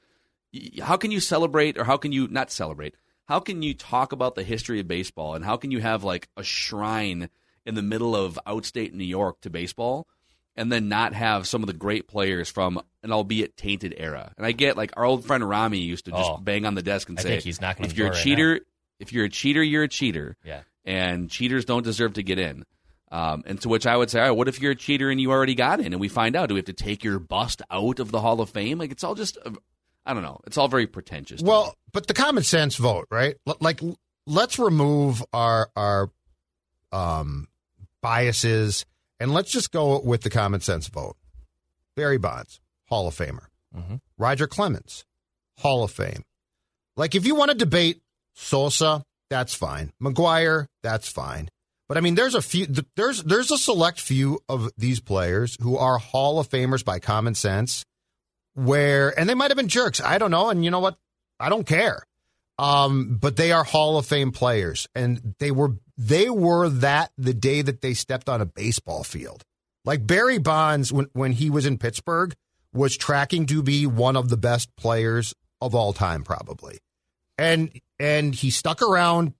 how 0.82 0.96
can 0.96 1.10
you 1.10 1.20
celebrate 1.20 1.78
or 1.78 1.84
how 1.84 1.96
can 1.96 2.12
you 2.12 2.28
not 2.28 2.50
celebrate? 2.50 2.94
How 3.28 3.40
can 3.40 3.62
you 3.62 3.74
talk 3.74 4.12
about 4.12 4.34
the 4.34 4.44
history 4.44 4.78
of 4.80 4.86
baseball 4.88 5.34
and 5.34 5.44
how 5.44 5.56
can 5.56 5.70
you 5.70 5.80
have 5.80 6.04
like 6.04 6.28
a 6.36 6.42
shrine 6.44 7.28
in 7.64 7.74
the 7.74 7.82
middle 7.82 8.14
of 8.14 8.38
outstate 8.46 8.92
New 8.92 9.04
York 9.04 9.40
to 9.40 9.50
baseball 9.50 10.06
and 10.56 10.70
then 10.72 10.88
not 10.88 11.12
have 11.14 11.46
some 11.46 11.62
of 11.62 11.66
the 11.66 11.72
great 11.72 12.08
players 12.08 12.48
from 12.50 12.80
an 13.02 13.12
albeit 13.12 13.56
tainted 13.56 13.94
era? 13.96 14.32
And 14.36 14.46
I 14.46 14.52
get 14.52 14.76
like 14.76 14.92
our 14.96 15.04
old 15.04 15.24
friend 15.24 15.46
Rami 15.48 15.78
used 15.78 16.06
to 16.06 16.10
just 16.12 16.30
Oh. 16.30 16.36
bang 16.38 16.64
on 16.66 16.74
the 16.74 16.82
desk 16.82 17.08
and 17.08 17.18
I 17.18 17.22
say, 17.22 17.28
think 17.30 17.42
he's 17.44 17.60
knocking 17.60 17.84
on 17.84 17.90
if 17.90 17.96
you're 17.96 18.06
a 18.06 18.10
door 18.10 18.14
right 18.16 18.22
cheater, 18.24 18.60
if 19.00 19.12
you're 19.12 19.24
a 19.26 19.28
cheater, 19.30 19.62
you're 19.62 19.82
a 19.84 19.88
cheater 19.88 20.36
Yeah. 20.44 20.62
and 20.84 21.30
cheaters 21.30 21.64
don't 21.64 21.82
deserve 21.84 22.14
to 22.14 22.22
get 22.22 22.38
in. 22.38 22.64
Um, 23.12 23.44
and 23.46 23.60
to 23.60 23.68
which 23.68 23.86
I 23.86 23.96
would 23.96 24.10
say, 24.10 24.18
all 24.20 24.26
right, 24.28 24.36
what 24.36 24.48
if 24.48 24.60
you're 24.60 24.72
a 24.72 24.76
cheater 24.76 25.10
and 25.10 25.20
you 25.20 25.30
already 25.30 25.54
got 25.54 25.78
in, 25.78 25.92
and 25.92 26.00
we 26.00 26.08
find 26.08 26.34
out? 26.34 26.48
Do 26.48 26.54
we 26.56 26.58
have 26.58 26.64
to 26.66 26.72
take 26.72 27.04
your 27.04 27.20
bust 27.20 27.62
out 27.70 28.00
of 28.00 28.10
the 28.10 28.20
Hall 28.20 28.40
of 28.40 28.50
Fame? 28.50 28.78
Like 28.78 28.90
it's 28.90 29.04
all 29.04 29.14
just, 29.14 29.38
uh, 29.46 29.50
I 30.04 30.12
don't 30.12 30.24
know. 30.24 30.40
It's 30.46 30.58
all 30.58 30.66
very 30.66 30.88
pretentious. 30.88 31.38
to 31.38 31.44
me. 31.44 31.48
Well, 31.50 31.76
but 31.92 32.08
the 32.08 32.14
common 32.14 32.42
sense 32.42 32.74
vote, 32.76 33.06
right? 33.10 33.36
L- 33.46 33.56
Like, 33.60 33.80
l- 33.82 33.96
let's 34.26 34.58
remove 34.58 35.24
our 35.32 35.70
our 35.76 36.10
um, 36.92 37.46
biases 38.02 38.84
and 39.20 39.32
let's 39.32 39.50
just 39.50 39.70
go 39.72 40.00
with 40.00 40.22
the 40.22 40.30
common 40.30 40.60
sense 40.60 40.88
vote. 40.88 41.16
Barry 41.96 42.18
Bonds, 42.18 42.60
Hall 42.88 43.08
of 43.08 43.14
Famer. 43.14 43.46
Mhm. 43.74 44.00
Roger 44.18 44.46
Clemens, 44.46 45.04
Hall 45.58 45.82
of 45.84 45.90
Fame. 45.90 46.22
Like, 46.96 47.14
if 47.14 47.26
you 47.26 47.34
want 47.34 47.50
to 47.50 47.56
debate 47.56 48.00
Sosa, 48.34 49.02
that's 49.28 49.54
fine. 49.54 49.92
McGwire, 50.02 50.66
that's 50.82 51.08
fine. 51.08 51.50
But 51.88 51.96
I 51.98 52.00
mean, 52.00 52.14
there's 52.14 52.34
a 52.34 52.42
few. 52.42 52.66
There's 52.96 53.22
there's 53.22 53.50
a 53.50 53.58
select 53.58 54.00
few 54.00 54.40
of 54.48 54.70
these 54.76 54.98
players 55.00 55.56
who 55.60 55.76
are 55.76 55.98
Hall 55.98 56.38
of 56.40 56.48
Famers 56.48 56.84
by 56.84 56.98
common 56.98 57.34
sense, 57.34 57.84
where 58.54 59.16
and 59.18 59.28
they 59.28 59.34
might 59.34 59.50
have 59.50 59.56
been 59.56 59.68
jerks. 59.68 60.00
I 60.00 60.18
don't 60.18 60.30
know. 60.30 60.48
And 60.50 60.64
you 60.64 60.70
know 60.70 60.80
what? 60.80 60.96
I 61.38 61.48
don't 61.48 61.66
care. 61.66 62.02
Um, 62.58 63.18
but 63.20 63.36
they 63.36 63.52
are 63.52 63.62
Hall 63.64 63.98
of 63.98 64.06
Fame 64.06 64.32
players, 64.32 64.88
and 64.94 65.34
they 65.38 65.50
were 65.50 65.76
they 65.96 66.28
were 66.28 66.68
that 66.68 67.10
the 67.16 67.34
day 67.34 67.62
that 67.62 67.80
they 67.80 67.94
stepped 67.94 68.28
on 68.28 68.40
a 68.40 68.46
baseball 68.46 69.04
field. 69.04 69.42
Like 69.84 70.06
Barry 70.06 70.38
Bonds, 70.38 70.92
when 70.92 71.06
when 71.12 71.32
he 71.32 71.50
was 71.50 71.66
in 71.66 71.78
Pittsburgh, 71.78 72.34
was 72.72 72.96
tracking 72.96 73.46
to 73.46 73.62
be 73.62 73.86
one 73.86 74.16
of 74.16 74.28
the 74.28 74.36
best 74.36 74.74
players 74.76 75.34
of 75.60 75.74
all 75.74 75.92
time, 75.92 76.24
probably, 76.24 76.78
and 77.38 77.70
and 77.98 78.34
he 78.34 78.50
stuck 78.50 78.82
around 78.82 79.32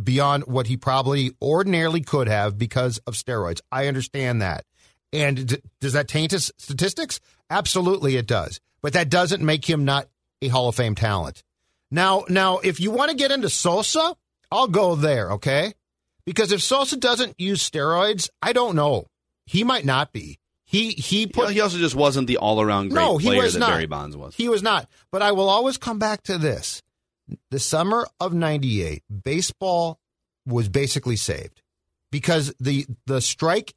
beyond 0.00 0.44
what 0.46 0.66
he 0.66 0.76
probably 0.76 1.32
ordinarily 1.40 2.00
could 2.00 2.28
have 2.28 2.58
because 2.58 2.98
of 3.06 3.14
steroids. 3.14 3.60
I 3.70 3.86
understand 3.86 4.42
that. 4.42 4.64
And 5.12 5.46
d- 5.46 5.62
does 5.80 5.92
that 5.92 6.08
taint 6.08 6.32
his 6.32 6.52
statistics? 6.58 7.20
Absolutely, 7.48 8.16
it 8.16 8.26
does. 8.26 8.60
But 8.82 8.94
that 8.94 9.08
doesn't 9.08 9.42
make 9.42 9.64
him 9.64 9.84
not 9.84 10.08
a 10.42 10.48
Hall 10.48 10.68
of 10.68 10.74
Fame 10.74 10.96
talent. 10.96 11.44
Now, 11.90 12.24
now, 12.28 12.58
if 12.58 12.80
you 12.80 12.90
want 12.90 13.12
to 13.12 13.16
get 13.16 13.30
into 13.30 13.48
Sosa, 13.48 14.16
I'll 14.50 14.66
go 14.66 14.96
there, 14.96 15.32
okay? 15.32 15.74
Because 16.26 16.52
if 16.52 16.62
Sosa 16.62 16.96
doesn't 16.96 17.38
use 17.38 17.68
steroids, 17.68 18.28
I 18.40 18.52
don't 18.52 18.76
know. 18.76 19.06
He 19.46 19.64
might 19.64 19.84
not 19.84 20.12
be. 20.12 20.38
He 20.64 20.90
he 20.90 21.26
put 21.26 21.50
he 21.50 21.60
also 21.60 21.78
just 21.78 21.94
wasn't 21.94 22.26
the 22.26 22.38
all 22.38 22.60
around 22.60 22.88
great 22.88 23.00
no, 23.00 23.18
he 23.18 23.28
player 23.28 23.42
was 23.42 23.52
that 23.52 23.58
not. 23.60 23.70
Barry 23.70 23.86
Bonds 23.86 24.16
was. 24.16 24.34
He 24.34 24.48
was 24.48 24.62
not. 24.62 24.88
But 25.12 25.22
I 25.22 25.32
will 25.32 25.48
always 25.48 25.76
come 25.76 25.98
back 25.98 26.22
to 26.24 26.38
this. 26.38 26.82
The 27.50 27.58
summer 27.58 28.06
of 28.20 28.34
98, 28.34 29.02
baseball 29.22 29.98
was 30.46 30.68
basically 30.68 31.16
saved 31.16 31.62
because 32.10 32.54
the 32.58 32.86
the 33.06 33.20
strike 33.20 33.74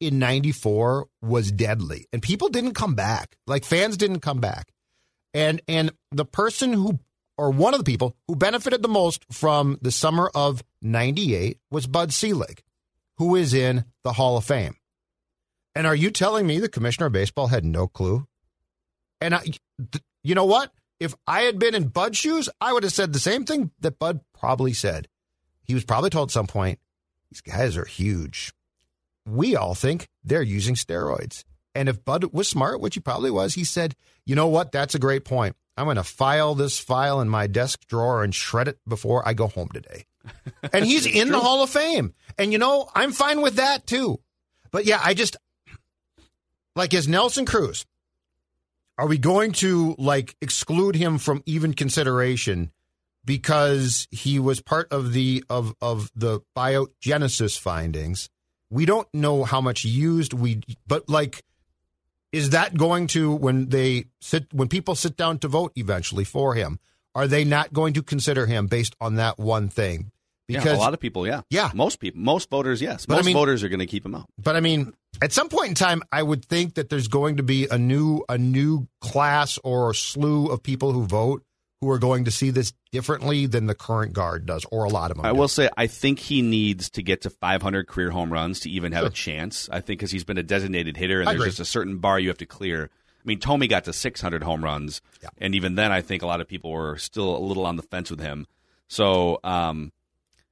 in 0.00 0.18
94 0.18 1.08
was 1.22 1.50
deadly 1.50 2.06
and 2.12 2.22
people 2.22 2.48
didn't 2.48 2.74
come 2.74 2.94
back. 2.94 3.36
Like 3.46 3.64
fans 3.64 3.96
didn't 3.96 4.20
come 4.20 4.40
back. 4.40 4.72
And 5.34 5.60
and 5.68 5.92
the 6.12 6.24
person 6.24 6.72
who 6.72 7.00
or 7.38 7.50
one 7.50 7.72
of 7.72 7.78
the 7.78 7.84
people 7.84 8.16
who 8.26 8.36
benefited 8.36 8.82
the 8.82 8.88
most 8.88 9.24
from 9.32 9.78
the 9.80 9.92
summer 9.92 10.30
of 10.34 10.62
98 10.82 11.58
was 11.70 11.86
Bud 11.86 12.12
Selig, 12.12 12.62
who 13.16 13.36
is 13.36 13.54
in 13.54 13.84
the 14.02 14.12
Hall 14.12 14.36
of 14.36 14.44
Fame. 14.44 14.76
And 15.74 15.86
are 15.86 15.94
you 15.94 16.10
telling 16.10 16.46
me 16.46 16.58
the 16.58 16.68
commissioner 16.68 17.06
of 17.06 17.12
baseball 17.12 17.46
had 17.46 17.64
no 17.64 17.86
clue? 17.86 18.26
And 19.20 19.34
I, 19.34 19.44
you 20.24 20.34
know 20.34 20.44
what? 20.44 20.72
If 20.98 21.14
I 21.28 21.42
had 21.42 21.60
been 21.60 21.76
in 21.76 21.88
Bud's 21.88 22.18
shoes, 22.18 22.48
I 22.60 22.72
would 22.72 22.82
have 22.82 22.92
said 22.92 23.12
the 23.12 23.20
same 23.20 23.44
thing 23.44 23.70
that 23.80 24.00
Bud 24.00 24.20
probably 24.34 24.72
said. 24.72 25.06
He 25.62 25.74
was 25.74 25.84
probably 25.84 26.10
told 26.10 26.30
at 26.30 26.32
some 26.32 26.48
point, 26.48 26.80
these 27.30 27.40
guys 27.40 27.76
are 27.76 27.84
huge. 27.84 28.52
We 29.24 29.54
all 29.54 29.76
think 29.76 30.08
they're 30.24 30.42
using 30.42 30.74
steroids. 30.74 31.44
And 31.74 31.88
if 31.88 32.04
Bud 32.04 32.32
was 32.32 32.48
smart, 32.48 32.80
which 32.80 32.94
he 32.94 33.00
probably 33.00 33.30
was, 33.30 33.54
he 33.54 33.62
said, 33.62 33.94
you 34.24 34.34
know 34.34 34.48
what? 34.48 34.72
That's 34.72 34.96
a 34.96 34.98
great 34.98 35.24
point. 35.24 35.54
I'm 35.78 35.84
going 35.84 35.96
to 35.96 36.04
file 36.04 36.54
this 36.54 36.78
file 36.78 37.20
in 37.20 37.28
my 37.28 37.46
desk 37.46 37.86
drawer 37.86 38.24
and 38.24 38.34
shred 38.34 38.68
it 38.68 38.78
before 38.86 39.26
I 39.26 39.34
go 39.34 39.46
home 39.46 39.68
today. 39.72 40.06
And 40.72 40.84
he's 40.84 41.06
in 41.06 41.30
the 41.30 41.40
Hall 41.40 41.62
of 41.62 41.70
Fame. 41.70 42.12
And 42.36 42.52
you 42.52 42.58
know, 42.58 42.90
I'm 42.94 43.12
fine 43.12 43.40
with 43.40 43.56
that 43.56 43.86
too. 43.86 44.20
But 44.70 44.84
yeah, 44.84 45.00
I 45.02 45.14
just, 45.14 45.36
like, 46.76 46.92
as 46.92 47.08
Nelson 47.08 47.46
Cruz, 47.46 47.86
are 48.98 49.06
we 49.06 49.16
going 49.16 49.52
to 49.52 49.94
like 49.98 50.36
exclude 50.42 50.96
him 50.96 51.18
from 51.18 51.42
even 51.46 51.72
consideration 51.72 52.72
because 53.24 54.08
he 54.10 54.38
was 54.38 54.60
part 54.60 54.90
of 54.90 55.12
the 55.12 55.44
of 55.48 55.74
of 55.80 56.10
the 56.14 56.40
biogenesis 56.56 57.58
findings 57.58 58.28
we 58.70 58.84
don't 58.84 59.08
know 59.14 59.44
how 59.44 59.60
much 59.60 59.84
used 59.84 60.32
we 60.32 60.60
but 60.86 61.08
like 61.08 61.44
is 62.32 62.50
that 62.50 62.76
going 62.76 63.06
to 63.08 63.32
when 63.32 63.68
they 63.70 64.06
sit 64.20 64.46
when 64.52 64.68
people 64.68 64.94
sit 64.94 65.16
down 65.16 65.38
to 65.38 65.48
vote 65.48 65.72
eventually 65.76 66.24
for 66.24 66.54
him 66.54 66.78
are 67.14 67.26
they 67.26 67.44
not 67.44 67.72
going 67.72 67.94
to 67.94 68.02
consider 68.02 68.46
him 68.46 68.66
based 68.66 68.94
on 69.00 69.14
that 69.16 69.38
one 69.38 69.68
thing 69.68 70.10
yeah, 70.50 70.64
a 70.72 70.76
lot 70.78 70.94
of 70.94 71.00
people, 71.00 71.26
yeah, 71.26 71.42
Yeah. 71.50 71.70
most 71.74 72.00
people, 72.00 72.22
most 72.22 72.48
voters, 72.48 72.80
yes, 72.80 73.04
But 73.04 73.14
I 73.14 73.16
most 73.18 73.26
mean- 73.26 73.34
voters 73.34 73.62
are 73.62 73.68
going 73.68 73.80
to 73.80 73.86
keep 73.86 74.06
him 74.06 74.14
out. 74.14 74.24
but 74.42 74.56
I 74.56 74.60
mean, 74.60 74.94
at 75.20 75.30
some 75.30 75.50
point 75.50 75.68
in 75.68 75.74
time, 75.74 76.02
I 76.10 76.22
would 76.22 76.42
think 76.42 76.72
that 76.76 76.88
there's 76.88 77.06
going 77.06 77.36
to 77.36 77.42
be 77.42 77.66
a 77.70 77.76
new 77.76 78.24
a 78.30 78.38
new 78.38 78.88
class 79.02 79.58
or 79.62 79.90
a 79.90 79.94
slew 79.94 80.46
of 80.46 80.62
people 80.62 80.92
who 80.92 81.04
vote 81.04 81.42
who 81.80 81.90
are 81.90 81.98
going 81.98 82.24
to 82.24 82.30
see 82.30 82.50
this 82.50 82.72
differently 82.90 83.46
than 83.46 83.66
the 83.66 83.74
current 83.74 84.12
guard 84.12 84.46
does, 84.46 84.64
or 84.72 84.84
a 84.84 84.88
lot 84.88 85.10
of 85.10 85.16
them. 85.16 85.26
I 85.26 85.30
do. 85.30 85.36
will 85.36 85.48
say, 85.48 85.68
I 85.76 85.86
think 85.86 86.18
he 86.18 86.42
needs 86.42 86.90
to 86.90 87.02
get 87.02 87.22
to 87.22 87.30
500 87.30 87.86
career 87.86 88.10
home 88.10 88.32
runs 88.32 88.60
to 88.60 88.70
even 88.70 88.92
have 88.92 89.04
a 89.04 89.10
chance. 89.10 89.68
I 89.70 89.80
think 89.80 90.00
because 90.00 90.10
he's 90.10 90.24
been 90.24 90.38
a 90.38 90.42
designated 90.42 90.96
hitter, 90.96 91.20
and 91.20 91.28
I 91.28 91.32
there's 91.32 91.42
agree. 91.42 91.50
just 91.50 91.60
a 91.60 91.64
certain 91.64 91.98
bar 91.98 92.18
you 92.18 92.28
have 92.28 92.38
to 92.38 92.46
clear. 92.46 92.90
I 92.92 93.28
mean, 93.28 93.38
Thome 93.38 93.68
got 93.68 93.84
to 93.84 93.92
600 93.92 94.42
home 94.42 94.64
runs, 94.64 95.00
Yeah. 95.22 95.28
and 95.38 95.54
even 95.54 95.74
then, 95.76 95.92
I 95.92 96.00
think 96.00 96.22
a 96.22 96.26
lot 96.26 96.40
of 96.40 96.48
people 96.48 96.70
were 96.72 96.96
still 96.98 97.36
a 97.36 97.38
little 97.38 97.66
on 97.66 97.76
the 97.76 97.82
fence 97.82 98.10
with 98.10 98.20
him. 98.20 98.46
So, 98.88 99.38
um, 99.44 99.92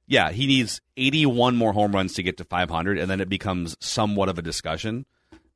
yeah, 0.05 0.31
he 0.31 0.47
needs 0.47 0.79
81 0.95 1.57
more 1.57 1.73
home 1.73 1.91
runs 1.91 2.13
to 2.13 2.23
get 2.23 2.37
to 2.37 2.45
500, 2.45 2.97
and 2.97 3.09
then 3.11 3.19
it 3.19 3.27
becomes 3.29 3.75
somewhat 3.81 4.29
of 4.29 4.37
a 4.37 4.41
discussion. 4.41 5.05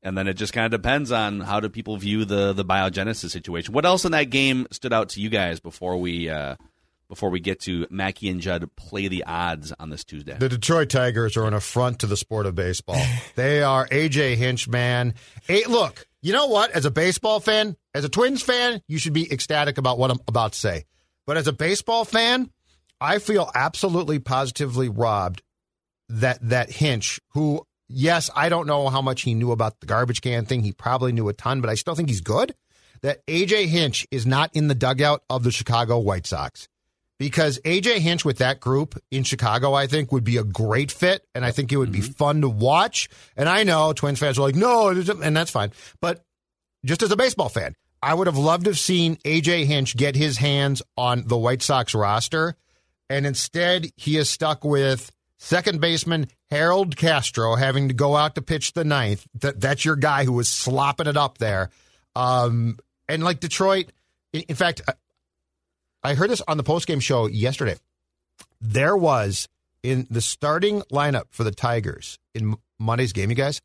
And 0.03 0.17
then 0.17 0.27
it 0.27 0.33
just 0.33 0.51
kind 0.53 0.65
of 0.65 0.81
depends 0.81 1.11
on 1.11 1.41
how 1.41 1.59
do 1.59 1.69
people 1.69 1.95
view 1.97 2.25
the 2.25 2.53
the 2.53 2.65
biogenesis 2.65 3.29
situation. 3.31 3.73
What 3.73 3.85
else 3.85 4.03
in 4.05 4.11
that 4.13 4.25
game 4.31 4.67
stood 4.71 4.93
out 4.93 5.09
to 5.09 5.21
you 5.21 5.29
guys 5.29 5.59
before 5.59 5.97
we 5.97 6.27
uh, 6.29 6.55
before 7.07 7.29
we 7.29 7.39
get 7.39 7.59
to 7.61 7.85
Mackey 7.91 8.29
and 8.29 8.41
Judd 8.41 8.67
play 8.75 9.07
the 9.09 9.23
odds 9.25 9.73
on 9.79 9.89
this 9.89 10.03
Tuesday? 10.03 10.35
The 10.39 10.49
Detroit 10.49 10.89
Tigers 10.89 11.37
are 11.37 11.45
an 11.45 11.53
affront 11.53 11.99
to 11.99 12.07
the 12.07 12.17
sport 12.17 12.45
of 12.45 12.55
baseball. 12.55 12.99
they 13.35 13.61
are 13.61 13.87
AJ 13.89 14.37
Hinch, 14.37 14.67
man. 14.67 15.13
Look, 15.67 16.07
You 16.21 16.33
know 16.33 16.47
what? 16.47 16.71
As 16.71 16.85
a 16.85 16.91
baseball 16.91 17.39
fan, 17.39 17.75
as 17.93 18.03
a 18.03 18.09
Twins 18.09 18.41
fan, 18.41 18.81
you 18.87 18.97
should 18.97 19.13
be 19.13 19.31
ecstatic 19.31 19.77
about 19.77 19.97
what 19.99 20.09
I'm 20.09 20.19
about 20.27 20.53
to 20.53 20.59
say. 20.59 20.85
But 21.27 21.37
as 21.37 21.47
a 21.47 21.53
baseball 21.53 22.05
fan, 22.05 22.49
I 22.99 23.19
feel 23.19 23.51
absolutely 23.53 24.19
positively 24.19 24.89
robbed 24.89 25.41
that 26.09 26.39
that 26.49 26.69
Hinch, 26.71 27.19
who 27.29 27.65
yes, 27.93 28.29
I 28.35 28.49
don't 28.49 28.67
know 28.67 28.89
how 28.89 29.01
much 29.01 29.21
he 29.21 29.33
knew 29.33 29.51
about 29.51 29.79
the 29.79 29.85
garbage 29.85 30.21
can 30.21 30.45
thing. 30.45 30.63
He 30.63 30.71
probably 30.71 31.11
knew 31.11 31.29
a 31.29 31.33
ton, 31.33 31.61
but 31.61 31.69
I 31.69 31.75
still 31.75 31.95
think 31.95 32.09
he's 32.09 32.21
good. 32.21 32.55
That 33.01 33.25
AJ 33.25 33.67
Hinch 33.67 34.07
is 34.11 34.25
not 34.25 34.51
in 34.53 34.67
the 34.67 34.75
dugout 34.75 35.23
of 35.29 35.43
the 35.43 35.51
Chicago 35.51 35.97
White 35.99 36.27
Sox. 36.27 36.67
Because 37.17 37.59
AJ 37.59 37.99
Hinch 37.99 38.25
with 38.25 38.39
that 38.39 38.59
group 38.59 38.97
in 39.11 39.23
Chicago, 39.23 39.73
I 39.73 39.85
think, 39.85 40.11
would 40.11 40.23
be 40.23 40.37
a 40.37 40.43
great 40.43 40.91
fit. 40.91 41.23
And 41.35 41.45
I 41.45 41.51
think 41.51 41.71
it 41.71 41.77
would 41.77 41.91
be 41.91 41.99
mm-hmm. 41.99 42.13
fun 42.13 42.41
to 42.41 42.49
watch. 42.49 43.09
And 43.37 43.47
I 43.47 43.63
know 43.63 43.93
Twins 43.93 44.17
fans 44.17 44.39
are 44.39 44.41
like, 44.41 44.55
no, 44.55 44.89
and 44.89 45.37
that's 45.37 45.51
fine. 45.51 45.71
But 45.99 46.23
just 46.83 47.03
as 47.03 47.11
a 47.11 47.15
baseball 47.15 47.49
fan, 47.49 47.75
I 48.01 48.15
would 48.15 48.25
have 48.25 48.37
loved 48.37 48.63
to 48.63 48.71
have 48.71 48.79
seen 48.79 49.17
AJ 49.17 49.65
Hinch 49.65 49.95
get 49.95 50.15
his 50.15 50.37
hands 50.37 50.81
on 50.97 51.27
the 51.27 51.37
White 51.37 51.61
Sox 51.61 51.93
roster. 51.93 52.55
And 53.07 53.27
instead, 53.27 53.91
he 53.97 54.17
is 54.17 54.29
stuck 54.29 54.63
with 54.63 55.11
second 55.41 55.81
baseman 55.81 56.27
Harold 56.49 56.95
Castro 56.95 57.55
having 57.55 57.87
to 57.87 57.93
go 57.93 58.15
out 58.15 58.35
to 58.35 58.41
pitch 58.41 58.73
the 58.73 58.83
ninth. 58.83 59.25
That, 59.39 59.59
that's 59.59 59.83
your 59.83 59.95
guy 59.95 60.23
who 60.23 60.33
was 60.33 60.47
slopping 60.47 61.07
it 61.07 61.17
up 61.17 61.39
there. 61.39 61.69
Um, 62.15 62.77
and 63.09 63.23
like 63.23 63.39
Detroit, 63.39 63.91
in, 64.33 64.41
in 64.49 64.55
fact, 64.55 64.81
I- 66.03 66.13
heard 66.13 66.29
this 66.29 66.41
on 66.47 66.57
the 66.57 66.63
postgame 66.63 67.01
show 67.01 67.27
yesterday. 67.27 67.75
There 68.59 68.95
was 68.95 69.49
in 69.83 70.07
the 70.09 70.21
starting 70.21 70.81
lineup 70.91 71.25
for 71.31 71.43
the 71.43 71.51
Tigers 71.51 72.19
in 72.35 72.55
Monday's 72.79 73.13
game, 73.13 73.29
you 73.29 73.35
guys. 73.35 73.61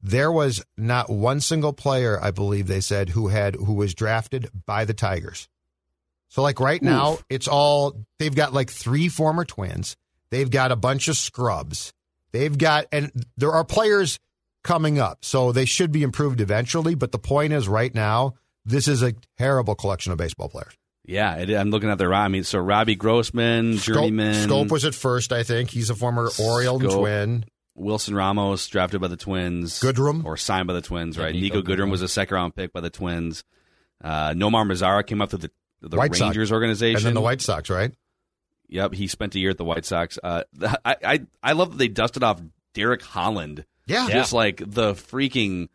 There 0.00 0.30
was 0.32 0.64
not 0.76 1.10
one 1.10 1.40
single 1.40 1.72
player, 1.72 2.18
I 2.22 2.30
believe 2.30 2.68
they 2.68 2.80
said, 2.80 3.10
who 3.10 3.28
had 3.28 3.56
who 3.56 3.74
was 3.74 3.94
drafted 3.94 4.48
by 4.64 4.84
the 4.84 4.94
Tigers. 4.94 5.48
So 6.28 6.40
like 6.42 6.60
right 6.60 6.82
now, 6.82 7.14
Oof. 7.14 7.24
it's 7.28 7.48
all 7.48 8.04
they've 8.18 8.34
got 8.34 8.52
like 8.54 8.70
three 8.70 9.08
former 9.08 9.44
twins. 9.44 9.96
They've 10.30 10.50
got 10.50 10.72
a 10.72 10.76
bunch 10.76 11.08
of 11.08 11.16
scrubs. 11.16 11.92
They've 12.32 12.56
got 12.56 12.86
and 12.92 13.10
there 13.36 13.52
are 13.52 13.64
players 13.64 14.18
coming 14.64 14.98
up, 14.98 15.24
so 15.24 15.52
they 15.52 15.64
should 15.64 15.92
be 15.92 16.02
improved 16.02 16.40
eventually. 16.40 16.94
But 16.94 17.12
the 17.12 17.18
point 17.18 17.52
is, 17.52 17.68
right 17.68 17.94
now, 17.94 18.34
this 18.64 18.86
is 18.88 19.02
a 19.02 19.14
terrible 19.38 19.74
collection 19.74 20.12
of 20.12 20.18
baseball 20.18 20.48
players. 20.48 20.74
Yeah, 21.06 21.36
it, 21.36 21.50
I'm 21.50 21.70
looking 21.70 21.88
at 21.88 21.96
the 21.96 22.04
I 22.06 22.28
mean, 22.28 22.44
so 22.44 22.58
Robbie 22.58 22.94
Grossman, 22.96 23.78
journeyman. 23.78 24.46
Schoop 24.48 24.70
was 24.70 24.84
at 24.84 24.94
first, 24.94 25.32
I 25.32 25.42
think. 25.42 25.70
He's 25.70 25.88
a 25.88 25.94
former 25.94 26.28
Oriole 26.38 26.78
Schoop. 26.80 26.98
twin. 26.98 27.44
Wilson 27.74 28.14
Ramos 28.14 28.66
drafted 28.66 29.00
by 29.00 29.08
the 29.08 29.16
Twins. 29.16 29.80
Goodrum. 29.80 30.24
Or 30.24 30.36
signed 30.36 30.66
by 30.66 30.74
the 30.74 30.82
Twins, 30.82 31.16
Yeah, 31.16 31.24
right? 31.24 31.34
Niko 31.34 31.50
Niko, 31.50 31.62
Goodrum. 31.62 31.76
Goodrum. 31.76 31.90
was 31.92 32.02
a 32.02 32.08
second 32.08 32.34
round 32.34 32.54
pick 32.56 32.72
by 32.72 32.80
the 32.80 32.90
Twins. 32.90 33.44
Uh, 34.02 34.30
Nomar 34.30 34.66
Mazara 34.66 35.06
came 35.06 35.22
up 35.22 35.30
to 35.30 35.38
the, 35.38 35.50
the 35.80 35.96
White 35.96 36.14
Sox. 36.14 36.20
Rangers 36.20 36.52
organization. 36.52 36.96
And 36.98 37.06
then 37.06 37.14
the 37.14 37.20
White 37.20 37.40
Sox, 37.40 37.70
right? 37.70 37.92
Yep, 38.68 38.94
he 38.94 39.06
spent 39.06 39.34
a 39.34 39.38
year 39.38 39.50
at 39.50 39.58
the 39.58 39.64
White 39.64 39.84
Sox. 39.84 40.18
Uh, 40.22 40.44
I, 40.84 40.96
I 41.04 41.26
I 41.42 41.52
love 41.52 41.70
that 41.72 41.78
they 41.78 41.88
dusted 41.88 42.22
off 42.22 42.40
Derek 42.74 43.02
Holland. 43.02 43.64
Yeah. 43.86 44.08
just 44.10 44.34
like 44.34 44.58
the 44.58 44.92
freaking 44.92 45.68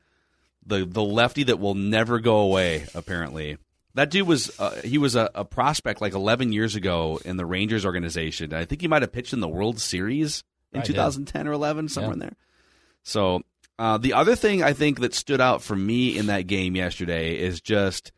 the 0.66 0.86
the 0.86 1.02
lefty 1.04 1.44
that 1.46 1.60
will 1.60 1.74
never 1.76 2.20
go 2.20 2.38
away. 2.40 2.86
Apparently, 2.94 3.58
that 3.96 4.12
dude 4.12 4.28
was 4.28 4.52
uh, 4.60 4.80
he 4.84 4.98
was 5.00 5.16
a, 5.16 5.30
a 5.34 5.44
prospect 5.44 6.00
like 6.02 6.14
11 6.14 6.52
years 6.54 6.76
ago 6.76 7.20
in 7.26 7.38
the 7.38 7.46
Rangers 7.46 7.86
organization. 7.86 8.54
I 8.54 8.66
think 8.66 8.82
he 8.82 8.88
might 8.88 9.02
have 9.02 9.12
pitched 9.12 9.34
in 9.34 9.40
the 9.40 9.48
World 9.50 9.80
Series 9.80 10.44
in 10.72 10.82
Probably 10.82 10.88
did. 10.94 10.94
2010 10.94 11.48
or 11.48 11.52
11, 11.54 11.90
somewhere 11.90 12.10
Yeah. 12.10 12.14
in 12.14 12.20
there. 12.20 12.36
So 13.02 13.42
uh, 13.80 13.98
the 13.98 14.14
other 14.14 14.36
thing 14.36 14.62
I 14.64 14.74
think 14.74 15.00
that 15.00 15.14
stood 15.16 15.42
out 15.42 15.64
for 15.64 15.76
me 15.76 16.16
in 16.18 16.28
that 16.28 16.46
game 16.48 16.76
yesterday 16.76 17.40
is 17.40 17.60
just 17.62 18.12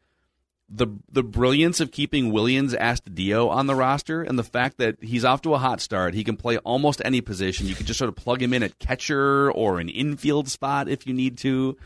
the 0.67 0.87
the 1.11 1.23
brilliance 1.23 1.79
of 1.79 1.91
keeping 1.91 2.31
Willians 2.31 2.77
Astudillo 2.77 3.49
on 3.49 3.67
the 3.67 3.75
roster 3.75 4.23
and 4.23 4.37
the 4.37 4.43
fact 4.43 4.77
that 4.77 4.97
he's 5.01 5.23
off 5.23 5.41
to 5.43 5.53
a 5.53 5.59
hot 5.59 5.79
start. 5.79 6.13
He 6.13 6.23
can 6.23 6.37
play 6.37 6.57
almost 6.59 7.01
any 7.05 7.21
position. 7.21 7.67
You 7.67 7.75
can 7.75 7.85
just 7.85 7.99
sort 7.99 8.09
of 8.09 8.15
plug 8.15 8.41
him 8.41 8.53
in 8.53 8.63
at 8.63 8.79
catcher 8.79 9.51
or 9.51 9.79
an 9.79 9.89
infield 9.89 10.49
spot 10.49 10.89
if 10.89 11.05
you 11.05 11.13
need 11.13 11.37
to, 11.39 11.77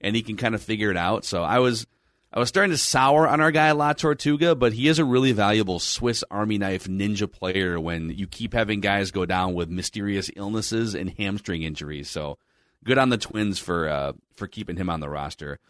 and 0.00 0.16
he 0.16 0.22
can 0.22 0.36
kind 0.36 0.54
of 0.54 0.62
figure 0.62 0.90
it 0.90 0.96
out. 0.96 1.24
So 1.24 1.42
I 1.42 1.60
was 1.60 1.86
I 2.32 2.40
was 2.40 2.48
starting 2.48 2.72
to 2.72 2.78
sour 2.78 3.28
on 3.28 3.40
our 3.40 3.52
guy 3.52 3.70
La 3.70 3.92
Tortuga, 3.92 4.56
but 4.56 4.72
he 4.72 4.88
is 4.88 4.98
a 4.98 5.04
really 5.04 5.30
valuable 5.30 5.78
Swiss 5.78 6.24
Army 6.32 6.58
knife 6.58 6.88
ninja 6.88 7.30
player 7.30 7.78
when 7.78 8.10
you 8.10 8.26
keep 8.26 8.52
having 8.52 8.80
guys 8.80 9.12
go 9.12 9.24
down 9.24 9.54
with 9.54 9.70
mysterious 9.70 10.28
illnesses 10.34 10.96
and 10.96 11.10
hamstring 11.16 11.62
injuries. 11.62 12.10
So 12.10 12.38
good 12.82 12.98
on 12.98 13.10
the 13.10 13.18
Twins 13.18 13.60
for 13.60 13.88
uh, 13.88 14.12
for 14.34 14.48
keeping 14.48 14.76
him 14.76 14.90
on 14.90 14.98
the 14.98 15.08
roster. 15.08 15.60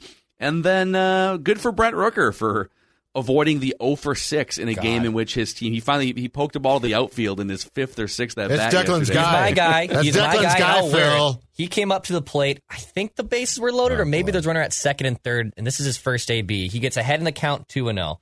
And 0.45 0.62
then 0.64 0.95
uh, 0.95 1.38
good 1.38 1.61
for 1.61 1.72
Brent 1.72 1.97
Rooker 1.97 2.34
for 2.34 2.70
avoiding 3.16 3.61
the 3.61 3.74
0 3.80 3.95
for 3.97 4.14
6 4.14 4.59
in 4.59 4.68
a 4.68 4.74
game 4.74 5.05
in 5.05 5.12
which 5.12 5.34
his 5.34 5.55
team 5.55 5.72
he 5.72 5.78
finally 5.78 6.12
he 6.12 6.28
poked 6.28 6.57
a 6.57 6.61
ball 6.61 6.80
to 6.80 6.86
the 6.86 6.95
outfield 6.95 7.38
in 7.40 7.49
his 7.49 7.62
fifth 7.62 7.97
or 8.01 8.09
sixth 8.09 8.36
at 8.38 8.51
It's 8.51 8.59
bat. 8.59 8.72
Declan's 8.72 9.09
yesterday. 9.09 9.14
guy. 9.22 9.32
my 9.40 9.53
guy. 9.53 9.86
That's 9.86 10.03
He's 10.05 10.16
my 10.16 10.34
Declan's 10.34 10.42
guy. 10.55 10.59
guy, 10.59 10.76
I'll 10.78 10.90
wear. 10.90 11.11
Phil. 11.12 11.42
He 11.53 11.66
came 11.68 11.92
up 11.92 12.05
to 12.05 12.12
the 12.12 12.22
plate. 12.22 12.61
I 12.68 12.76
think 12.76 13.14
the 13.14 13.22
bases 13.22 13.61
were 13.61 13.70
loaded, 13.72 13.99
Oh, 13.99 14.03
or 14.03 14.05
maybe 14.05 14.32
there's 14.32 14.47
runner 14.47 14.61
at 14.62 14.72
second 14.72 15.07
and 15.07 15.22
third, 15.22 15.53
and 15.57 15.64
this 15.66 15.78
is 15.78 15.86
his 15.86 15.97
first 15.97 16.28
AB. 16.30 16.68
He 16.68 16.78
gets 16.80 16.97
ahead 16.97 17.20
in 17.20 17.24
the 17.24 17.30
count 17.32 17.68
two 17.68 17.88
and 17.88 17.97
zero, 17.99 18.20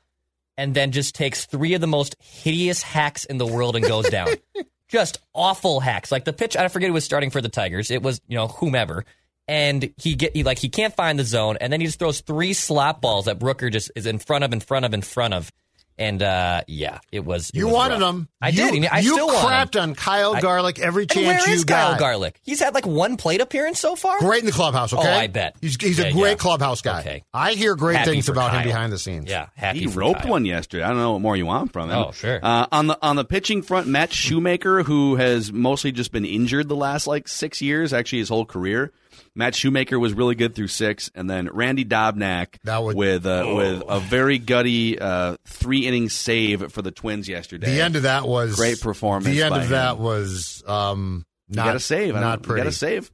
and 0.59 0.75
then 0.75 0.93
just 0.93 1.15
takes 1.15 1.47
three 1.47 1.73
of 1.73 1.81
the 1.81 1.87
most 1.87 2.15
hideous 2.21 2.83
hacks 2.83 3.25
in 3.25 3.39
the 3.39 3.47
world 3.47 3.77
and 3.77 3.85
goes 3.87 4.11
down. 4.11 4.29
just 4.89 5.19
awful 5.35 5.81
hacks. 5.81 6.13
Like 6.13 6.25
the 6.27 6.35
pitch, 6.35 6.55
I 6.55 6.69
forget 6.69 6.89
who 6.89 6.93
was 6.93 7.05
starting 7.07 7.31
for 7.31 7.41
the 7.41 7.49
Tigers. 7.49 7.91
It 7.91 8.03
was 8.03 8.21
you 8.29 8.37
know 8.37 8.49
whomever. 8.49 9.07
And 9.53 9.93
he 9.99 10.15
get 10.15 10.35
he 10.35 10.45
like 10.45 10.59
he 10.59 10.71
can't 10.71 10.95
find 10.97 11.19
the 11.19 11.25
zone, 11.25 11.59
and 11.61 11.71
then 11.73 11.81
he 11.81 11.87
just 11.87 11.99
throws 11.99 12.21
three 12.21 12.55
slap 12.55 13.01
balls 13.03 13.27
that 13.27 13.39
Rooker 13.41 13.71
just 13.71 13.91
is 13.95 14.07
in 14.07 14.19
front 14.19 14.45
of, 14.45 14.53
in 14.55 14.61
front 14.61 14.87
of, 14.87 14.95
in 14.95 15.03
front 15.03 15.35
of, 15.35 15.53
and 15.99 16.23
uh 16.23 16.63
yeah, 16.67 17.01
it 17.13 17.23
was. 17.27 17.51
it 17.51 17.57
You 17.57 17.67
was 17.67 17.75
wanted 17.75 18.01
rough. 18.01 18.15
him. 18.15 18.29
I 18.41 18.49
you, 18.49 18.57
did. 18.57 18.75
and 18.77 18.87
I 18.87 19.01
you 19.01 19.13
still 19.13 19.27
want 19.27 19.41
him. 19.41 19.45
crapped 19.51 19.83
on 19.83 19.95
Kyle 19.95 20.35
I- 20.35 20.41
Garlick 20.41 20.79
every 20.79 21.05
chance 21.07 21.27
where 21.45 21.49
you 21.49 21.55
is 21.55 21.65
got. 21.65 21.91
Kyle 21.91 21.99
Garlick? 21.99 22.41
He's 22.43 22.61
had 22.61 22.73
like 22.73 22.87
one 22.87 23.19
plate 23.19 23.43
appearance 23.43 23.79
so 23.79 23.95
far. 23.95 24.19
Great 24.21 24.41
in 24.41 24.47
the 24.47 24.53
clubhouse, 24.53 24.95
okay? 24.95 25.07
Oh, 25.07 25.19
I 25.19 25.27
bet. 25.27 25.55
He's, 25.61 25.77
he's 25.79 25.99
Yeah, 25.99 26.07
a 26.07 26.13
great 26.13 26.31
yeah. 26.31 26.35
clubhouse 26.37 26.81
guy. 26.81 27.01
Okay. 27.01 27.25
I 27.35 27.53
hear 27.53 27.77
great 27.77 27.99
Happy 27.99 28.13
things 28.13 28.25
for 28.27 28.33
about 28.33 28.55
him 28.55 28.63
behind 28.63 28.91
the 28.91 28.99
scenes. 28.99 29.29
Yeah, 29.29 29.49
happy 29.55 29.81
he 29.81 29.87
for 29.89 30.01
roped 30.01 30.23
Kyle. 30.23 30.31
one 30.31 30.45
yesterday. 30.47 30.83
I 30.85 30.89
don't 30.89 30.97
know 30.97 31.13
what 31.13 31.21
more 31.21 31.37
you 31.37 31.45
want 31.45 31.75
from 31.75 31.91
him. 31.91 31.99
Oh, 31.99 32.13
sure. 32.13 32.41
Uh, 32.43 32.67
on 32.73 32.87
the 32.87 32.99
on 33.03 33.17
the 33.17 33.25
pitching 33.27 33.61
front, 33.61 33.87
Matt 33.87 34.13
Shoemaker, 34.15 34.83
who 34.85 35.17
has 35.17 35.53
mostly 35.53 35.93
just 35.93 36.11
been 36.11 36.25
injured 36.25 36.69
the 36.69 36.77
last 36.77 37.07
like 37.07 37.29
six 37.29 37.61
years, 37.61 37.93
actually 37.93 38.21
his 38.21 38.31
whole 38.31 38.47
career. 38.47 38.93
Matt 39.35 39.55
Shoemaker 39.55 39.99
was 39.99 40.13
really 40.13 40.35
good 40.35 40.55
through 40.55 40.69
six, 40.69 41.11
and 41.15 41.29
then 41.29 41.49
Randy 41.51 41.85
Dobnak 41.85 42.59
with 42.95 43.25
uh, 43.27 43.43
Oh. 43.47 43.57
with 43.57 43.83
a 43.89 44.01
very 44.01 44.39
gutty 44.39 44.99
uh, 44.99 45.37
three 45.47 45.87
inning 45.87 46.09
save 46.11 46.71
for 46.73 46.83
the 46.83 46.91
Twins 46.91 47.29
yesterday. 47.29 47.75
The 47.75 47.81
end 47.83 47.97
of 47.97 48.03
that 48.03 48.27
was 48.29 48.57
great 48.57 48.81
performance. 48.81 49.27
The 49.35 49.43
end 49.43 49.51
by 49.51 49.63
of 49.63 49.69
that 49.71 49.99
was 49.99 50.63
um, 50.67 51.25
not 51.49 51.65
got 51.67 51.77
a 51.77 51.81
save. 51.81 52.15
Not 52.15 52.43
pretty. 52.43 52.61
He 52.61 52.65
got 52.65 52.69
a 52.69 52.77
save. 52.77 53.11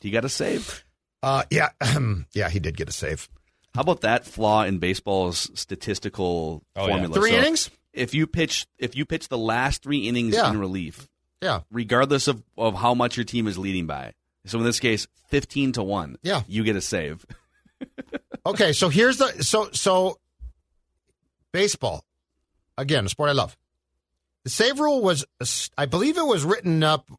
He 0.00 0.10
got 0.10 0.24
a 0.24 0.28
save. 0.28 0.84
Uh, 1.22 1.44
yeah, 1.50 1.68
yeah, 2.34 2.48
he 2.48 2.58
did 2.60 2.76
get 2.76 2.88
a 2.88 2.92
save. 2.92 3.28
How 3.74 3.82
about 3.82 4.00
that 4.02 4.24
flaw 4.26 4.62
in 4.64 4.78
baseball's 4.78 5.50
statistical 5.58 6.62
Oh, 6.74 6.86
yeah. 6.86 6.92
formula? 6.92 7.14
Three 7.14 7.34
innings? 7.36 7.70
If 7.92 8.14
you 8.14 8.26
pitch, 8.26 8.66
if 8.78 8.96
you 8.96 9.04
pitch 9.06 9.28
the 9.28 9.38
last 9.38 9.82
three 9.82 10.08
innings 10.08 10.34
Yeah. 10.34 10.50
in 10.50 10.58
relief, 10.58 11.08
Yeah. 11.42 11.60
regardless 11.70 12.26
of, 12.28 12.42
of 12.58 12.74
how 12.74 12.94
much 12.94 13.16
your 13.16 13.24
team 13.24 13.46
is 13.46 13.56
leading 13.58 13.86
by. 13.86 14.12
So 14.46 14.58
in 14.58 14.64
this 14.64 14.80
case, 14.80 15.06
fifteen 15.28 15.72
to 15.72 15.82
one. 15.82 16.16
Yeah. 16.22 16.42
you 16.46 16.64
get 16.64 16.76
a 16.76 16.80
save. 16.80 17.24
Okay, 18.46 18.72
so 18.72 18.88
here's 18.88 19.18
the 19.18 19.42
so 19.42 19.70
so 19.72 20.20
baseball 21.52 22.04
again, 22.78 23.06
a 23.06 23.08
sport 23.08 23.30
I 23.30 23.32
love. 23.32 23.56
The 24.44 24.50
save 24.50 24.78
rule 24.78 25.02
was, 25.02 25.24
I 25.76 25.86
believe, 25.86 26.16
it 26.16 26.24
was 26.26 26.44
written 26.44 26.84
up 26.84 27.10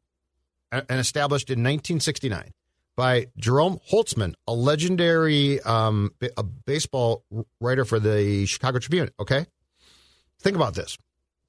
and 0.72 0.86
established 1.00 1.50
in 1.50 1.60
1969 1.60 2.54
by 2.96 3.28
Jerome 3.38 3.80
Holtzman, 3.92 4.34
a 4.48 4.54
legendary 4.54 5.62
um, 5.62 6.12
a 6.38 6.44
baseball 6.44 7.24
writer 7.60 7.86
for 7.86 8.00
the 8.00 8.46
Chicago 8.46 8.80
Tribune. 8.80 9.10
Okay, 9.20 9.46
think 10.40 10.56
about 10.56 10.76
this. 10.76 10.98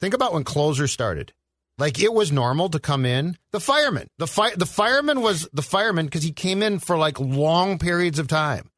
Think 0.00 0.14
about 0.14 0.32
when 0.32 0.44
closers 0.44 0.92
started. 0.92 1.32
Like 1.78 2.00
it 2.00 2.12
was 2.12 2.32
normal 2.32 2.68
to 2.70 2.80
come 2.80 3.06
in. 3.06 3.38
The 3.52 3.60
fireman, 3.60 4.10
the 4.18 4.26
fi- 4.26 4.54
the 4.56 4.66
fireman 4.66 5.20
was 5.20 5.48
the 5.52 5.62
fireman 5.62 6.06
because 6.06 6.24
he 6.24 6.32
came 6.32 6.62
in 6.62 6.80
for 6.80 6.98
like 6.98 7.20
long 7.20 7.78
periods 7.78 8.18
of 8.18 8.26
time 8.28 8.70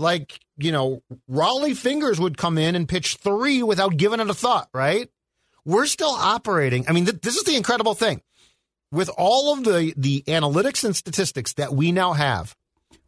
like 0.00 0.40
you 0.56 0.72
know 0.72 1.02
Rollie 1.30 1.76
Fingers 1.76 2.18
would 2.18 2.36
come 2.36 2.58
in 2.58 2.74
and 2.74 2.88
pitch 2.88 3.16
three 3.16 3.62
without 3.62 3.96
giving 3.96 4.20
it 4.20 4.30
a 4.30 4.34
thought. 4.34 4.68
Right? 4.74 5.08
We're 5.64 5.86
still 5.86 6.10
operating. 6.10 6.88
I 6.88 6.92
mean, 6.92 7.04
th- 7.04 7.20
this 7.20 7.36
is 7.36 7.44
the 7.44 7.56
incredible 7.56 7.94
thing. 7.94 8.22
With 8.90 9.10
all 9.16 9.52
of 9.52 9.62
the 9.62 9.94
the 9.96 10.24
analytics 10.26 10.84
and 10.84 10.96
statistics 10.96 11.52
that 11.54 11.72
we 11.72 11.92
now 11.92 12.14
have, 12.14 12.56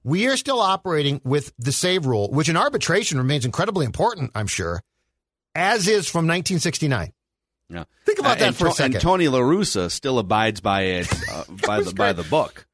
we 0.05 0.29
are 0.29 0.37
still 0.37 0.61
operating 0.61 1.21
with 1.25 1.53
the 1.59 1.73
save 1.73 2.07
rule, 2.07 2.31
which 2.31 2.49
in 2.49 2.57
arbitration 2.57 3.19
remains 3.19 3.45
incredibly 3.45 3.87
important. 3.87 4.31
I'm 4.35 4.47
sure, 4.47 4.83
as 5.55 5.89
is 5.89 6.07
from 6.09 6.27
1969. 6.27 7.13
Yeah. 7.73 7.85
Think 8.05 8.19
about 8.19 8.39
that 8.39 8.49
and 8.49 8.57
for 8.57 8.69
a 8.69 8.73
second. 8.73 8.97
And 8.97 9.03
Tony 9.03 9.29
La 9.29 9.41
Russa 9.41 9.91
still 9.91 10.19
abides 10.19 10.61
by 10.61 10.83
it, 10.83 11.31
uh, 11.31 11.45
by 11.67 11.83
the 11.83 11.95
by 11.95 12.13
the 12.13 12.25
book. 12.25 12.67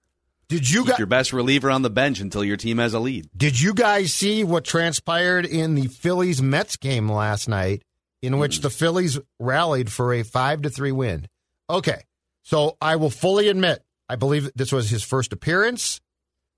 Did 0.48 0.68
you 0.68 0.80
Keep 0.80 0.88
guys 0.88 0.98
your 0.98 1.06
best 1.06 1.32
reliever 1.32 1.70
on 1.70 1.82
the 1.82 1.90
bench 1.90 2.20
until 2.20 2.42
your 2.42 2.56
team 2.56 2.78
has 2.78 2.94
a 2.94 3.00
lead. 3.00 3.28
did 3.36 3.60
you 3.60 3.74
guys 3.74 4.14
see 4.14 4.44
what 4.44 4.64
transpired 4.64 5.44
in 5.44 5.74
the 5.74 5.88
Phillies 5.88 6.40
Mets 6.40 6.76
game 6.76 7.10
last 7.10 7.48
night, 7.48 7.82
in 8.22 8.38
which 8.38 8.60
the 8.60 8.70
Phillies 8.70 9.18
rallied 9.38 9.92
for 9.92 10.14
a 10.14 10.22
five 10.22 10.62
to 10.62 10.70
three 10.70 10.92
win? 10.92 11.28
Okay, 11.68 12.02
so 12.42 12.78
I 12.80 12.96
will 12.96 13.10
fully 13.10 13.48
admit 13.48 13.84
I 14.08 14.16
believe 14.16 14.50
this 14.54 14.72
was 14.72 14.88
his 14.88 15.04
first 15.04 15.34
appearance, 15.34 16.00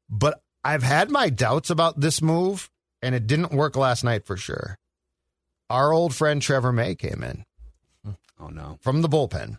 but 0.08 0.40
I've 0.62 0.84
had 0.84 1.10
my 1.10 1.28
doubts 1.28 1.68
about 1.68 1.98
this 1.98 2.22
move, 2.22 2.70
and 3.02 3.14
it 3.14 3.26
didn't 3.26 3.52
work 3.52 3.76
last 3.76 4.04
night 4.04 4.24
for 4.24 4.36
sure. 4.36 4.78
Our 5.68 5.92
old 5.92 6.14
friend 6.14 6.40
Trevor 6.40 6.72
May 6.72 6.94
came 6.94 7.24
in 7.24 7.44
Oh 8.40 8.48
no. 8.48 8.78
from 8.80 9.02
the 9.02 9.08
bullpen 9.08 9.58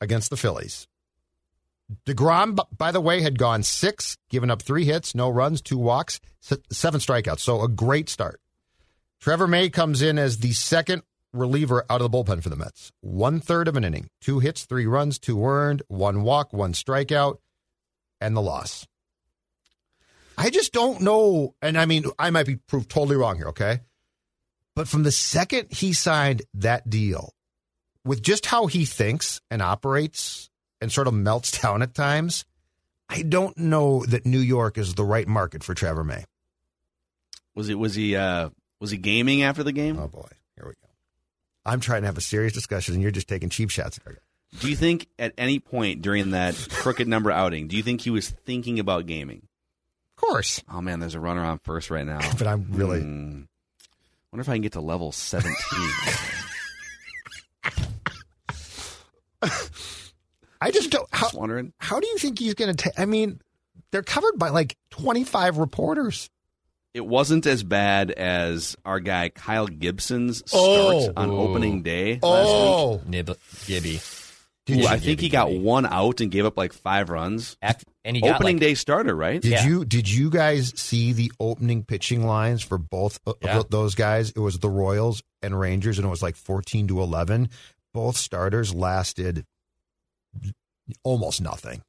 against 0.00 0.30
the 0.30 0.36
Phillies. 0.36 0.86
DeGrom, 2.06 2.58
by 2.76 2.92
the 2.92 3.00
way, 3.00 3.20
had 3.20 3.38
gone 3.38 3.62
six, 3.62 4.16
given 4.28 4.50
up 4.50 4.62
three 4.62 4.84
hits, 4.84 5.14
no 5.14 5.28
runs, 5.28 5.60
two 5.60 5.78
walks, 5.78 6.20
seven 6.40 7.00
strikeouts. 7.00 7.40
So 7.40 7.62
a 7.62 7.68
great 7.68 8.08
start. 8.08 8.40
Trevor 9.20 9.48
May 9.48 9.68
comes 9.70 10.00
in 10.00 10.18
as 10.18 10.38
the 10.38 10.52
second 10.52 11.02
reliever 11.32 11.84
out 11.90 12.00
of 12.00 12.10
the 12.10 12.16
bullpen 12.16 12.42
for 12.42 12.48
the 12.48 12.56
Mets. 12.56 12.92
One 13.00 13.40
third 13.40 13.68
of 13.68 13.76
an 13.76 13.84
inning, 13.84 14.08
two 14.20 14.38
hits, 14.38 14.64
three 14.64 14.86
runs, 14.86 15.18
two 15.18 15.44
earned, 15.44 15.82
one 15.88 16.22
walk, 16.22 16.52
one 16.52 16.72
strikeout, 16.72 17.38
and 18.20 18.36
the 18.36 18.40
loss. 18.40 18.86
I 20.38 20.50
just 20.50 20.72
don't 20.72 21.02
know. 21.02 21.54
And 21.60 21.76
I 21.76 21.86
mean, 21.86 22.04
I 22.18 22.30
might 22.30 22.46
be 22.46 22.56
proved 22.56 22.88
totally 22.88 23.16
wrong 23.16 23.36
here, 23.36 23.48
okay? 23.48 23.80
But 24.74 24.88
from 24.88 25.02
the 25.02 25.12
second 25.12 25.68
he 25.70 25.92
signed 25.92 26.42
that 26.54 26.88
deal, 26.88 27.34
with 28.04 28.22
just 28.22 28.46
how 28.46 28.66
he 28.66 28.84
thinks 28.84 29.40
and 29.50 29.60
operates 29.62 30.50
and 30.80 30.90
sort 30.90 31.06
of 31.06 31.14
melts 31.14 31.60
down 31.62 31.82
at 31.82 31.94
times, 31.94 32.44
I 33.08 33.22
don't 33.22 33.56
know 33.58 34.04
that 34.06 34.24
New 34.26 34.38
York 34.38 34.78
is 34.78 34.94
the 34.94 35.04
right 35.04 35.26
market 35.26 35.62
for 35.64 35.74
Trevor 35.74 36.04
May. 36.04 36.24
Was 37.54 37.66
he 37.66 37.74
was 37.74 37.94
he 37.94 38.16
uh 38.16 38.50
was 38.80 38.90
he 38.90 38.96
gaming 38.96 39.42
after 39.42 39.62
the 39.62 39.72
game? 39.72 39.98
Oh 39.98 40.08
boy, 40.08 40.28
here 40.56 40.64
we 40.66 40.72
go. 40.72 40.88
I'm 41.66 41.80
trying 41.80 42.02
to 42.02 42.06
have 42.06 42.16
a 42.16 42.22
serious 42.22 42.52
discussion, 42.52 42.94
and 42.94 43.02
you're 43.02 43.10
just 43.10 43.28
taking 43.28 43.48
cheap 43.50 43.70
shots. 43.70 43.98
at 44.06 44.12
it. 44.12 44.22
Do 44.60 44.68
you 44.70 44.76
think 44.76 45.06
at 45.18 45.34
any 45.36 45.58
point 45.58 46.02
during 46.02 46.30
that 46.30 46.54
crooked 46.70 47.06
number 47.06 47.30
outing, 47.30 47.68
do 47.68 47.76
you 47.76 47.82
think 47.82 48.00
he 48.00 48.10
was 48.10 48.30
thinking 48.30 48.78
about 48.78 49.06
gaming? 49.06 49.46
Of 50.16 50.28
course, 50.28 50.62
Oh 50.72 50.80
man, 50.80 51.00
there's 51.00 51.14
a 51.14 51.20
runner 51.20 51.44
on 51.44 51.58
first 51.64 51.90
right 51.90 52.06
now. 52.06 52.20
but 52.38 52.46
I'm 52.46 52.66
really. 52.70 53.00
Hmm. 53.00 53.42
Wonder 54.32 54.42
if 54.42 54.48
I 54.48 54.54
can 54.54 54.62
get 54.62 54.72
to 54.72 54.80
level 54.80 55.10
17. 55.12 55.52
I 60.62 60.70
just 60.70 60.90
don't. 60.90 61.08
How, 61.10 61.26
Just 61.26 61.34
wondering. 61.34 61.72
how 61.78 62.00
do 62.00 62.06
you 62.06 62.18
think 62.18 62.38
he's 62.38 62.54
going 62.54 62.74
to 62.74 62.82
take? 62.84 62.98
I 62.98 63.06
mean, 63.06 63.40
they're 63.92 64.02
covered 64.02 64.38
by 64.38 64.50
like 64.50 64.76
25 64.90 65.56
reporters. 65.58 66.28
It 66.92 67.06
wasn't 67.06 67.46
as 67.46 67.62
bad 67.62 68.10
as 68.10 68.76
our 68.84 69.00
guy 69.00 69.28
Kyle 69.30 69.66
Gibson's 69.68 70.38
start 70.38 70.52
Oh. 70.54 71.12
on 71.16 71.30
Ooh. 71.30 71.38
opening 71.38 71.82
day 71.82 72.18
last 72.22 72.22
week. 72.22 72.24
Oh, 72.26 73.00
Nib 73.06 73.30
Gibby. 73.66 74.00
Ooh, 74.70 74.86
I 74.86 74.98
think 74.98 75.20
he 75.20 75.28
got 75.28 75.50
one 75.52 75.86
out 75.86 76.20
and 76.20 76.30
gave 76.30 76.44
up 76.44 76.56
like 76.58 76.72
five 76.72 77.08
runs. 77.10 77.56
After, 77.62 77.86
and 78.04 78.16
he 78.16 78.22
got 78.22 78.36
Opening 78.36 78.56
like, 78.56 78.60
day 78.60 78.74
starter, 78.74 79.14
right? 79.14 79.40
Did 79.42 79.50
Yeah. 79.52 79.66
you 79.66 79.84
did 79.84 80.10
you 80.10 80.30
guys 80.30 80.72
see 80.80 81.12
the 81.12 81.30
opening 81.38 81.84
pitching 81.84 82.24
lines 82.26 82.62
for 82.62 82.78
both 82.78 83.20
of 83.26 83.36
Yeah. 83.42 83.62
those 83.68 83.94
guys? 83.94 84.30
It 84.30 84.38
was 84.38 84.58
the 84.60 84.70
Royals 84.70 85.22
and 85.42 85.58
Rangers, 85.58 85.98
and 85.98 86.06
it 86.06 86.10
was 86.10 86.22
like 86.22 86.36
fourteen 86.36 86.88
to 86.88 87.00
eleven. 87.00 87.50
Both 87.92 88.16
starters 88.16 88.74
lasted 88.74 89.44
almost 91.02 91.40
nothing. 91.40 91.82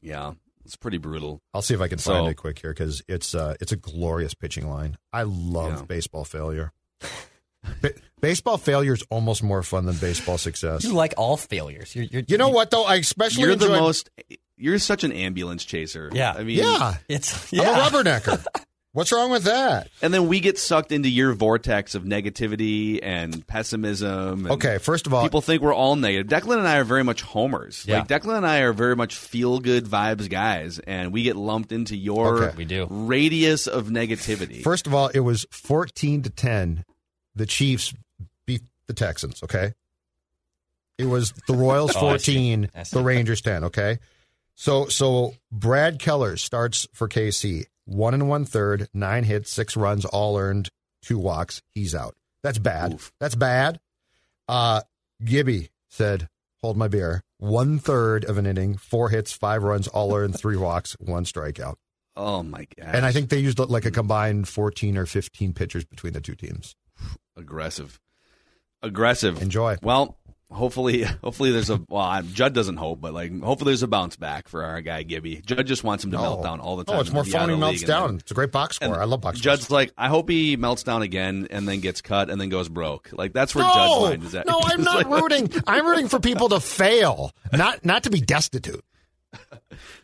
Yeah, 0.00 0.32
it's 0.64 0.76
pretty 0.76 0.98
brutal. 0.98 1.40
I'll 1.52 1.62
see 1.62 1.74
if 1.74 1.80
I 1.80 1.88
can 1.88 1.98
So- 1.98 2.12
find 2.12 2.28
it 2.28 2.34
quick 2.34 2.58
here 2.60 2.70
because 2.72 3.02
it's 3.08 3.34
uh, 3.34 3.54
it's 3.60 3.72
a 3.72 3.76
glorious 3.76 4.34
pitching 4.34 4.68
line. 4.68 4.96
I 5.12 5.22
love 5.24 5.72
Yeah. 5.80 5.82
baseball 5.82 6.24
failure. 6.24 6.72
Ba- 7.82 7.92
baseball 8.20 8.56
failure 8.56 8.94
is 8.94 9.02
almost 9.10 9.42
more 9.42 9.62
fun 9.62 9.84
than 9.84 9.96
baseball 9.96 10.38
success. 10.38 10.82
you 10.84 10.94
like 10.94 11.12
all 11.18 11.36
failures. 11.36 11.94
You're, 11.94 12.06
you're, 12.06 12.22
You 12.26 12.38
know 12.38 12.48
what 12.48 12.70
though? 12.70 12.84
I 12.84 12.96
especially 12.96 13.42
You're 13.44 13.56
the 13.56 13.66
enjoy- 13.66 13.78
most. 13.80 14.10
You're 14.60 14.78
such 14.78 15.04
an 15.04 15.12
ambulance 15.12 15.64
chaser. 15.64 16.10
Yeah. 16.12 16.32
I 16.36 16.42
mean, 16.44 16.58
Yeah, 16.58 16.94
It's 17.08 17.52
I'm 17.52 17.60
a 17.60 17.62
rubbernecker. 17.64 18.44
What's 18.92 19.12
wrong 19.12 19.30
with 19.30 19.44
that? 19.44 19.88
And 20.02 20.12
then 20.12 20.26
we 20.26 20.40
get 20.40 20.58
sucked 20.58 20.90
into 20.90 21.08
your 21.08 21.32
vortex 21.32 21.94
of 21.94 22.02
negativity 22.02 22.98
and 23.00 23.46
pessimism. 23.46 24.46
and 24.46 24.50
Okay, 24.50 24.78
first 24.78 25.06
of 25.06 25.14
all, 25.14 25.22
people 25.22 25.40
think 25.40 25.62
we're 25.62 25.72
all 25.72 25.94
negative. 25.94 26.26
Declan 26.26 26.58
and 26.58 26.66
I 26.66 26.78
are 26.78 26.84
very 26.84 27.04
much 27.04 27.22
homers. 27.22 27.84
Yeah. 27.86 27.98
Like 27.98 28.08
Declan 28.08 28.38
and 28.38 28.46
I 28.46 28.62
are 28.62 28.72
very 28.72 28.96
much 28.96 29.14
feel 29.14 29.60
good 29.60 29.84
vibes 29.84 30.28
guys, 30.28 30.80
and 30.80 31.12
we 31.12 31.22
get 31.22 31.36
lumped 31.36 31.70
into 31.70 31.96
your 31.96 32.42
Okay. 32.42 32.56
We 32.56 32.64
do. 32.64 32.88
radius 32.90 33.68
of 33.68 33.86
negativity. 33.86 34.60
First 34.60 34.88
of 34.88 34.94
all, 34.94 35.06
it 35.06 35.20
was 35.20 35.46
14 35.52 36.22
to 36.22 36.30
10. 36.30 36.84
The 37.36 37.46
Chiefs 37.46 37.94
beat 38.44 38.62
the 38.88 38.92
Texans, 38.92 39.40
okay? 39.44 39.72
It 40.98 41.06
was 41.06 41.32
the 41.46 41.54
Royals 41.54 41.92
Oh, 41.96 42.08
I 42.08 42.16
see. 42.16 42.32
14, 42.34 42.70
I 42.74 42.82
see. 42.82 42.96
the 42.98 43.04
Rangers 43.04 43.40
10, 43.40 43.64
okay? 43.64 43.98
So 44.60 44.88
so 44.88 45.36
Brad 45.50 45.98
Keller 45.98 46.36
starts 46.36 46.86
for 46.92 47.08
KC. 47.08 47.64
One 47.86 48.12
and 48.12 48.28
one 48.28 48.44
third, 48.44 48.90
nine 48.92 49.24
hits, 49.24 49.50
six 49.50 49.74
runs, 49.74 50.04
all 50.04 50.36
earned, 50.36 50.68
two 51.00 51.16
walks. 51.16 51.62
He's 51.70 51.94
out. 51.94 52.14
That's 52.42 52.58
bad. 52.58 52.92
Oof. 52.92 53.10
That's 53.18 53.34
bad. 53.34 53.80
Uh 54.46 54.82
Gibby 55.24 55.70
said, 55.88 56.28
hold 56.60 56.76
my 56.76 56.88
beer. 56.88 57.22
One 57.38 57.78
third 57.78 58.26
of 58.26 58.36
an 58.36 58.44
inning, 58.44 58.76
four 58.76 59.08
hits, 59.08 59.32
five 59.32 59.62
runs, 59.62 59.88
all 59.88 60.14
earned, 60.14 60.38
three 60.38 60.58
walks, 60.58 60.94
one 61.00 61.24
strikeout. 61.24 61.76
oh 62.14 62.42
my 62.42 62.66
god! 62.76 62.94
And 62.94 63.06
I 63.06 63.12
think 63.12 63.30
they 63.30 63.38
used 63.38 63.58
like 63.58 63.86
a 63.86 63.90
combined 63.90 64.46
14 64.46 64.98
or 64.98 65.06
15 65.06 65.54
pitchers 65.54 65.86
between 65.86 66.12
the 66.12 66.20
two 66.20 66.34
teams. 66.34 66.76
aggressive, 67.34 67.98
aggressive. 68.82 69.40
Enjoy. 69.40 69.78
Well, 69.82 70.18
hopefully, 70.50 71.02
hopefully 71.24 71.50
there's 71.50 71.70
a. 71.70 71.80
Well, 71.88 72.22
Judd 72.22 72.52
doesn't 72.52 72.76
hope, 72.76 73.00
but 73.00 73.14
like 73.14 73.38
hopefully 73.40 73.70
there's 73.72 73.82
a 73.82 73.88
bounce 73.88 74.16
back 74.16 74.48
for 74.48 74.64
our 74.64 74.80
guy 74.80 75.02
Gibby. 75.02 75.42
Judd 75.44 75.66
just 75.66 75.84
wants 75.84 76.04
him 76.04 76.10
to 76.10 76.18
melt 76.18 76.42
down 76.42 76.60
all 76.60 76.76
the 76.76 76.82
oh, 76.82 76.84
time. 76.84 76.96
Oh, 76.96 77.00
it's 77.00 77.12
more 77.12 77.24
fun 77.24 77.42
when 77.42 77.50
he 77.50 77.56
melts 77.56 77.82
down. 77.82 78.08
then- 78.08 78.16
It's 78.18 78.30
a 78.30 78.34
great 78.34 78.52
box 78.52 78.76
score. 78.76 79.00
I 79.00 79.04
love 79.04 79.20
box 79.20 79.40
Judd's 79.40 79.64
scores. 79.64 79.70
like, 79.70 79.92
I 79.96 80.08
hope 80.08 80.28
he 80.28 80.56
melts 80.56 80.82
down 80.82 81.02
again 81.02 81.48
and 81.50 81.68
then 81.68 81.80
gets 81.80 82.00
cut 82.00 82.30
and 82.30 82.40
then 82.40 82.48
goes 82.48 82.68
broke. 82.68 83.10
Like 83.12 83.32
that's 83.32 83.54
where 83.54 83.64
no, 83.64 83.72
Judd's 83.74 84.10
mind 84.10 84.24
is 84.24 84.34
at. 84.34 84.46
no, 84.46 84.60
I'm 84.64 84.82
not 84.82 85.06
like- 85.06 85.22
rooting. 85.22 85.52
I'm 85.66 85.86
rooting 85.86 86.08
for 86.08 86.20
people 86.20 86.48
to 86.50 86.60
fail, 86.60 87.32
not 87.52 87.84
not 87.84 88.04
to 88.04 88.10
be 88.10 88.20
destitute. 88.20 88.84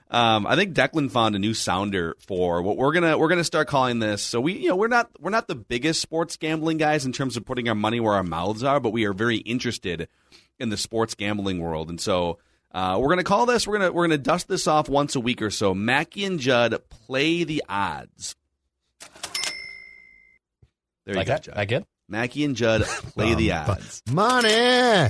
Um, 0.08 0.46
I 0.46 0.54
think 0.54 0.74
Declan 0.74 1.10
found 1.10 1.34
a 1.34 1.38
new 1.38 1.52
sounder 1.52 2.14
for 2.20 2.62
what 2.62 2.76
we're 2.76 2.92
gonna 2.92 3.18
we're 3.18 3.28
gonna 3.28 3.42
start 3.44 3.66
calling 3.66 3.98
this. 3.98 4.22
So 4.22 4.40
we 4.40 4.52
you 4.54 4.68
know 4.68 4.76
we're 4.76 4.86
not 4.88 5.10
we're 5.20 5.30
not 5.30 5.48
the 5.48 5.56
biggest 5.56 6.00
sports 6.00 6.36
gambling 6.36 6.76
guys 6.78 7.04
in 7.04 7.12
terms 7.12 7.36
of 7.36 7.44
putting 7.44 7.68
our 7.68 7.74
money 7.74 7.98
where 7.98 8.14
our 8.14 8.22
mouths 8.22 8.62
are, 8.62 8.78
but 8.78 8.90
we 8.92 9.04
are 9.04 9.12
very 9.12 9.38
interested 9.38 10.08
in 10.60 10.68
the 10.68 10.76
sports 10.76 11.14
gambling 11.14 11.60
world, 11.60 11.88
and 11.90 12.00
so. 12.00 12.38
Uh, 12.72 12.98
we're 12.98 13.08
gonna 13.08 13.24
call 13.24 13.46
this. 13.46 13.66
We're 13.66 13.78
gonna 13.78 13.90
we're 13.92 14.04
gonna 14.06 14.18
dust 14.18 14.48
this 14.48 14.66
off 14.66 14.86
once 14.86 15.16
a 15.16 15.20
week 15.20 15.40
or 15.40 15.50
so. 15.50 15.72
Mackey 15.72 16.26
and 16.26 16.38
Judd 16.38 16.76
play 16.90 17.42
the 17.44 17.62
odds. 17.70 18.36
There 21.06 21.14
you 21.14 21.14
like 21.14 21.26
go, 21.26 21.32
that? 21.32 21.42
Judd. 21.44 21.54
That 21.56 21.68
good? 21.68 21.84
Mackey 22.06 22.44
and 22.44 22.54
Judd 22.54 22.82
play 23.14 23.34
the 23.34 23.52
Um, 23.52 23.70
odds. 23.70 24.02
Money. 24.10 25.08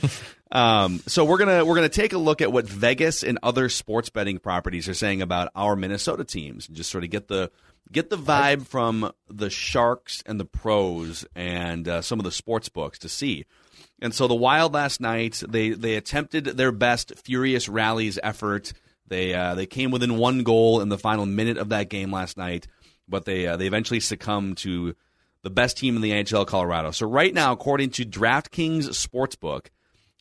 Um, 0.52 1.00
so 1.06 1.24
we're 1.24 1.38
gonna 1.38 1.64
we're 1.64 1.76
gonna 1.76 1.88
take 1.88 2.12
a 2.12 2.18
look 2.18 2.42
at 2.42 2.52
what 2.52 2.68
Vegas 2.68 3.22
and 3.22 3.38
other 3.42 3.68
sports 3.68 4.10
betting 4.10 4.38
properties 4.38 4.88
are 4.88 4.94
saying 4.94 5.22
about 5.22 5.50
our 5.54 5.76
Minnesota 5.76 6.24
teams, 6.24 6.66
and 6.66 6.76
just 6.76 6.90
sort 6.90 7.04
of 7.04 7.10
get 7.10 7.28
the 7.28 7.50
get 7.92 8.10
the 8.10 8.18
vibe 8.18 8.66
from 8.66 9.12
the 9.28 9.50
sharks 9.50 10.22
and 10.26 10.40
the 10.40 10.44
pros 10.44 11.24
and 11.36 11.86
uh, 11.86 12.02
some 12.02 12.18
of 12.18 12.24
the 12.24 12.32
sports 12.32 12.68
books 12.68 12.98
to 13.00 13.08
see. 13.08 13.44
And 14.02 14.14
so 14.14 14.26
the 14.26 14.34
Wild 14.34 14.74
last 14.74 15.00
night 15.00 15.42
they 15.48 15.70
they 15.70 15.94
attempted 15.94 16.44
their 16.44 16.72
best 16.72 17.12
furious 17.18 17.68
rallies 17.68 18.18
effort. 18.22 18.72
They 19.06 19.34
uh, 19.34 19.54
they 19.54 19.66
came 19.66 19.92
within 19.92 20.16
one 20.16 20.42
goal 20.42 20.80
in 20.80 20.88
the 20.88 20.98
final 20.98 21.26
minute 21.26 21.58
of 21.58 21.68
that 21.68 21.90
game 21.90 22.10
last 22.10 22.36
night, 22.36 22.66
but 23.08 23.24
they 23.24 23.46
uh, 23.46 23.56
they 23.56 23.66
eventually 23.66 24.00
succumbed 24.00 24.56
to 24.58 24.96
the 25.42 25.50
best 25.50 25.78
team 25.78 25.96
in 25.96 26.02
the 26.02 26.10
NHL, 26.10 26.46
Colorado. 26.46 26.90
So 26.90 27.08
right 27.08 27.32
now, 27.32 27.52
according 27.52 27.90
to 27.90 28.04
DraftKings 28.04 28.88
Sportsbook, 28.88 29.68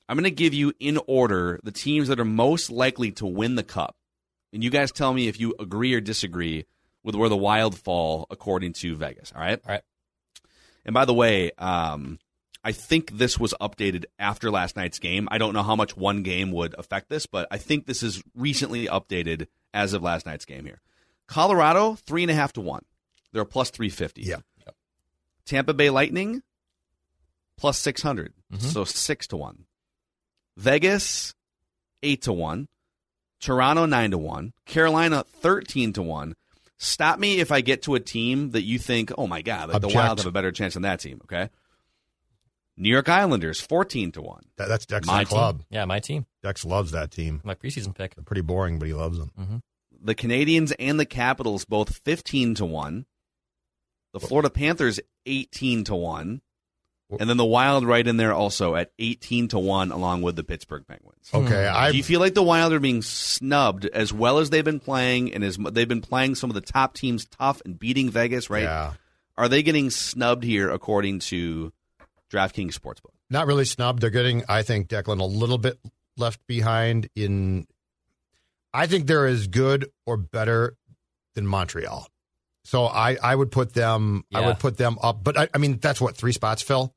I'm 0.10 0.16
going 0.18 0.24
to 0.26 0.32
give 0.32 0.54
you 0.56 0.74
in 0.80 1.00
order 1.08 1.60
the 1.64 1.72
teams 1.72 2.08
that 2.08 2.20
are 2.20 2.26
most 2.26 2.70
likely 2.72 3.12
to 3.14 3.26
win 3.28 3.56
the 3.56 3.64
cup. 3.64 3.96
And 4.52 4.64
you 4.64 4.72
guys 4.72 4.92
tell 4.92 5.14
me 5.14 5.28
if 5.28 5.40
you 5.40 5.54
agree 5.60 5.94
or 5.94 6.02
disagree 6.02 6.66
with 7.04 7.14
where 7.16 7.30
the 7.30 7.38
Wild 7.38 7.78
fall 7.78 8.26
according 8.32 8.74
to 8.74 8.96
Vegas. 8.96 9.32
All 9.36 9.42
right? 9.42 9.62
All 9.66 9.72
right. 9.72 9.84
And 10.84 10.94
by 10.96 11.06
the 11.06 11.14
way, 11.14 11.52
um, 11.60 12.18
I 12.64 12.72
think 12.72 13.12
this 13.20 13.40
was 13.40 13.54
updated 13.62 14.06
after 14.18 14.50
last 14.50 14.76
night's 14.76 14.98
game. 14.98 15.28
I 15.32 15.38
don't 15.38 15.54
know 15.54 15.62
how 15.64 15.76
much 15.76 15.96
one 15.96 16.24
game 16.24 16.52
would 16.54 16.74
affect 16.78 17.10
this, 17.10 17.28
but 17.28 17.48
I 17.52 17.58
think 17.58 17.86
this 17.86 18.02
is 18.02 18.24
recently 18.36 18.88
updated 18.88 19.46
as 19.74 19.94
of 19.94 20.02
last 20.02 20.26
night's 20.26 20.46
game 20.46 20.66
here. 20.66 20.82
Colorado, 21.28 21.94
three 21.96 22.24
and 22.24 22.32
a 22.32 22.36
half 22.36 22.52
to 22.54 22.62
one. 22.62 22.84
They're 23.32 23.44
a 23.44 23.46
plus 23.46 23.70
350. 23.70 24.24
Yeah. 24.24 24.38
Tampa 25.46 25.74
Bay 25.74 25.90
Lightning, 25.92 26.42
plus 27.58 27.78
600. 27.80 28.34
Mhm. 28.52 28.62
So 28.62 28.84
six 28.84 29.28
to 29.28 29.38
one. 29.38 29.66
Vegas, 30.60 31.34
eight 32.04 32.22
to 32.24 32.34
one. 32.34 32.68
Toronto 33.42 33.86
nine 33.86 34.12
to 34.12 34.18
one, 34.18 34.52
Carolina 34.66 35.24
thirteen 35.24 35.94
to 35.94 36.02
one. 36.02 36.36
Stop 36.78 37.20
me 37.20 37.40
if 37.40 37.52
I 37.54 37.62
get 37.62 37.84
to 37.84 37.96
a 37.96 38.00
team 38.02 38.52
that 38.52 38.64
you 38.64 38.78
think, 38.78 39.12
oh 39.18 39.28
my 39.28 39.42
god, 39.42 39.70
like 39.70 39.82
the 39.82 39.88
Object. 39.88 39.96
Wild 39.96 40.18
have 40.20 40.28
a 40.28 40.32
better 40.32 40.52
chance 40.52 40.74
than 40.74 40.84
that 40.84 41.00
team. 41.00 41.22
Okay. 41.24 41.50
New 42.76 42.90
York 42.90 43.08
Islanders 43.08 43.62
fourteen 43.62 44.12
to 44.12 44.22
one. 44.22 44.44
That, 44.58 44.68
that's 44.68 44.86
Dex' 44.86 45.08
My 45.08 45.24
club. 45.24 45.60
team. 45.60 45.66
Yeah, 45.70 45.86
my 45.86 46.00
team. 46.00 46.26
Dex 46.44 46.66
loves 46.66 46.92
that 46.92 47.12
team. 47.12 47.40
My 47.46 47.56
preseason 47.56 47.96
pick. 47.96 48.16
They're 48.16 48.24
pretty 48.26 48.42
boring, 48.42 48.78
but 48.78 48.88
he 48.88 48.94
loves 48.94 49.18
them. 49.18 49.32
Mm-hmm. 49.40 49.58
The 50.02 50.16
Canadiens 50.16 50.74
and 50.78 51.00
the 51.00 51.06
Capitals 51.06 51.64
both 51.64 51.98
fifteen 52.04 52.56
to 52.56 52.66
one. 52.66 53.06
The 54.12 54.20
Florida 54.20 54.50
Panthers 54.50 55.00
eighteen 55.26 55.86
to 55.86 55.96
one. 55.96 56.42
And 57.18 57.30
then 57.30 57.38
the 57.38 57.46
Wild 57.46 57.86
right 57.86 58.06
in 58.06 58.18
there 58.18 58.34
also 58.34 58.76
at 58.76 58.92
18 59.00 59.48
to 59.50 59.60
1 59.60 59.92
along 59.92 60.22
with 60.22 60.36
the 60.36 60.44
Pittsburgh 60.44 60.86
Penguins. 60.88 61.30
Okay, 61.34 61.68
hmm. 61.68 61.76
I 61.76 61.92
Do 61.92 61.98
you 61.98 62.04
feel 62.04 62.20
like 62.20 62.36
the 62.36 62.44
Wild 62.44 62.72
are 62.74 62.80
being 62.80 63.02
snubbed 63.02 63.86
as 63.86 64.14
well 64.14 64.38
as 64.38 64.52
they've 64.52 64.64
been 64.64 64.80
playing 64.80 65.34
and 65.34 65.44
as 65.44 65.58
they've 65.58 65.88
been 65.88 66.02
playing 66.02 66.36
some 66.36 66.50
of 66.50 66.54
the 66.54 66.62
top 66.62 66.94
teams 66.94 67.26
tough 67.26 67.62
and 67.66 67.80
beating 67.80 68.12
Vegas, 68.12 68.50
right? 68.50 68.64
Yeah. 68.64 68.94
Are 69.38 69.48
they 69.48 69.64
getting 69.64 69.90
snubbed 69.90 70.44
here 70.44 70.70
according 70.70 71.20
to 71.20 71.74
DraftKings 72.32 72.78
Sportsbook? 72.78 73.14
not 73.30 73.48
really 73.48 73.66
snubbed. 73.66 74.02
They're 74.02 74.10
getting, 74.10 74.44
I 74.50 74.64
think, 74.64 74.88
Declan 74.88 75.20
a 75.20 75.26
little 75.26 75.58
bit 75.58 75.80
left 76.18 76.46
behind 76.48 77.10
in. 77.16 77.68
I 78.74 78.88
think 78.88 79.08
they're 79.08 79.26
as 79.26 79.48
good 79.48 79.90
or 80.06 80.18
better 80.18 80.76
than 81.36 81.48
Montreal. 81.48 82.08
So 82.66 82.86
I, 82.86 83.18
I 83.22 83.34
would 83.34 83.52
put 83.52 83.74
them 83.74 84.26
I 84.34 84.46
would 84.46 84.60
put 84.60 84.78
them 84.78 85.00
up, 85.02 85.24
but 85.24 85.38
I, 85.38 85.48
I 85.54 85.58
mean 85.58 85.80
that's 85.80 86.00
what 86.00 86.16
three 86.16 86.34
spots, 86.34 86.62
Phil. 86.62 86.94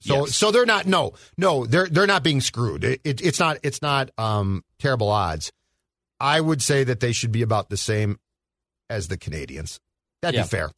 So 0.00 0.26
Yes. 0.26 0.36
so 0.36 0.50
they're 0.52 0.64
not 0.66 0.86
no 0.86 1.14
no 1.36 1.66
they're 1.66 1.88
they're 1.88 2.06
not 2.06 2.22
being 2.22 2.40
screwed. 2.40 2.84
It, 2.84 3.00
it, 3.04 3.20
it's 3.20 3.40
not 3.40 3.58
it's 3.62 3.82
not 3.82 4.10
um 4.18 4.62
terrible 4.78 5.08
odds. 5.08 5.50
I 6.20 6.40
would 6.40 6.62
say 6.62 6.84
that 6.84 7.00
they 7.00 7.12
should 7.12 7.32
be 7.32 7.42
about 7.42 7.68
the 7.68 7.76
same 7.76 8.18
as 8.90 9.08
the 9.08 9.16
Canadiens. 9.18 9.78
That'd 10.22 10.36
Yeah. 10.36 10.42
be 10.44 10.48
fair. 10.48 10.70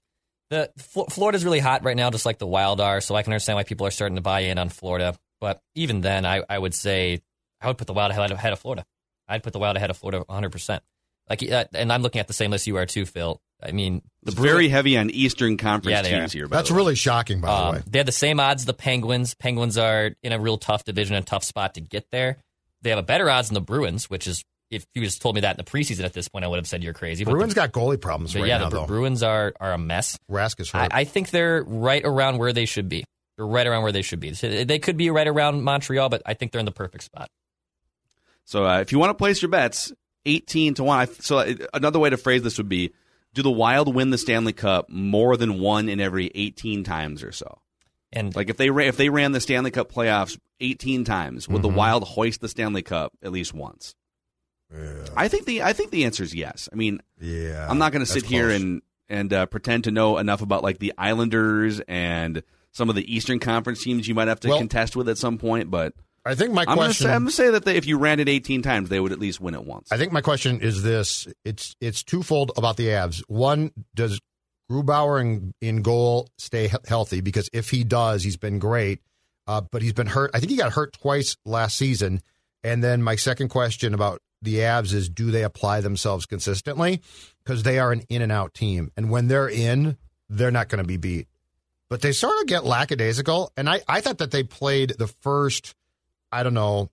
The 0.51 0.71
Fl- 0.79 1.05
Florida's 1.05 1.45
really 1.45 1.61
hot 1.61 1.85
right 1.85 1.97
now, 1.97 2.11
just 2.11 2.27
like 2.27 2.39
the 2.39 2.47
Wild 2.47 2.81
are. 2.81 3.01
So 3.01 3.15
I 3.15 3.23
can 3.23 3.33
understand 3.33 3.57
why 3.57 3.63
people 3.65 3.87
are 3.87 3.91
starting 3.91 4.17
to 4.17 4.23
buy 4.23 4.41
in 4.41 4.59
on 4.59 4.69
Florida. 4.69 5.15
But 5.41 5.61
even 5.75 6.01
then, 6.01 6.27
I, 6.27 6.43
I 6.51 6.59
would 6.59 6.75
say 6.75 7.21
I 7.61 7.69
would 7.69 7.79
put 7.79 7.87
the 7.87 7.93
Wild 7.95 8.11
ahead 8.11 8.53
of, 8.53 8.59
Florida. 8.59 8.85
I'd 9.29 9.43
put 9.43 9.53
the 9.53 9.59
Wild 9.61 9.77
ahead 9.77 9.91
of 9.91 9.97
Florida 9.97 10.25
100. 10.27 10.51
percent 10.51 10.83
Like, 11.29 11.43
uh, 11.49 11.65
and 11.73 11.93
I'm 11.93 12.03
looking 12.03 12.19
at 12.21 12.27
the 12.27 12.33
same 12.35 12.51
list 12.51 12.67
you 12.67 12.77
are 12.79 12.85
too, 12.87 13.07
Phil. 13.07 13.41
I 13.63 13.73
mean, 13.73 14.03
It's 14.27 14.35
Bruins- 14.35 14.53
very 14.53 14.69
heavy 14.69 14.97
on 14.99 15.11
Eastern 15.11 15.57
Conference 15.57 15.93
Yeah, 16.09 16.19
teams 16.19 16.35
are. 16.35 16.39
here. 16.39 16.49
by 16.49 16.57
That's 16.57 16.69
the 16.69 16.75
way. 16.75 16.79
really 16.79 16.95
shocking, 16.95 17.41
by 17.41 17.49
the 17.49 17.53
Um, 17.69 17.75
way. 17.77 17.83
They 17.87 17.99
have 17.99 18.07
the 18.07 18.13
same 18.13 18.41
odds 18.41 18.63
as 18.63 18.67
the 18.67 18.75
Penguins. 18.75 19.35
Penguins 19.35 19.77
are 19.79 20.11
in 20.23 20.33
a 20.33 20.39
real 20.39 20.59
tough 20.59 20.85
division 20.85 21.15
and 21.17 21.27
tough 21.27 21.45
spot 21.45 21.75
to 21.75 21.81
get 21.81 22.07
there. 22.11 22.39
They 22.83 22.91
have 22.91 22.99
a 22.99 23.03
better 23.03 23.29
odds 23.31 23.49
than 23.49 23.55
the 23.55 23.61
Bruins, 23.61 24.09
which 24.11 24.27
is 24.27 24.43
if 24.71 24.87
you 24.95 25.03
just 25.03 25.21
told 25.21 25.35
me 25.35 25.41
that 25.41 25.59
in 25.59 25.65
the 25.65 25.69
preseason 25.71 26.05
at 26.05 26.13
this 26.13 26.29
point, 26.29 26.45
I 26.45 26.49
would 26.49 26.57
have 26.59 26.67
said 26.67 26.85
you're 26.85 26.93
crazy. 26.95 27.25
But 27.25 27.33
Bruins 27.33 27.55
the, 27.55 27.61
got 27.61 27.73
goalie 27.73 28.01
problems 28.01 28.35
right 28.37 28.47
yeah, 28.47 28.59
now, 28.59 28.69
the 28.69 28.81
though. 28.81 28.87
Bruins 28.87 29.23
are 29.23 29.53
are 29.61 29.73
a 29.73 29.79
mess. 29.79 30.17
Rask 30.31 30.61
is 30.61 30.71
I, 30.73 30.83
hurt. 30.83 30.91
I 30.95 31.05
think 31.05 31.31
they're 31.31 31.65
right 31.65 32.03
around 32.05 32.39
where 32.39 32.53
they 32.53 32.67
should 32.67 32.89
be. 32.89 33.05
They're 33.37 33.47
right 33.47 33.67
around 33.67 33.83
where 33.83 33.93
they 33.93 34.03
should 34.03 34.21
be. 34.21 34.33
So 34.35 34.65
They 34.65 34.79
could 34.79 34.97
be 34.97 35.11
right 35.11 35.27
around 35.27 35.63
Montreal, 35.65 36.09
but 36.09 36.23
I 36.25 36.35
think 36.35 36.53
they're 36.53 36.61
in 36.61 36.67
the 36.67 36.73
perfect 36.73 37.05
spot. 37.05 37.29
So 38.45 38.65
uh, 38.67 38.81
if 38.81 38.93
you 38.93 38.99
want 38.99 39.11
to 39.11 39.15
place 39.15 39.43
your 39.43 39.49
bets, 39.51 39.93
18 40.27 40.75
to 40.75 40.85
1. 40.85 40.99
I, 40.99 41.05
so 41.07 41.39
uh, 41.39 41.55
another 41.75 41.99
way 41.99 42.11
to 42.11 42.17
phrase 42.17 42.43
this 42.43 42.59
would 42.59 42.69
be 42.69 42.93
do 43.35 43.43
the 43.43 43.51
Wild 43.51 43.95
win 43.95 44.11
the 44.11 44.19
Stanley 44.19 44.53
Cup 44.53 44.89
more 44.91 45.37
than 45.37 45.61
one 45.61 45.89
in 45.89 46.01
every 46.01 46.31
18 46.35 46.83
times 46.85 47.23
or 47.23 47.33
so? 47.33 47.61
And 48.13 48.35
Like 48.35 48.51
if 48.51 48.57
they 48.57 48.71
ra- 48.71 48.85
if 48.85 48.97
they 48.97 49.09
ran 49.09 49.33
the 49.33 49.41
Stanley 49.41 49.71
Cup 49.71 49.91
playoffs 49.93 50.39
18 50.61 51.05
times, 51.05 51.49
would 51.49 51.63
the 51.63 51.69
Mhm. 51.69 51.75
Wild 51.75 52.05
hoist 52.05 52.41
the 52.41 52.49
Stanley 52.49 52.83
Cup 52.83 53.13
at 53.23 53.31
least 53.33 53.55
once? 53.55 53.95
I 55.17 55.27
think 55.29 55.47
the 55.47 55.63
I 55.63 55.73
think 55.73 55.91
the 55.91 56.05
answer 56.05 56.23
is 56.23 56.35
yes. 56.35 56.69
I 56.73 56.77
mean, 56.77 57.01
yeah, 57.21 57.67
I'm 57.69 57.79
not 57.79 57.91
going 57.93 58.05
to 58.05 58.11
that's 58.13 58.23
sit 58.25 58.31
here 58.31 58.49
close. 58.49 58.61
and 58.63 58.83
and 59.09 59.33
uh, 59.33 59.47
pretend 59.47 59.85
to 59.85 59.91
know 59.91 60.19
enough 60.19 60.43
about 60.43 60.63
like 60.63 60.79
the 60.79 60.93
Islanders 60.97 61.81
and 61.89 62.43
some 62.71 62.89
of 62.89 62.95
the 62.95 63.13
Eastern 63.13 63.41
Conference 63.41 63.83
teams 63.83 64.07
you 64.07 64.15
might 64.15 64.29
have 64.29 64.39
to 64.41 64.49
Well- 64.49 64.59
contest 64.59 64.95
with 64.95 65.09
at 65.09 65.19
some 65.19 65.39
point, 65.39 65.71
but 65.71 65.95
I 66.25 66.35
think 66.35 66.53
my 66.53 66.63
I'm 66.63 66.77
going 66.77 66.77
to 66.77 66.85
question. 66.85 67.07
say, 67.07 67.13
I'm 67.13 67.23
gonna 67.23 67.31
say 67.31 67.51
that 67.51 67.65
they, 67.65 67.77
if 67.77 67.87
you 67.87 67.99
ran 67.99 68.21
it 68.21 68.29
18 68.29 68.63
times, 68.63 68.89
they 68.89 69.01
would 69.01 69.13
at 69.13 69.19
least 69.19 69.41
win 69.41 69.55
it 69.55 69.65
once. 69.65 69.91
I 69.91 69.97
think 69.97 70.13
my 70.13 70.21
question 70.21 70.61
is 70.61 70.83
this: 70.83 71.27
it's 71.45 71.75
it's 71.81 72.03
twofold 72.03 72.53
about 72.57 72.77
the 72.77 72.89
Avs. 72.89 73.23
One, 73.29 73.73
does 73.95 74.21
Grubauer 74.71 75.21
in, 75.21 75.55
in 75.61 75.83
goal 75.83 76.29
stay 76.39 76.71
healthy? 76.87 77.21
Because 77.21 77.49
if 77.53 77.71
he 77.71 77.85
does, 77.85 78.23
he's 78.23 78.37
been 78.37 78.59
great, 78.59 79.01
uh, 79.47 79.63
but 79.63 79.83
he's 79.83 79.95
been 79.95 80.07
hurt. 80.07 80.31
I 80.35 80.41
think 80.41 80.51
he 80.51 80.57
got 80.57 80.73
hurt 80.73 80.93
twice 80.93 81.37
last 81.45 81.77
season. 81.77 82.21
And 82.63 82.85
then 82.85 83.03
my 83.03 83.17
second 83.17 83.49
question 83.49 83.95
about 83.95 84.21
the 84.43 84.57
Avs 84.57 84.93
is: 84.93 85.09
Do 85.09 85.31
they 85.31 85.43
apply 85.43 85.81
themselves 85.81 86.27
consistently? 86.27 87.01
Because 87.43 87.63
they 87.63 87.79
are 87.79 87.93
an 87.93 88.03
in 88.11 88.21
and 88.21 88.31
out 88.31 88.53
team, 88.53 88.91
and 88.97 89.11
when 89.11 89.29
they're 89.29 89.49
in, 89.49 89.97
they're 90.29 90.51
not 90.51 90.69
going 90.69 90.83
to 90.83 90.87
be 90.87 90.99
beat. 90.99 91.29
But 91.89 92.03
they 92.03 92.13
sort 92.13 92.39
of 92.41 92.47
get 92.47 92.65
lackadaisical, 92.65 93.53
and 93.57 93.69
I 93.71 93.81
I 93.89 94.03
thought 94.03 94.19
that 94.19 94.31
they 94.31 94.43
played 94.45 94.91
the 94.99 95.09
first, 95.09 95.75
I 96.33 96.43
don't 96.43 96.55
know, 96.55 96.91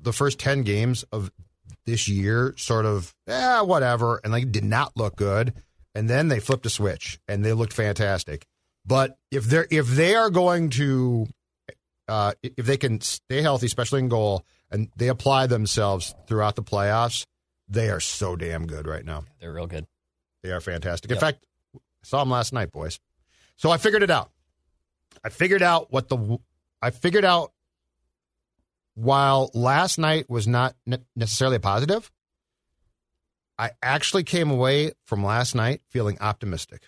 the 0.00 0.12
first 0.12 0.38
ten 0.38 0.62
games 0.62 1.04
of 1.12 1.30
this 1.84 2.06
year 2.06 2.54
sort 2.58 2.84
of 2.84 3.14
yeah 3.26 3.62
whatever 3.62 4.20
and 4.22 4.30
like 4.32 4.52
did 4.52 4.64
not 4.64 4.92
look 4.94 5.16
good 5.16 5.54
and 5.94 6.08
then 6.08 6.28
they 6.28 6.38
flipped 6.38 6.66
a 6.66 6.70
switch 6.70 7.18
and 7.26 7.42
they 7.44 7.52
looked 7.54 7.72
fantastic. 7.72 8.46
But 8.84 9.18
if 9.30 9.44
they're 9.44 9.66
if 9.70 9.86
they 9.88 10.14
are 10.14 10.30
going 10.30 10.70
to 10.70 11.26
uh 12.06 12.32
if 12.42 12.66
they 12.66 12.76
can 12.76 13.00
stay 13.00 13.40
healthy 13.42 13.66
especially 13.66 14.00
in 14.00 14.08
goal 14.08 14.44
and 14.70 14.88
they 14.96 15.08
apply 15.08 15.46
themselves 15.46 16.14
throughout 16.26 16.56
the 16.56 16.62
playoffs 16.62 17.24
they 17.68 17.90
are 17.90 18.00
so 18.00 18.36
damn 18.36 18.66
good 18.66 18.86
right 18.86 19.04
now. 19.04 19.24
They're 19.40 19.52
real 19.52 19.66
good. 19.66 19.86
they 20.42 20.52
are 20.52 20.60
fantastic. 20.60 21.10
In 21.10 21.18
fact 21.18 21.44
I 21.74 21.78
saw 22.02 22.20
them 22.20 22.30
last 22.30 22.52
night 22.52 22.70
boys. 22.70 23.00
So 23.56 23.70
i 23.70 23.78
figured 23.78 24.02
it 24.02 24.10
out. 24.10 24.30
I 25.24 25.30
figured 25.30 25.62
out 25.62 25.90
what 25.90 26.08
the 26.08 26.38
i 26.82 26.90
figured 26.90 27.24
out 27.24 27.52
while 28.98 29.50
last 29.54 29.96
night 29.96 30.28
was 30.28 30.48
not 30.48 30.74
ne- 30.84 30.98
necessarily 31.14 31.56
a 31.56 31.60
positive, 31.60 32.10
I 33.56 33.70
actually 33.80 34.24
came 34.24 34.50
away 34.50 34.92
from 35.06 35.24
last 35.24 35.54
night 35.54 35.82
feeling 35.88 36.18
optimistic. 36.20 36.82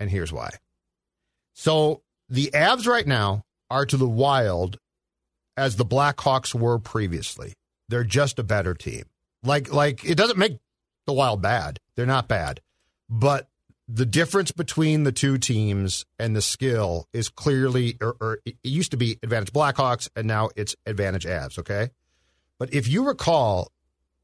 And 0.00 0.10
here's 0.10 0.32
why. 0.32 0.50
So 1.52 2.02
the 2.30 2.50
Avs 2.54 2.86
right 2.86 3.06
now 3.06 3.44
are 3.70 3.84
to 3.84 3.98
the 3.98 4.08
Wild 4.08 4.78
as 5.54 5.76
the 5.76 5.84
Blackhawks 5.84 6.54
were 6.54 6.78
previously. 6.78 7.52
They're 7.90 8.04
just 8.04 8.38
a 8.38 8.44
better 8.44 8.72
team. 8.72 9.04
Like 9.42 9.70
like 9.70 10.04
it 10.04 10.14
doesn't 10.16 10.38
make 10.38 10.58
the 11.06 11.12
Wild 11.12 11.42
bad. 11.42 11.78
They're 11.94 12.06
not 12.06 12.26
bad. 12.26 12.60
But 13.10 13.48
the 13.88 14.04
difference 14.04 14.52
between 14.52 15.04
the 15.04 15.12
two 15.12 15.38
teams 15.38 16.04
and 16.18 16.36
the 16.36 16.42
skill 16.42 17.08
is 17.14 17.30
clearly, 17.30 17.96
or, 18.02 18.16
or 18.20 18.38
it 18.44 18.56
used 18.62 18.90
to 18.90 18.98
be 18.98 19.18
advantage 19.22 19.52
Blackhawks, 19.52 20.08
and 20.14 20.26
now 20.26 20.50
it's 20.56 20.76
advantage 20.84 21.24
Avs. 21.24 21.58
Okay, 21.58 21.88
but 22.58 22.72
if 22.74 22.86
you 22.86 23.06
recall, 23.06 23.72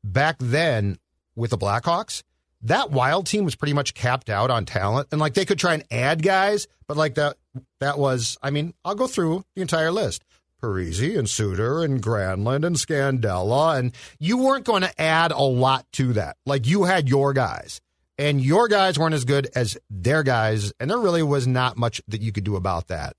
back 0.04 0.36
then 0.38 0.98
with 1.34 1.50
the 1.50 1.58
Blackhawks, 1.58 2.22
that 2.62 2.90
Wild 2.90 3.26
team 3.26 3.44
was 3.44 3.56
pretty 3.56 3.72
much 3.72 3.94
capped 3.94 4.28
out 4.28 4.50
on 4.50 4.66
talent, 4.66 5.08
and 5.10 5.20
like 5.20 5.32
they 5.32 5.46
could 5.46 5.58
try 5.58 5.74
and 5.74 5.84
add 5.90 6.22
guys, 6.22 6.66
but 6.86 6.98
like 6.98 7.14
that, 7.14 7.36
that 7.80 7.98
was. 7.98 8.36
I 8.42 8.50
mean, 8.50 8.74
I'll 8.84 8.94
go 8.94 9.06
through 9.06 9.44
the 9.54 9.62
entire 9.62 9.90
list. 9.90 10.24
Parise 10.62 11.18
and 11.18 11.28
Suter 11.28 11.82
and 11.82 12.02
Granlund 12.02 12.64
and 12.66 12.76
Scandella, 12.76 13.78
and 13.78 13.92
you 14.18 14.38
weren't 14.38 14.64
going 14.64 14.80
to 14.80 15.00
add 15.00 15.30
a 15.30 15.42
lot 15.42 15.84
to 15.92 16.14
that. 16.14 16.38
Like 16.46 16.66
you 16.66 16.84
had 16.84 17.06
your 17.06 17.34
guys 17.34 17.82
and 18.18 18.40
your 18.40 18.68
guys 18.68 18.98
weren't 18.98 19.14
as 19.14 19.24
good 19.24 19.48
as 19.54 19.76
their 19.90 20.22
guys, 20.22 20.72
and 20.78 20.90
there 20.90 20.98
really 20.98 21.22
was 21.22 21.46
not 21.46 21.76
much 21.76 22.00
that 22.08 22.20
you 22.20 22.32
could 22.32 22.44
do 22.44 22.56
about 22.56 22.88
that. 22.88 23.16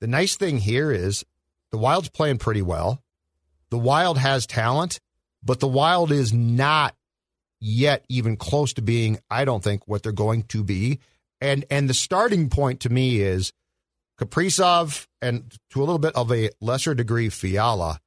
The 0.00 0.06
nice 0.06 0.36
thing 0.36 0.58
here 0.58 0.90
is 0.90 1.24
the 1.70 1.78
Wild's 1.78 2.08
playing 2.08 2.38
pretty 2.38 2.62
well. 2.62 3.02
The 3.70 3.78
Wild 3.78 4.18
has 4.18 4.46
talent, 4.46 5.00
but 5.42 5.60
the 5.60 5.68
Wild 5.68 6.12
is 6.12 6.32
not 6.32 6.94
yet 7.60 8.04
even 8.08 8.36
close 8.36 8.72
to 8.74 8.82
being, 8.82 9.18
I 9.30 9.44
don't 9.44 9.62
think, 9.62 9.86
what 9.86 10.02
they're 10.02 10.12
going 10.12 10.42
to 10.44 10.64
be. 10.64 10.98
And 11.40 11.64
and 11.70 11.88
the 11.88 11.94
starting 11.94 12.50
point 12.50 12.80
to 12.80 12.90
me 12.90 13.20
is 13.20 13.52
Kaprizov 14.20 15.06
and 15.20 15.56
to 15.70 15.80
a 15.80 15.84
little 15.84 15.98
bit 15.98 16.14
of 16.14 16.30
a 16.30 16.50
lesser 16.60 16.94
degree 16.94 17.28
Fiala 17.28 18.00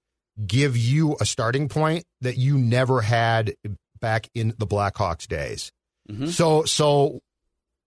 give 0.45 0.77
you 0.77 1.15
a 1.19 1.25
starting 1.25 1.69
point 1.69 2.05
that 2.21 2.37
you 2.37 2.57
never 2.57 3.01
had 3.01 3.55
back 3.99 4.29
in 4.35 4.53
the 4.57 4.67
Blackhawks 4.67 5.27
days. 5.27 5.71
Mhm. 6.09 6.29
So 6.29 6.63
so 6.65 7.21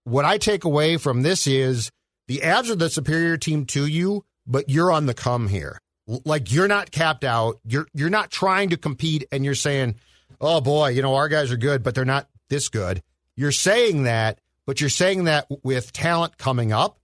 what 0.04 0.24
I 0.24 0.38
take 0.38 0.64
away 0.64 0.96
from 0.96 1.22
this 1.22 1.46
is 1.46 1.90
the 2.26 2.38
Avs 2.38 2.70
are 2.70 2.74
the 2.76 2.90
superior 2.90 3.36
team 3.36 3.64
to 3.66 3.86
you, 3.86 4.24
but 4.46 4.68
you're 4.68 4.90
on 4.92 5.06
the 5.06 5.14
come 5.14 5.48
here. 5.48 5.80
Like 6.06 6.52
you're 6.52 6.68
not 6.68 6.90
capped 6.90 7.24
out. 7.24 7.60
You're 7.64 7.86
you're 7.94 8.10
not 8.10 8.30
trying 8.30 8.70
to 8.70 8.76
compete 8.76 9.26
and 9.30 9.44
you're 9.44 9.54
saying, 9.54 9.96
"Oh 10.40 10.60
boy, 10.60 10.88
you 10.88 11.02
know 11.02 11.14
our 11.14 11.28
guys 11.28 11.50
are 11.52 11.56
good, 11.56 11.82
but 11.82 11.94
they're 11.94 12.04
not 12.04 12.28
this 12.48 12.68
good." 12.68 13.02
You're 13.36 13.52
saying 13.52 14.04
that, 14.04 14.40
but 14.66 14.80
you're 14.80 14.90
saying 14.90 15.24
that 15.24 15.46
with 15.62 15.92
talent 15.92 16.38
coming 16.38 16.72
up 16.72 16.98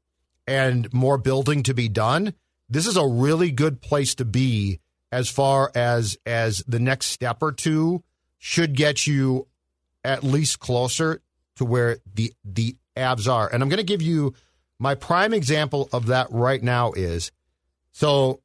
and 0.47 0.93
more 0.93 1.19
building 1.19 1.63
to 1.65 1.75
be 1.75 1.89
done. 1.89 2.35
This 2.69 2.87
is 2.87 2.97
a 2.97 3.07
really 3.07 3.51
good 3.51 3.81
place 3.81 4.15
to 4.17 4.25
be 4.25 4.81
as 5.13 5.29
far 5.29 5.71
as 5.75 6.17
as 6.27 6.65
the 6.67 6.81
next 6.81 7.07
step 7.09 7.43
or 7.43 7.53
two 7.53 8.03
should 8.39 8.75
get 8.75 9.07
you 9.07 9.47
at 10.05 10.23
least 10.23 10.61
closer 10.61 11.21
to 11.57 11.65
where 11.65 11.99
the 12.15 12.33
the 12.45 12.77
Avs 12.97 13.33
are. 13.33 13.49
And 13.53 13.63
I'm 13.63 13.69
going 13.69 13.79
to 13.79 13.83
give 13.83 14.03
you 14.03 14.35
my 14.79 14.95
prime 14.95 15.33
example 15.33 15.89
of 15.93 16.07
that 16.07 16.29
right 16.31 16.63
now 16.63 16.93
is 16.93 17.33
so 17.93 18.41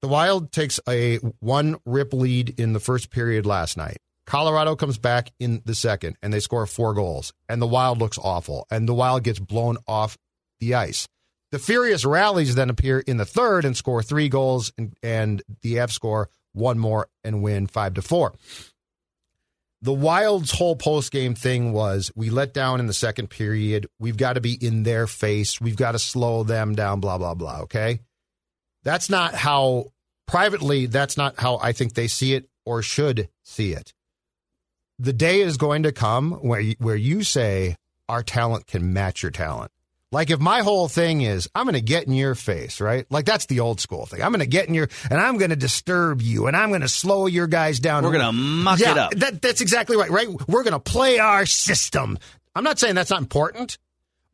the 0.00 0.08
Wild 0.08 0.50
takes 0.50 0.80
a 0.88 1.16
one 1.40 1.76
rip 1.86 2.12
lead 2.12 2.58
in 2.58 2.72
the 2.72 2.80
first 2.80 3.10
period 3.10 3.46
last 3.46 3.76
night. 3.76 3.98
Colorado 4.26 4.76
comes 4.76 4.98
back 4.98 5.32
in 5.38 5.62
the 5.64 5.74
second 5.74 6.16
and 6.22 6.32
they 6.32 6.40
score 6.40 6.66
four 6.66 6.94
goals. 6.94 7.32
And 7.48 7.60
the 7.60 7.66
Wild 7.66 7.98
looks 7.98 8.18
awful. 8.18 8.66
And 8.70 8.88
the 8.88 8.94
Wild 8.94 9.24
gets 9.24 9.38
blown 9.38 9.78
off 9.86 10.16
the 10.60 10.74
ice. 10.74 11.08
The 11.50 11.58
Furious 11.58 12.04
rallies 12.04 12.54
then 12.54 12.70
appear 12.70 13.00
in 13.00 13.18
the 13.18 13.26
third 13.26 13.64
and 13.66 13.76
score 13.76 14.02
three 14.02 14.30
goals, 14.30 14.72
and, 14.78 14.96
and 15.02 15.42
the 15.60 15.80
F 15.80 15.90
score 15.90 16.30
one 16.52 16.78
more 16.78 17.08
and 17.24 17.42
win 17.42 17.66
five 17.66 17.94
to 17.94 18.02
four. 18.02 18.32
The 19.82 19.92
Wild's 19.92 20.52
whole 20.52 20.76
post 20.76 21.10
game 21.10 21.34
thing 21.34 21.72
was 21.72 22.12
we 22.14 22.30
let 22.30 22.54
down 22.54 22.78
in 22.78 22.86
the 22.86 22.94
second 22.94 23.30
period. 23.30 23.88
We've 23.98 24.16
got 24.16 24.34
to 24.34 24.40
be 24.40 24.54
in 24.54 24.84
their 24.84 25.08
face. 25.08 25.60
We've 25.60 25.76
got 25.76 25.92
to 25.92 25.98
slow 25.98 26.44
them 26.44 26.76
down, 26.76 27.00
blah, 27.00 27.18
blah, 27.18 27.34
blah. 27.34 27.62
Okay. 27.62 27.98
That's 28.84 29.10
not 29.10 29.34
how, 29.34 29.86
privately, 30.28 30.86
that's 30.86 31.16
not 31.16 31.38
how 31.38 31.58
I 31.58 31.72
think 31.72 31.94
they 31.94 32.06
see 32.06 32.34
it 32.34 32.48
or 32.64 32.82
should 32.82 33.28
see 33.42 33.72
it. 33.72 33.92
The 35.00 35.12
day 35.12 35.40
is 35.40 35.56
going 35.56 35.82
to 35.82 35.90
come 35.90 36.32
where 36.32 36.62
where 36.78 36.96
you 36.96 37.24
say 37.24 37.76
our 38.08 38.22
talent 38.22 38.68
can 38.68 38.92
match 38.92 39.22
your 39.22 39.32
talent. 39.32 39.72
Like 40.12 40.30
if 40.30 40.38
my 40.38 40.60
whole 40.60 40.88
thing 40.88 41.22
is 41.22 41.48
I'm 41.54 41.64
going 41.64 41.74
to 41.74 41.80
get 41.80 42.06
in 42.06 42.12
your 42.12 42.34
face, 42.34 42.80
right? 42.80 43.06
Like 43.10 43.24
that's 43.24 43.46
the 43.46 43.60
old 43.60 43.80
school 43.80 44.04
thing. 44.04 44.22
I'm 44.22 44.30
going 44.30 44.40
to 44.40 44.46
get 44.46 44.68
in 44.68 44.74
your 44.74 44.88
and 45.10 45.18
I'm 45.18 45.38
going 45.38 45.50
to 45.50 45.56
disturb 45.56 46.20
you 46.20 46.46
and 46.46 46.56
I'm 46.56 46.68
going 46.68 46.82
to 46.82 46.88
slow 46.88 47.26
your 47.26 47.46
guys 47.46 47.80
down. 47.80 48.04
We're 48.04 48.12
gonna 48.12 48.32
muck 48.32 48.78
yeah, 48.78 48.92
it 48.92 48.98
up. 48.98 49.12
That, 49.14 49.42
that's 49.42 49.62
exactly 49.62 49.96
right, 49.96 50.10
right? 50.10 50.28
We're 50.46 50.62
going 50.62 50.74
to 50.74 50.80
play 50.80 51.18
our 51.18 51.46
system. 51.46 52.18
I'm 52.54 52.62
not 52.62 52.78
saying 52.78 52.94
that's 52.94 53.10
not 53.10 53.20
important, 53.20 53.78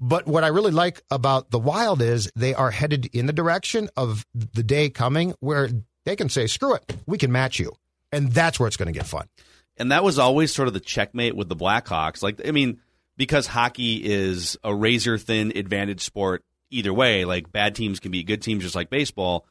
but 0.01 0.26
what 0.26 0.43
I 0.43 0.49
really 0.49 0.72
like 0.72 1.03
about 1.11 1.51
the 1.51 1.59
Wild 1.61 2.03
is 2.03 2.31
they 2.35 2.55
are 2.55 2.72
headed 2.72 3.07
in 3.12 3.26
the 3.26 3.33
direction 3.33 3.89
of 3.97 4.26
the 4.35 4.64
day 4.64 4.91
coming 4.91 5.35
where 5.39 5.70
they 6.05 6.16
can 6.16 6.29
say, 6.29 6.49
"Screw 6.49 6.74
it, 6.74 6.97
we 7.07 7.18
can 7.18 7.31
match 7.31 7.61
you," 7.61 7.72
and 8.11 8.33
that's 8.33 8.59
where 8.59 8.66
it's 8.66 8.76
going 8.76 8.93
to 8.93 8.99
get 8.99 9.07
fun. 9.07 9.29
And 9.76 9.93
that 9.93 10.03
was 10.03 10.18
always 10.18 10.53
sort 10.53 10.66
of 10.66 10.74
the 10.74 10.81
checkmate 10.81 11.37
with 11.37 11.49
the 11.49 11.55
Blackhawks. 11.55 12.22
Like, 12.22 12.47
I 12.47 12.51
mean, 12.51 12.81
because 13.19 13.49
hockey 13.49 13.97
is 13.97 14.57
a 14.64 14.75
razor 14.75 15.19
thin 15.19 15.53
advantage 15.55 16.01
sport 16.01 16.45
either 16.71 16.95
way, 16.95 17.27
like 17.27 17.53
bad 17.53 17.75
teams 17.75 18.01
can 18.01 18.12
be 18.12 18.23
good 18.23 18.41
teams 18.41 18.62
just 18.62 18.77
like 18.77 18.89
baseball. 18.89 19.45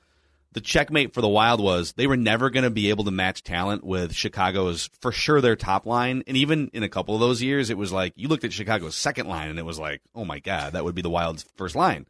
The 0.54 0.62
checkmate 0.62 1.14
for 1.14 1.22
the 1.22 1.28
Wild 1.28 1.62
was 1.62 1.94
they 1.94 2.08
were 2.08 2.18
never 2.18 2.50
going 2.50 2.64
to 2.64 2.72
be 2.72 2.90
able 2.90 3.04
to 3.04 3.12
match 3.12 3.44
talent 3.44 3.84
with 3.84 4.16
Chicago's 4.16 4.90
for 5.02 5.12
sure 5.12 5.42
their 5.42 5.58
top 5.58 5.86
line. 5.86 6.24
And 6.26 6.38
even 6.38 6.72
in 6.74 6.82
a 6.82 6.90
couple 6.90 7.14
of 7.14 7.20
those 7.20 7.44
years, 7.44 7.70
it 7.70 7.78
was 7.78 7.92
like 7.92 8.14
you 8.16 8.30
looked 8.30 8.46
at 8.46 8.54
Chicago's 8.54 8.96
second 8.96 9.28
line 9.28 9.50
and 9.50 9.60
it 9.60 9.66
was 9.66 9.78
like, 9.78 10.02
oh 10.16 10.26
my 10.26 10.40
God, 10.40 10.74
that 10.74 10.84
would 10.84 10.96
be 10.96 11.02
the 11.02 11.10
Wild's 11.10 11.46
first 11.58 11.76
line. 11.76 12.08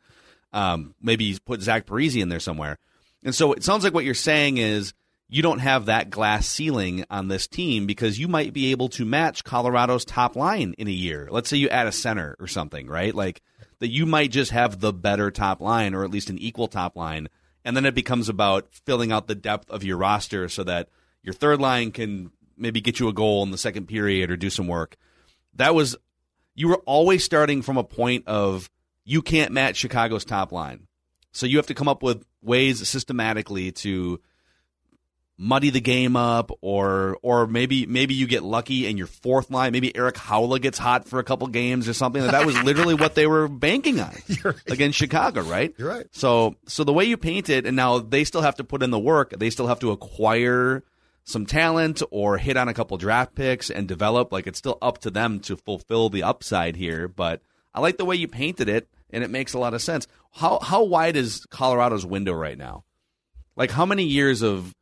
Um, 0.53 0.93
maybe 1.01 1.37
put 1.43 1.61
Zach 1.61 1.87
Parise 1.87 2.21
in 2.21 2.29
there 2.29 2.39
somewhere. 2.39 2.77
And 3.23 3.33
so 3.33 3.51
it 3.51 3.63
sounds 3.63 3.83
like 3.83 3.93
what 3.93 4.05
you're 4.05 4.13
saying 4.13 4.57
is 4.57 4.93
you 5.29 5.41
don't 5.41 5.59
have 5.59 5.85
that 5.85 6.09
glass 6.09 6.47
ceiling 6.47 7.03
on 7.09 7.27
this 7.27 7.47
team 7.47 7.85
because 7.85 8.17
you 8.17 8.27
might 8.27 8.53
be 8.53 8.71
able 8.71 8.87
to 8.89 9.03
match 9.03 9.43
Colorado's 9.43 10.05
top 10.05 10.35
line 10.35 10.73
in 10.77 10.87
a 10.87 10.91
year. 10.91 11.27
Let's 11.29 11.49
say 11.49 11.57
you 11.57 11.69
add 11.69 11.87
a 11.87 11.91
center 11.91 12.35
or 12.39 12.47
something, 12.47 12.87
right? 12.87 13.13
Like 13.13 13.41
that 13.79 13.89
you 13.89 14.05
might 14.05 14.31
just 14.31 14.51
have 14.51 14.79
the 14.79 14.93
better 14.93 15.29
top 15.29 15.59
line 15.59 15.93
or 15.93 16.03
at 16.03 16.11
least 16.11 16.29
an 16.29 16.37
equal 16.37 16.67
top 16.67 16.95
line. 16.95 17.27
And 17.65 17.75
then 17.75 17.85
it 17.85 17.95
becomes 17.95 18.29
about 18.29 18.69
filling 18.85 19.11
out 19.11 19.27
the 19.27 19.35
depth 19.35 19.69
of 19.69 19.83
your 19.83 19.97
roster 19.97 20.47
so 20.47 20.63
that 20.63 20.87
your 21.23 21.33
third 21.33 21.59
line 21.59 21.91
can 21.91 22.31
maybe 22.55 22.79
get 22.79 22.99
you 22.99 23.09
a 23.09 23.13
goal 23.13 23.43
in 23.43 23.51
the 23.51 23.57
second 23.57 23.87
period 23.87 24.31
or 24.31 24.37
do 24.37 24.49
some 24.49 24.67
work. 24.67 24.95
That 25.55 25.75
was, 25.75 25.97
you 26.55 26.69
were 26.69 26.81
always 26.85 27.25
starting 27.25 27.61
from 27.61 27.77
a 27.77 27.83
point 27.83 28.27
of 28.27 28.69
you 29.03 29.21
can't 29.21 29.51
match 29.51 29.75
Chicago's 29.75 30.23
top 30.23 30.53
line. 30.53 30.87
So 31.33 31.45
you 31.45 31.57
have 31.57 31.67
to 31.67 31.73
come 31.73 31.89
up 31.89 32.01
with 32.01 32.25
ways 32.41 32.87
systematically 32.87 33.73
to 33.73 34.21
muddy 35.37 35.69
the 35.69 35.81
game 35.81 36.15
up 36.15 36.51
or 36.61 37.17
or 37.21 37.45
maybe 37.45 37.85
maybe 37.85 38.15
you 38.15 38.25
get 38.25 38.41
lucky 38.41 38.87
and 38.87 38.97
your 38.97 39.05
fourth 39.05 39.51
line 39.51 39.71
maybe 39.71 39.95
Erik 39.95 40.15
Haula 40.15 40.59
gets 40.59 40.79
hot 40.79 41.07
for 41.07 41.19
a 41.19 41.23
couple 41.23 41.47
games 41.47 41.87
or 41.87 41.93
something. 41.93 42.25
That 42.25 42.45
was 42.45 42.61
literally 42.63 42.95
what 42.95 43.13
they 43.13 43.27
were 43.27 43.47
banking 43.47 43.99
on 43.99 44.15
right. 44.43 44.55
against 44.67 44.97
Chicago 44.97 45.41
right? 45.41 45.73
You're 45.77 45.89
right. 45.89 46.07
so 46.11 46.55
so 46.67 46.83
the 46.83 46.93
way 46.93 47.05
you 47.05 47.17
paint 47.17 47.49
it 47.49 47.67
and 47.67 47.75
now 47.75 47.99
they 47.99 48.23
still 48.23 48.41
have 48.41 48.55
to 48.55 48.63
put 48.63 48.81
in 48.81 48.89
the 48.89 48.99
work 48.99 49.37
they 49.37 49.51
still 49.51 49.67
have 49.67 49.79
to 49.79 49.91
acquire 49.91 50.83
some 51.23 51.45
talent 51.45 52.01
or 52.09 52.37
hit 52.37 52.57
on 52.57 52.67
a 52.67 52.73
couple 52.73 52.97
draft 52.97 53.35
picks 53.35 53.69
and 53.69 53.87
develop. 53.87 54.31
Like 54.31 54.47
it's 54.47 54.57
still 54.57 54.79
up 54.81 54.99
to 54.99 55.11
them 55.11 55.39
to 55.41 55.55
fulfill 55.55 56.09
the 56.09 56.23
upside 56.23 56.75
here 56.75 57.07
but 57.07 57.41
I 57.75 57.79
like 57.79 57.97
the 57.97 58.05
way 58.05 58.15
you 58.15 58.27
painted 58.27 58.69
it 58.69 58.89
and 59.11 59.23
it 59.23 59.29
makes 59.29 59.53
a 59.53 59.59
lot 59.59 59.75
of 59.75 59.83
sense. 59.83 60.07
How 60.31 60.57
how 60.59 60.83
wide 60.83 61.15
is 61.15 61.45
Colorado's 61.51 62.07
window 62.07 62.33
right 62.33 62.57
now? 62.57 62.85
Like 63.55 63.69
how 63.69 63.85
many 63.85 64.03
years 64.03 64.41
of 64.41 64.73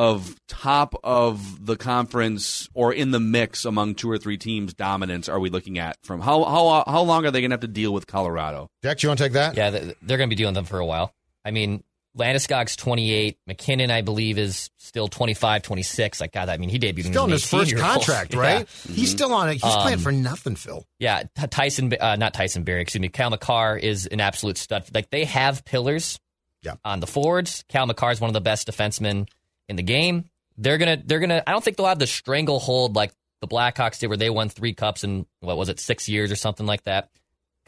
of 0.00 0.34
top 0.48 0.94
of 1.04 1.66
the 1.66 1.76
conference 1.76 2.68
or 2.72 2.90
in 2.92 3.10
the 3.10 3.20
mix 3.20 3.66
among 3.66 3.94
two 3.94 4.10
or 4.10 4.16
three 4.16 4.38
teams 4.38 4.72
dominance 4.72 5.28
are 5.28 5.38
we 5.38 5.50
looking 5.50 5.78
at 5.78 5.96
from 6.02 6.20
how 6.22 6.42
how 6.44 6.84
how 6.90 7.02
long 7.02 7.26
are 7.26 7.30
they 7.30 7.40
going 7.42 7.50
to 7.50 7.54
have 7.54 7.60
to 7.60 7.68
deal 7.68 7.92
with 7.92 8.06
Colorado? 8.06 8.66
Jack, 8.82 9.02
you 9.02 9.10
want 9.10 9.18
to 9.18 9.24
take 9.24 9.34
that? 9.34 9.56
Yeah, 9.56 9.70
they're 9.70 10.16
going 10.16 10.30
to 10.30 10.34
be 10.34 10.42
doing 10.42 10.54
them 10.54 10.64
for 10.64 10.78
a 10.78 10.86
while. 10.86 11.12
I 11.44 11.50
mean, 11.50 11.84
Landeskog's 12.16 12.76
28. 12.76 13.38
MacKinnon, 13.46 13.90
I 13.90 14.00
believe, 14.00 14.38
is 14.38 14.70
still 14.78 15.06
25, 15.06 15.62
26. 15.62 16.20
Like, 16.20 16.32
God, 16.32 16.48
I 16.48 16.56
mean, 16.56 16.70
he 16.70 16.78
debuted 16.78 17.04
Still 17.10 17.24
in 17.24 17.30
in 17.30 17.32
his 17.32 17.46
first 17.48 17.76
contract, 17.76 18.34
right? 18.34 18.66
He's 18.88 19.10
still 19.10 19.32
on 19.34 19.48
it. 19.50 19.54
He's 19.54 19.64
Um, 19.64 19.82
playing 19.82 19.98
for 19.98 20.10
nothing, 20.12 20.56
Phil. 20.56 20.84
Yeah, 20.98 21.24
Tyson, 21.50 21.92
uh, 22.00 22.16
not 22.16 22.32
Tyson 22.34 22.64
Barrie, 22.64 22.80
excuse 22.82 23.00
me. 23.02 23.08
Cale 23.10 23.30
Makar 23.30 23.76
is 23.76 24.06
an 24.06 24.20
absolute 24.20 24.56
stud. 24.58 24.84
Like 24.94 25.10
they 25.10 25.24
have 25.26 25.64
pillars 25.66 26.18
Yeah. 26.62 26.74
on 26.84 27.00
the 27.00 27.06
forwards. 27.06 27.64
Cale 27.68 27.86
Makar 27.86 28.10
is 28.12 28.20
one 28.20 28.28
of 28.30 28.34
the 28.34 28.40
best 28.40 28.66
defensemen 28.70 29.28
in 29.70 29.76
the 29.76 29.82
game. 29.82 30.24
They're 30.58 30.76
gonna, 30.76 31.00
they're 31.02 31.20
gonna. 31.20 31.42
I 31.46 31.52
don't 31.52 31.64
think 31.64 31.78
they'll 31.78 31.86
have 31.86 31.98
the 31.98 32.06
stranglehold 32.06 32.94
like 32.94 33.12
the 33.40 33.48
Blackhawks 33.48 33.98
did, 33.98 34.08
where 34.08 34.18
they 34.18 34.28
won 34.28 34.50
three 34.50 34.74
cups 34.74 35.04
in 35.04 35.24
what 35.40 35.56
was 35.56 35.70
it, 35.70 35.80
six 35.80 36.08
years 36.08 36.30
or 36.30 36.36
something 36.36 36.66
like 36.66 36.82
that. 36.82 37.08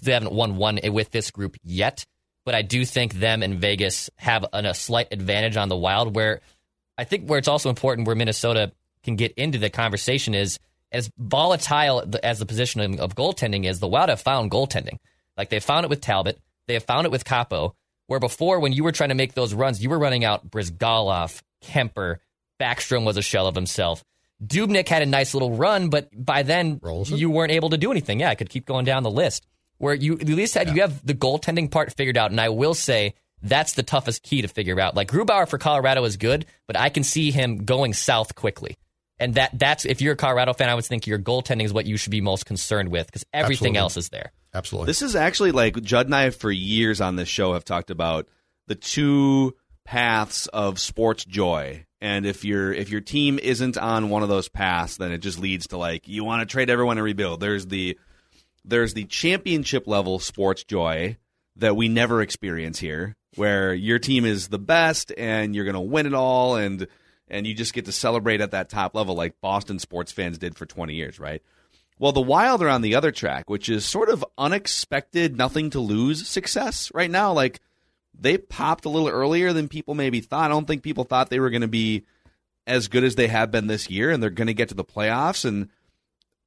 They 0.03 0.13
haven't 0.13 0.33
won 0.33 0.57
one 0.57 0.81
with 0.85 1.11
this 1.11 1.31
group 1.31 1.57
yet, 1.63 2.05
but 2.45 2.55
I 2.55 2.63
do 2.63 2.85
think 2.85 3.15
them 3.15 3.43
and 3.43 3.59
Vegas 3.59 4.11
have 4.17 4.45
an, 4.53 4.67
a 4.67 4.75
slight 4.75 5.09
advantage 5.13 5.57
on 5.57 5.69
the 5.69 5.77
Wild. 5.77 6.15
Where 6.15 6.41
I 6.99 7.05
think 7.05 7.29
where 7.29 7.39
it's 7.39 7.49
also 7.49 7.71
important 7.71 8.07
where 8.07 8.17
Minnesota 8.17 8.73
can 9.05 9.17
get 9.17 9.33
into 9.33 9.59
the 9.59 9.71
conversation 9.71 10.35
is 10.35 10.59
as 10.91 11.11
volatile 11.17 12.05
as 12.23 12.41
the 12.41 12.47
position 12.47 13.01
of 13.01 13.15
goaltending 13.15 13.65
is. 13.65 13.81
The 13.81 13.89
Wild 13.89 14.11
have 14.11 14.21
found 14.21 14.51
goaltending, 14.51 14.99
like 15.37 15.49
they 15.49 15.61
found 15.61 15.85
it 15.85 15.91
with 15.91 16.01
Talbot, 16.01 16.39
they 16.67 16.75
have 16.75 16.85
found 16.85 17.07
it 17.07 17.11
with 17.11 17.25
Kaapo. 17.25 17.73
Where 18.09 18.21
before, 18.21 18.61
when 18.61 18.73
you 18.73 18.85
were 18.85 18.93
trying 18.93 19.09
to 19.09 19.15
make 19.15 19.33
those 19.33 19.55
runs, 19.55 19.83
you 19.83 19.89
were 19.89 19.99
running 19.99 20.25
out 20.25 20.51
Bryzgalov, 20.51 21.41
Kuemper, 21.63 22.17
Backstrom 22.61 23.05
was 23.05 23.17
a 23.17 23.23
shell 23.23 23.47
of 23.47 23.55
himself. 23.55 24.05
Dubnyk 24.45 24.89
had 24.89 25.03
a 25.03 25.07
nice 25.07 25.35
little 25.35 25.53
run, 25.53 25.89
but 25.89 26.09
by 26.13 26.43
then 26.43 26.81
Rolson? 26.81 27.19
you 27.19 27.31
weren't 27.31 27.53
able 27.53 27.71
to 27.71 27.79
do 27.79 27.91
anything. 27.91 28.21
Yeah, 28.21 28.31
I 28.31 28.35
could 28.35 28.51
keep 28.51 28.67
going 28.67 28.85
down 28.85 29.03
the 29.03 29.11
list. 29.11 29.47
Where 29.79 29.95
you 29.95 30.15
at 30.15 30.27
least 30.27 30.55
had 30.55 30.75
you 30.75 30.83
have 30.83 31.05
the 31.05 31.15
goaltending 31.15 31.71
part 31.71 31.93
figured 31.93 32.17
out, 32.17 32.31
and 32.31 32.41
I 32.41 32.51
will 32.51 32.75
say 32.75 33.15
that's 33.43 33.73
the 33.73 33.83
toughest 33.83 34.23
key 34.23 34.43
to 34.43 34.49
figure 34.49 34.79
out. 34.81 34.95
Like 34.95 35.09
Grubauer 35.09 35.49
for 35.49 35.59
Colorado 35.59 36.05
is 36.05 36.17
good, 36.17 36.47
but 36.67 36.77
I 36.77 36.89
can 36.89 37.03
see 37.03 37.31
him 37.31 37.65
going 37.65 37.93
south 37.93 38.35
quickly. 38.35 38.77
And 39.19 39.35
that 39.35 39.57
that's 39.59 39.85
if 39.85 40.01
you're 40.01 40.15
a 40.15 40.17
Colorado 40.17 40.53
fan, 40.53 40.69
I 40.69 40.75
would 40.75 40.85
think 40.85 41.07
your 41.07 41.19
goaltending 41.19 41.65
is 41.65 41.73
what 41.73 41.87
you 41.87 41.97
should 41.97 42.11
be 42.11 42.21
most 42.21 42.47
concerned 42.47 42.91
with 42.91 43.07
because 43.07 43.25
everything 43.33 43.77
Absolutely. 43.77 43.79
else 43.79 43.97
is 43.97 44.09
there. 44.09 44.33
Absolutely. 44.55 44.87
This 44.87 45.03
is 45.03 45.17
actually 45.17 45.53
like 45.53 45.81
Judd 45.83 46.07
and 46.07 46.15
I 46.15 46.31
for 46.31 46.51
years 46.51 47.01
on 47.01 47.17
this 47.17 47.29
show 47.29 47.55
have 47.55 47.65
talked 47.65 47.91
about 47.91 48.29
the 48.67 48.75
two 48.75 49.55
paths 49.85 50.47
of 50.49 50.79
sports 50.79 51.25
joy. 51.25 51.85
And 52.01 52.27
if 52.27 52.45
your 52.45 52.73
if 52.73 52.91
your 52.91 53.01
team 53.01 53.39
isn't 53.39 53.79
on 53.79 54.11
one 54.11 54.23
of 54.23 54.29
those 54.29 54.49
paths, 54.49 54.97
then 54.97 55.13
it 55.13 55.19
just 55.19 55.39
leads 55.39 55.69
to 55.69 55.77
like 55.77 56.09
you 56.09 56.25
want 56.25 56.41
to 56.41 56.53
trade 56.53 56.71
everyone 56.71 56.99
and 56.99 57.05
rebuild. 57.05 57.41
There's 57.41 57.67
the 57.67 57.99
there's 58.65 58.95
the 58.95 59.05
championship 59.05 59.87
level 59.87 60.19
sports 60.19 60.65
joy 60.65 61.17
that 61.57 61.77
we 61.77 61.89
never 61.89 62.23
experience 62.23 62.79
here, 62.79 63.17
where 63.37 63.75
your 63.75 63.99
team 63.99 64.25
is 64.25 64.49
the 64.49 64.59
best 64.59 65.13
and 65.17 65.55
you're 65.55 65.65
going 65.65 65.75
to 65.75 65.81
win 65.81 66.07
it 66.07 66.15
all, 66.15 66.57
and 66.57 66.87
and 67.29 67.47
you 67.47 67.55
just 67.55 67.75
get 67.75 67.85
to 67.87 67.93
celebrate 67.93 68.41
at 68.41 68.51
that 68.51 68.69
top 68.69 68.95
level, 68.95 69.15
like 69.15 69.41
Boston 69.41 69.79
sports 69.79 70.13
fans 70.13 70.39
did 70.39 70.57
for 70.57 70.67
20 70.67 70.95
years, 70.95 71.19
right? 71.19 71.43
Well, 71.99 72.13
the 72.13 72.21
Wild 72.21 72.63
are 72.63 72.69
on 72.69 72.83
the 72.83 72.95
other 72.97 73.13
track, 73.13 73.49
which 73.49 73.69
is 73.69 73.85
sort 73.85 74.09
of 74.09 74.25
unexpected, 74.37 75.37
nothing 75.37 75.71
to 75.71 75.81
lose 75.81 76.27
success 76.27 76.91
right 76.93 77.11
now. 77.11 77.33
Like 77.33 77.61
they 78.19 78.39
popped 78.39 78.85
a 78.85 78.89
little 78.89 79.09
earlier 79.09 79.53
than 79.53 79.69
people 79.69 79.95
maybe 79.95 80.21
thought. 80.21 80.47
I 80.47 80.55
don't 80.55 80.67
think 80.67 80.83
people 80.83 81.05
thought 81.05 81.31
they 81.31 81.41
were 81.41 81.51
going 81.51 81.63
to 81.63 81.69
be 81.69 82.05
as 82.67 82.89
good 82.89 83.05
as 83.05 83.15
they 83.17 83.29
have 83.29 83.51
been 83.51 83.67
this 83.67 83.91
year, 83.91 84.11
and 84.11 84.23
they're 84.23 84.31
going 84.31 84.47
to 84.47 84.55
get 84.55 84.69
to 84.69 84.75
the 84.75 84.85
playoffs. 84.85 85.45
And 85.45 85.69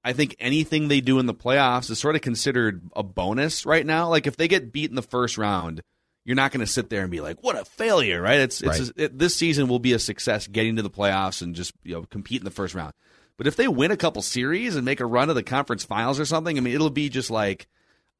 I 0.04 0.14
think 0.14 0.36
anything 0.40 0.88
they 0.88 1.02
do 1.02 1.20
in 1.20 1.26
the 1.26 1.34
playoffs 1.34 1.90
is 1.90 2.00
sort 2.00 2.16
of 2.16 2.22
considered 2.22 2.84
a 2.96 3.04
bonus 3.04 3.66
right 3.66 3.86
now. 3.86 4.10
Like 4.10 4.28
if 4.28 4.38
they 4.38 4.48
get 4.48 4.72
beat 4.72 4.90
in 4.90 4.96
the 4.96 5.02
first 5.02 5.38
round, 5.38 5.82
you're 6.24 6.36
not 6.36 6.52
going 6.52 6.66
to 6.66 6.72
sit 6.72 6.90
there 6.90 7.02
and 7.02 7.12
be 7.12 7.22
like, 7.22 7.44
"What 7.44 7.58
a 7.58 7.66
failure!" 7.66 8.22
Right? 8.22 8.40
It's 8.40 8.62
it's 8.62 8.80
Right. 8.80 8.92
it, 8.96 9.20
this 9.20 9.36
season 9.36 9.68
will 9.68 9.80
be 9.80 9.94
a 9.94 10.00
success 10.00 10.48
getting 10.48 10.76
to 10.78 10.82
the 10.82 10.90
playoffs 10.90 11.42
and 11.42 11.54
just 11.56 11.74
you 11.84 11.94
know 11.94 12.04
compete 12.04 12.42
in 12.42 12.46
the 12.46 12.52
first 12.52 12.74
round. 12.74 12.94
But 13.38 13.48
if 13.48 13.56
they 13.58 13.68
win 13.68 13.92
a 13.92 13.98
couple 13.98 14.22
series 14.22 14.76
and 14.76 14.86
make 14.86 15.02
a 15.02 15.06
run 15.06 15.30
of 15.30 15.36
the 15.36 15.44
conference 15.44 15.84
finals 15.84 16.20
or 16.20 16.26
something, 16.26 16.58
I 16.58 16.62
mean, 16.62 16.74
it'll 16.74 16.90
be 16.90 17.10
just 17.10 17.30
like 17.30 17.68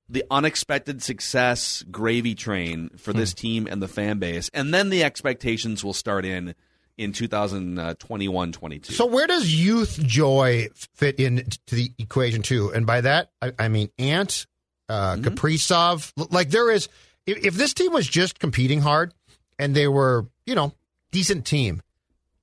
the 0.08 0.24
unexpected 0.30 1.02
success 1.02 1.84
gravy 1.90 2.36
train 2.36 2.90
for 2.98 3.12
this 3.12 3.34
team 3.34 3.68
and 3.70 3.82
the 3.82 3.88
fan 3.88 4.20
base, 4.20 4.50
and 4.54 4.74
then 4.74 4.90
the 4.90 5.04
expectations 5.04 5.84
will 5.84 5.94
start 5.94 6.26
in 6.26 6.56
in 6.98 7.12
2021 7.12 8.52
22. 8.52 8.94
So 8.94 9.06
where 9.06 9.28
does 9.28 9.54
youth 9.54 10.00
joy 10.02 10.70
fit 10.94 11.20
into 11.20 11.76
the 11.76 11.92
equation 11.98 12.42
too? 12.42 12.72
And 12.74 12.86
by 12.86 13.02
that, 13.02 13.32
I, 13.42 13.52
I 13.60 13.68
mean 13.68 13.90
Ant, 13.98 14.46
uh, 14.88 15.16
Kaprizov. 15.18 16.12
Like 16.32 16.50
there 16.50 16.72
is, 16.72 16.88
if, 17.26 17.46
if 17.46 17.56
this 17.56 17.74
team 17.74 17.92
was 17.92 18.08
just 18.08 18.40
competing 18.40 18.82
hard 18.82 19.14
and 19.60 19.76
they 19.76 19.88
were, 19.88 20.28
you 20.46 20.56
know, 20.56 20.74
decent 21.12 21.46
team, 21.46 21.82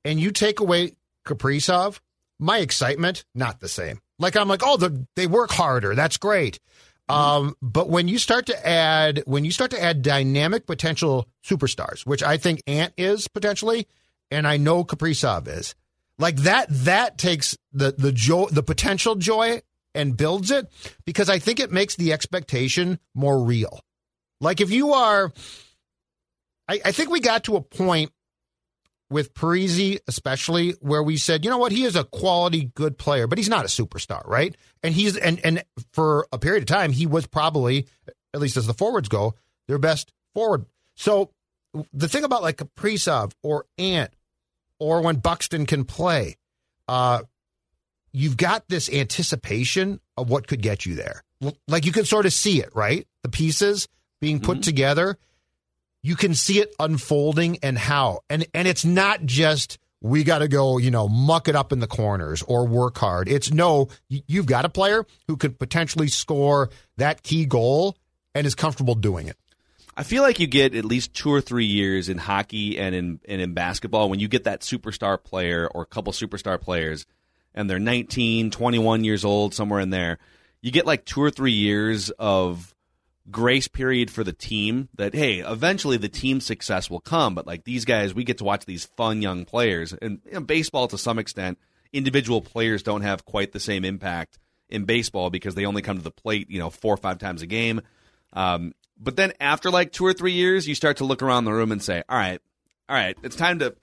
and 0.04 0.18
you 0.18 0.30
take 0.32 0.60
away 0.60 0.92
Kaprizov, 1.24 2.00
my 2.38 2.58
excitement 2.58 3.24
not 3.34 3.60
the 3.60 3.68
same. 3.68 4.00
Like 4.18 4.36
I'm 4.36 4.48
like, 4.48 4.62
oh, 4.64 4.76
the, 4.76 5.06
they 5.16 5.26
work 5.26 5.50
harder. 5.50 5.94
That's 5.94 6.16
great. 6.16 6.58
Um, 7.08 7.56
but 7.60 7.88
when 7.90 8.08
you 8.08 8.18
start 8.18 8.46
to 8.46 8.66
add 8.66 9.22
when 9.26 9.44
you 9.44 9.50
start 9.50 9.70
to 9.72 9.82
add 9.82 10.02
dynamic 10.02 10.66
potential 10.66 11.28
superstars, 11.44 12.06
which 12.06 12.22
I 12.22 12.36
think 12.36 12.62
Ant 12.66 12.94
is 12.96 13.28
potentially, 13.28 13.86
and 14.30 14.46
I 14.46 14.56
know 14.56 14.84
Kaprizov 14.84 15.48
is, 15.48 15.74
like 16.18 16.36
that 16.36 16.66
that 16.70 17.18
takes 17.18 17.56
the 17.72 17.92
the 17.92 18.12
joy 18.12 18.46
the 18.46 18.62
potential 18.62 19.16
joy 19.16 19.62
and 19.94 20.16
builds 20.16 20.50
it 20.50 20.72
because 21.04 21.28
I 21.28 21.38
think 21.38 21.60
it 21.60 21.72
makes 21.72 21.96
the 21.96 22.12
expectation 22.12 22.98
more 23.14 23.42
real. 23.42 23.80
Like 24.40 24.60
if 24.60 24.70
you 24.70 24.92
are 24.92 25.32
I, 26.68 26.80
I 26.86 26.92
think 26.92 27.10
we 27.10 27.20
got 27.20 27.44
to 27.44 27.56
a 27.56 27.60
point 27.60 28.12
with 29.12 29.34
Parise, 29.34 30.00
especially 30.08 30.72
where 30.80 31.02
we 31.02 31.16
said, 31.16 31.44
you 31.44 31.50
know 31.50 31.58
what, 31.58 31.72
he 31.72 31.84
is 31.84 31.94
a 31.94 32.04
quality 32.04 32.70
good 32.74 32.98
player, 32.98 33.26
but 33.26 33.38
he's 33.38 33.48
not 33.48 33.64
a 33.64 33.68
superstar, 33.68 34.26
right? 34.26 34.56
And 34.82 34.94
he's 34.94 35.16
and 35.16 35.40
and 35.44 35.62
for 35.92 36.26
a 36.32 36.38
period 36.38 36.62
of 36.62 36.66
time, 36.66 36.92
he 36.92 37.06
was 37.06 37.26
probably, 37.26 37.86
at 38.34 38.40
least 38.40 38.56
as 38.56 38.66
the 38.66 38.74
forwards 38.74 39.08
go, 39.08 39.34
their 39.68 39.78
best 39.78 40.12
forward. 40.34 40.66
So 40.96 41.30
the 41.92 42.08
thing 42.08 42.24
about 42.24 42.42
like 42.42 42.56
Kaprizov 42.56 43.32
or 43.42 43.66
Ant 43.78 44.12
or 44.78 45.02
when 45.02 45.16
Buxton 45.16 45.66
can 45.66 45.84
play, 45.84 46.36
uh, 46.88 47.22
you've 48.12 48.36
got 48.36 48.68
this 48.68 48.90
anticipation 48.92 50.00
of 50.16 50.28
what 50.28 50.46
could 50.46 50.62
get 50.62 50.84
you 50.84 50.94
there. 50.94 51.22
Like 51.68 51.86
you 51.86 51.92
can 51.92 52.04
sort 52.04 52.26
of 52.26 52.32
see 52.32 52.60
it, 52.60 52.70
right? 52.74 53.06
The 53.22 53.28
pieces 53.28 53.88
being 54.20 54.40
put 54.40 54.62
together. 54.62 55.18
You 56.02 56.16
can 56.16 56.34
see 56.34 56.60
it 56.60 56.74
unfolding 56.78 57.58
and 57.62 57.78
how. 57.78 58.20
And 58.28 58.46
and 58.54 58.66
it's 58.66 58.84
not 58.84 59.24
just 59.24 59.78
we 60.00 60.24
got 60.24 60.38
to 60.38 60.48
go, 60.48 60.78
you 60.78 60.90
know, 60.90 61.08
muck 61.08 61.48
it 61.48 61.54
up 61.54 61.72
in 61.72 61.78
the 61.78 61.86
corners 61.86 62.42
or 62.42 62.66
work 62.66 62.98
hard. 62.98 63.28
It's 63.28 63.52
no, 63.52 63.88
you've 64.08 64.46
got 64.46 64.64
a 64.64 64.68
player 64.68 65.06
who 65.28 65.36
could 65.36 65.58
potentially 65.58 66.08
score 66.08 66.70
that 66.96 67.22
key 67.22 67.46
goal 67.46 67.96
and 68.34 68.46
is 68.46 68.56
comfortable 68.56 68.96
doing 68.96 69.28
it. 69.28 69.36
I 69.96 70.02
feel 70.02 70.22
like 70.22 70.40
you 70.40 70.46
get 70.46 70.74
at 70.74 70.84
least 70.84 71.14
two 71.14 71.32
or 71.32 71.40
three 71.40 71.66
years 71.66 72.08
in 72.08 72.18
hockey 72.18 72.78
and 72.78 72.94
in 72.94 73.20
and 73.28 73.40
in 73.40 73.54
basketball 73.54 74.08
when 74.08 74.20
you 74.20 74.28
get 74.28 74.44
that 74.44 74.62
superstar 74.62 75.22
player 75.22 75.68
or 75.72 75.82
a 75.82 75.86
couple 75.86 76.12
superstar 76.12 76.60
players 76.60 77.06
and 77.54 77.68
they're 77.68 77.78
19, 77.78 78.50
21 78.50 79.04
years 79.04 79.24
old, 79.24 79.54
somewhere 79.54 79.80
in 79.80 79.90
there. 79.90 80.18
You 80.62 80.70
get 80.70 80.86
like 80.86 81.04
two 81.04 81.22
or 81.22 81.30
three 81.30 81.52
years 81.52 82.10
of 82.10 82.71
grace 83.30 83.68
period 83.68 84.10
for 84.10 84.24
the 84.24 84.32
team 84.32 84.88
that 84.96 85.14
hey, 85.14 85.38
eventually 85.38 85.96
the 85.96 86.08
team 86.08 86.40
success 86.40 86.90
will 86.90 87.00
come, 87.00 87.34
but 87.34 87.46
like 87.46 87.64
these 87.64 87.84
guys, 87.84 88.14
we 88.14 88.24
get 88.24 88.38
to 88.38 88.44
watch 88.44 88.64
these 88.66 88.84
fun 88.84 89.22
young 89.22 89.44
players 89.44 89.92
and 89.92 90.20
you 90.26 90.32
know, 90.32 90.40
baseball 90.40 90.88
to 90.88 90.98
some 90.98 91.18
extent, 91.18 91.58
individual 91.92 92.40
players 92.40 92.82
don't 92.82 93.02
have 93.02 93.24
quite 93.24 93.52
the 93.52 93.60
same 93.60 93.84
impact 93.84 94.38
in 94.68 94.84
baseball 94.84 95.30
because 95.30 95.54
they 95.54 95.66
only 95.66 95.82
come 95.82 95.96
to 95.98 96.02
the 96.02 96.10
plate, 96.10 96.50
you 96.50 96.58
know, 96.58 96.70
four 96.70 96.94
or 96.94 96.96
five 96.96 97.18
times 97.18 97.42
a 97.42 97.46
game. 97.46 97.80
Um, 98.32 98.72
but 98.98 99.16
then 99.16 99.32
after 99.40 99.70
like 99.70 99.92
two 99.92 100.06
or 100.06 100.12
three 100.12 100.32
years, 100.32 100.66
you 100.66 100.74
start 100.74 100.96
to 100.98 101.04
look 101.04 101.22
around 101.22 101.44
the 101.44 101.52
room 101.52 101.72
and 101.72 101.82
say, 101.82 102.02
"All 102.08 102.16
right, 102.16 102.40
all 102.88 102.96
right, 102.96 103.16
it's 103.22 103.36
time 103.36 103.58
to 103.58 103.74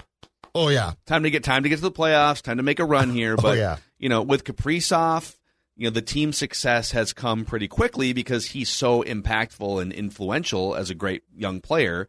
Oh 0.56 0.70
yeah. 0.70 0.94
time 1.06 1.24
to 1.24 1.30
get 1.30 1.44
time 1.44 1.64
to 1.64 1.70
get 1.70 1.76
to 1.76 1.82
the 1.84 1.92
playoffs, 1.92 2.42
time 2.42 2.58
to 2.58 2.64
make 2.64 2.80
a 2.80 2.86
run 2.86 3.12
here." 3.12 3.36
Oh, 3.38 3.42
But 3.42 3.58
yeah. 3.58 3.78
you 4.00 4.10
know, 4.10 4.22
with 4.24 4.44
Kaprizov, 4.44 5.36
you 5.80 5.86
know, 5.86 5.94
the 5.94 6.02
team 6.02 6.34
success 6.34 6.92
has 6.92 7.14
come 7.14 7.46
pretty 7.46 7.68
quickly 7.68 8.14
because 8.14 8.48
he's 8.48 8.70
so 8.70 9.02
impactful 9.04 9.82
and 9.82 9.94
influential 9.94 10.76
as 10.76 10.90
a 10.90 10.96
great 10.96 11.24
young 11.36 11.62
player, 11.62 12.08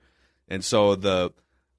and 0.49 0.65
so 0.65 0.95
the. 0.95 1.33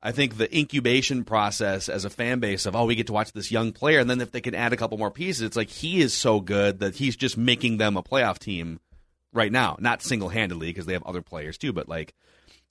I 0.03 0.11
think 0.11 0.37
the 0.37 0.57
incubation 0.57 1.23
process 1.25 1.87
as 1.87 2.05
a 2.05 2.09
fan 2.09 2.39
base 2.39 2.65
of 2.65 2.75
oh 2.75 2.85
we 2.85 2.95
get 2.95 3.05
to 3.05 3.13
watch 3.13 3.33
this 3.33 3.51
young 3.51 3.71
player 3.71 3.99
and 3.99 4.09
then 4.09 4.19
if 4.19 4.31
they 4.31 4.41
can 4.41 4.55
add 4.55 4.73
a 4.73 4.75
couple 4.75 4.97
more 4.97 5.11
pieces 5.11 5.43
it's 5.43 5.55
like 5.55 5.69
he 5.69 6.01
is 6.01 6.11
so 6.11 6.39
good 6.39 6.79
that 6.79 6.95
he's 6.95 7.15
just 7.15 7.37
making 7.37 7.77
them 7.77 7.95
a 7.95 8.01
playoff 8.01 8.39
team 8.39 8.79
right 9.33 9.51
now. 9.51 9.77
Not 9.79 10.01
single 10.01 10.29
handedly 10.29 10.67
because 10.67 10.85
they 10.85 10.93
have 10.93 11.03
other 11.03 11.21
players 11.21 11.57
too, 11.57 11.73
but 11.73 11.87
like 11.87 12.13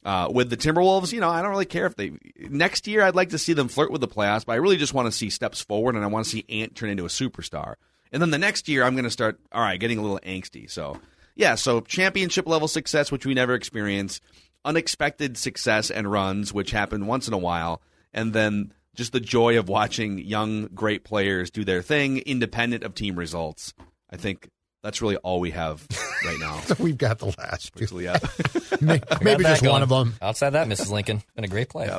uh, 0.05 0.29
with 0.33 0.51
the 0.51 0.57
Timberwolves, 0.57 1.13
you 1.13 1.21
know, 1.21 1.29
I 1.29 1.43
don't 1.43 1.51
really 1.51 1.67
care 1.67 1.87
if 1.87 1.97
they 1.97 2.13
next 2.37 2.87
year. 2.87 3.03
I'd 3.03 3.15
like 3.15 3.31
to 3.31 3.39
see 3.39 3.53
them 3.53 3.69
flirt 3.69 3.91
with 3.91 4.01
the 4.01 4.09
playoffs, 4.09 4.47
but 4.47 4.53
I 4.53 4.57
really 4.57 4.77
just 4.77 4.95
want 4.95 5.07
to 5.07 5.13
see 5.13 5.31
steps 5.31 5.61
forward, 5.61 5.95
and 5.95 6.05
I 6.05 6.09
want 6.09 6.25
to 6.25 6.31
see 6.31 6.45
Ant 6.49 6.75
turn 6.75 6.91
into 6.91 7.05
a 7.05 7.09
superstar. 7.09 7.75
And 8.13 8.21
then 8.21 8.31
the 8.31 8.39
next 8.39 8.69
year, 8.69 8.85
I'm 8.85 8.95
going 8.95 9.05
to 9.05 9.11
start. 9.11 9.39
All 9.53 9.61
right, 9.63 9.79
getting 9.79 9.99
a 9.99 10.03
little 10.03 10.21
angsty. 10.25 10.71
So 10.71 11.01
yeah, 11.37 11.55
so 11.55 11.81
championship 11.81 12.47
level 12.47 12.69
success, 12.69 13.11
which 13.13 13.25
we 13.25 13.35
never 13.35 13.55
experience, 13.55 14.21
unexpected 14.65 15.37
success 15.37 15.91
and 15.91 16.11
runs, 16.11 16.53
which 16.53 16.71
happen 16.71 17.07
once 17.07 17.29
in 17.29 17.35
a 17.35 17.39
while, 17.39 17.81
and 18.13 18.33
then 18.33 18.73
just 18.95 19.13
the 19.13 19.21
joy 19.21 19.59
of 19.59 19.69
watching 19.69 20.19
young 20.19 20.67
great 20.75 21.05
players 21.05 21.51
do 21.51 21.65
their 21.65 21.83
thing, 21.83 22.19
independent 22.19 22.83
of 22.85 22.95
team 22.95 23.17
results. 23.17 23.73
I 24.11 24.17
think 24.17 24.49
that's 24.83 25.01
really 25.01 25.17
all 25.17 25.41
we 25.41 25.51
have 25.53 25.87
right 26.25 26.39
now. 26.39 26.61
So 26.67 26.75
we've 26.79 26.99
got 26.99 27.19
the 27.19 27.35
last 27.39 27.75
two. 27.77 28.01
Yeah. 28.01 28.19
May- 28.81 29.01
Maybe 29.23 29.45
that 29.45 29.61
just 29.61 29.67
one 29.67 29.83
of 29.83 29.89
them. 29.89 30.15
Outside 30.21 30.51
that, 30.51 30.69
Mrs. 30.69 30.91
Lincoln, 30.91 31.23
been 31.35 31.45
a 31.45 31.49
great 31.49 31.69
play. 31.69 31.91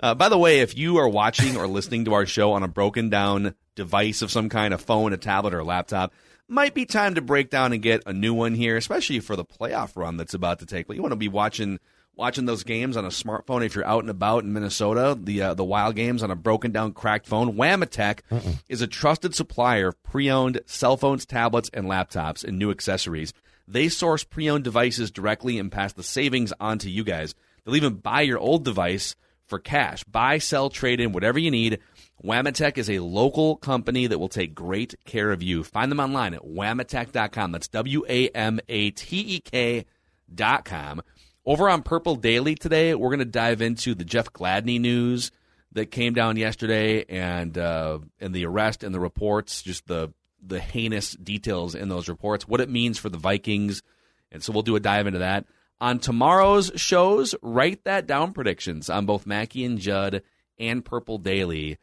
Uh, 0.00 0.14
by 0.14 0.28
the 0.28 0.38
way, 0.38 0.60
if 0.60 0.76
you 0.76 0.96
are 0.98 1.08
watching 1.08 1.56
or 1.56 1.66
listening 1.66 2.06
to 2.06 2.14
our 2.14 2.26
show 2.26 2.52
on 2.52 2.62
a 2.62 2.68
broken 2.68 3.10
down 3.10 3.54
device 3.74 4.22
of 4.22 4.30
some 4.30 4.48
kind, 4.48 4.74
a 4.74 4.78
phone, 4.78 5.12
a 5.12 5.16
tablet, 5.16 5.54
or 5.54 5.60
a 5.60 5.64
laptop, 5.64 6.12
might 6.48 6.74
be 6.74 6.84
time 6.84 7.14
to 7.14 7.22
break 7.22 7.50
down 7.50 7.72
and 7.72 7.82
get 7.82 8.02
a 8.06 8.12
new 8.12 8.34
one 8.34 8.54
here, 8.54 8.76
especially 8.76 9.20
for 9.20 9.36
the 9.36 9.44
playoff 9.44 9.96
run 9.96 10.16
that's 10.16 10.34
about 10.34 10.58
to 10.58 10.66
take. 10.66 10.86
place. 10.86 10.96
You 10.96 11.02
want 11.02 11.12
to 11.12 11.16
be 11.16 11.28
watching 11.28 11.78
watching 12.16 12.44
those 12.44 12.64
games 12.64 12.96
on 12.98 13.04
a 13.04 13.08
smartphone 13.08 13.64
if 13.64 13.74
you're 13.74 13.86
out 13.86 14.02
and 14.02 14.10
about 14.10 14.44
in 14.44 14.52
Minnesota. 14.52 15.16
The 15.18 15.42
uh, 15.42 15.54
the 15.54 15.64
Wild 15.64 15.94
games 15.96 16.22
on 16.22 16.30
a 16.30 16.36
broken 16.36 16.72
down, 16.72 16.92
cracked 16.92 17.26
phone. 17.26 17.54
Wamatek 17.54 18.20
is 18.68 18.82
a 18.82 18.86
trusted 18.86 19.34
supplier 19.34 19.88
of 19.88 20.02
pre-owned 20.02 20.60
cell 20.66 20.96
phones, 20.96 21.24
tablets, 21.24 21.70
and 21.72 21.86
laptops 21.86 22.44
and 22.44 22.58
new 22.58 22.70
accessories. 22.70 23.32
They 23.66 23.88
source 23.88 24.24
pre-owned 24.24 24.64
devices 24.64 25.12
directly 25.12 25.58
and 25.58 25.70
pass 25.70 25.92
the 25.92 26.02
savings 26.02 26.52
on 26.58 26.78
to 26.80 26.90
you 26.90 27.04
guys. 27.04 27.34
They'll 27.64 27.76
even 27.76 27.94
buy 27.94 28.22
your 28.22 28.38
old 28.38 28.64
device 28.64 29.14
for 29.46 29.58
cash. 29.58 30.02
Buy, 30.04 30.38
sell, 30.38 30.70
trade 30.70 31.00
in, 31.00 31.12
whatever 31.12 31.38
you 31.38 31.50
need. 31.50 31.78
Wamatek 32.24 32.76
is 32.76 32.90
a 32.90 32.98
local 32.98 33.56
company 33.56 34.06
that 34.06 34.18
will 34.18 34.28
take 34.28 34.54
great 34.54 34.94
care 35.04 35.30
of 35.30 35.42
you. 35.42 35.64
Find 35.64 35.90
them 35.90 36.00
online 36.00 36.34
at 36.34 36.42
wamatek.com. 36.42 37.52
That's 37.52 37.68
W 37.68 38.04
A 38.08 38.28
M 38.28 38.60
A 38.68 38.90
T 38.90 39.18
E 39.18 39.40
K 39.40 39.86
dot 40.32 40.64
com. 40.64 41.02
Over 41.46 41.70
on 41.70 41.82
Purple 41.82 42.16
Daily 42.16 42.54
today, 42.54 42.94
we're 42.94 43.08
going 43.08 43.20
to 43.20 43.24
dive 43.24 43.62
into 43.62 43.94
the 43.94 44.04
Jeff 44.04 44.32
Gladney 44.32 44.78
news 44.78 45.30
that 45.72 45.86
came 45.86 46.12
down 46.12 46.36
yesterday 46.36 47.04
and 47.08 47.56
uh, 47.56 48.00
and 48.20 48.34
the 48.34 48.44
arrest 48.44 48.84
and 48.84 48.94
the 48.94 49.00
reports, 49.00 49.62
just 49.62 49.86
the 49.86 50.12
the 50.42 50.60
heinous 50.60 51.12
details 51.12 51.74
in 51.74 51.88
those 51.88 52.08
reports, 52.08 52.48
what 52.48 52.60
it 52.60 52.68
means 52.68 52.98
for 52.98 53.08
the 53.08 53.18
Vikings, 53.18 53.82
and 54.30 54.42
so 54.42 54.52
we'll 54.52 54.62
do 54.62 54.76
a 54.76 54.80
dive 54.80 55.06
into 55.06 55.18
that 55.20 55.46
on 55.80 55.98
tomorrow's 55.98 56.70
shows. 56.76 57.34
Write 57.42 57.84
that 57.84 58.06
down 58.06 58.32
predictions 58.32 58.90
on 58.90 59.06
both 59.06 59.26
Mackey 59.26 59.64
and 59.64 59.78
Judd 59.78 60.22
and 60.58 60.84
Purple 60.84 61.18
Daily. 61.18 61.78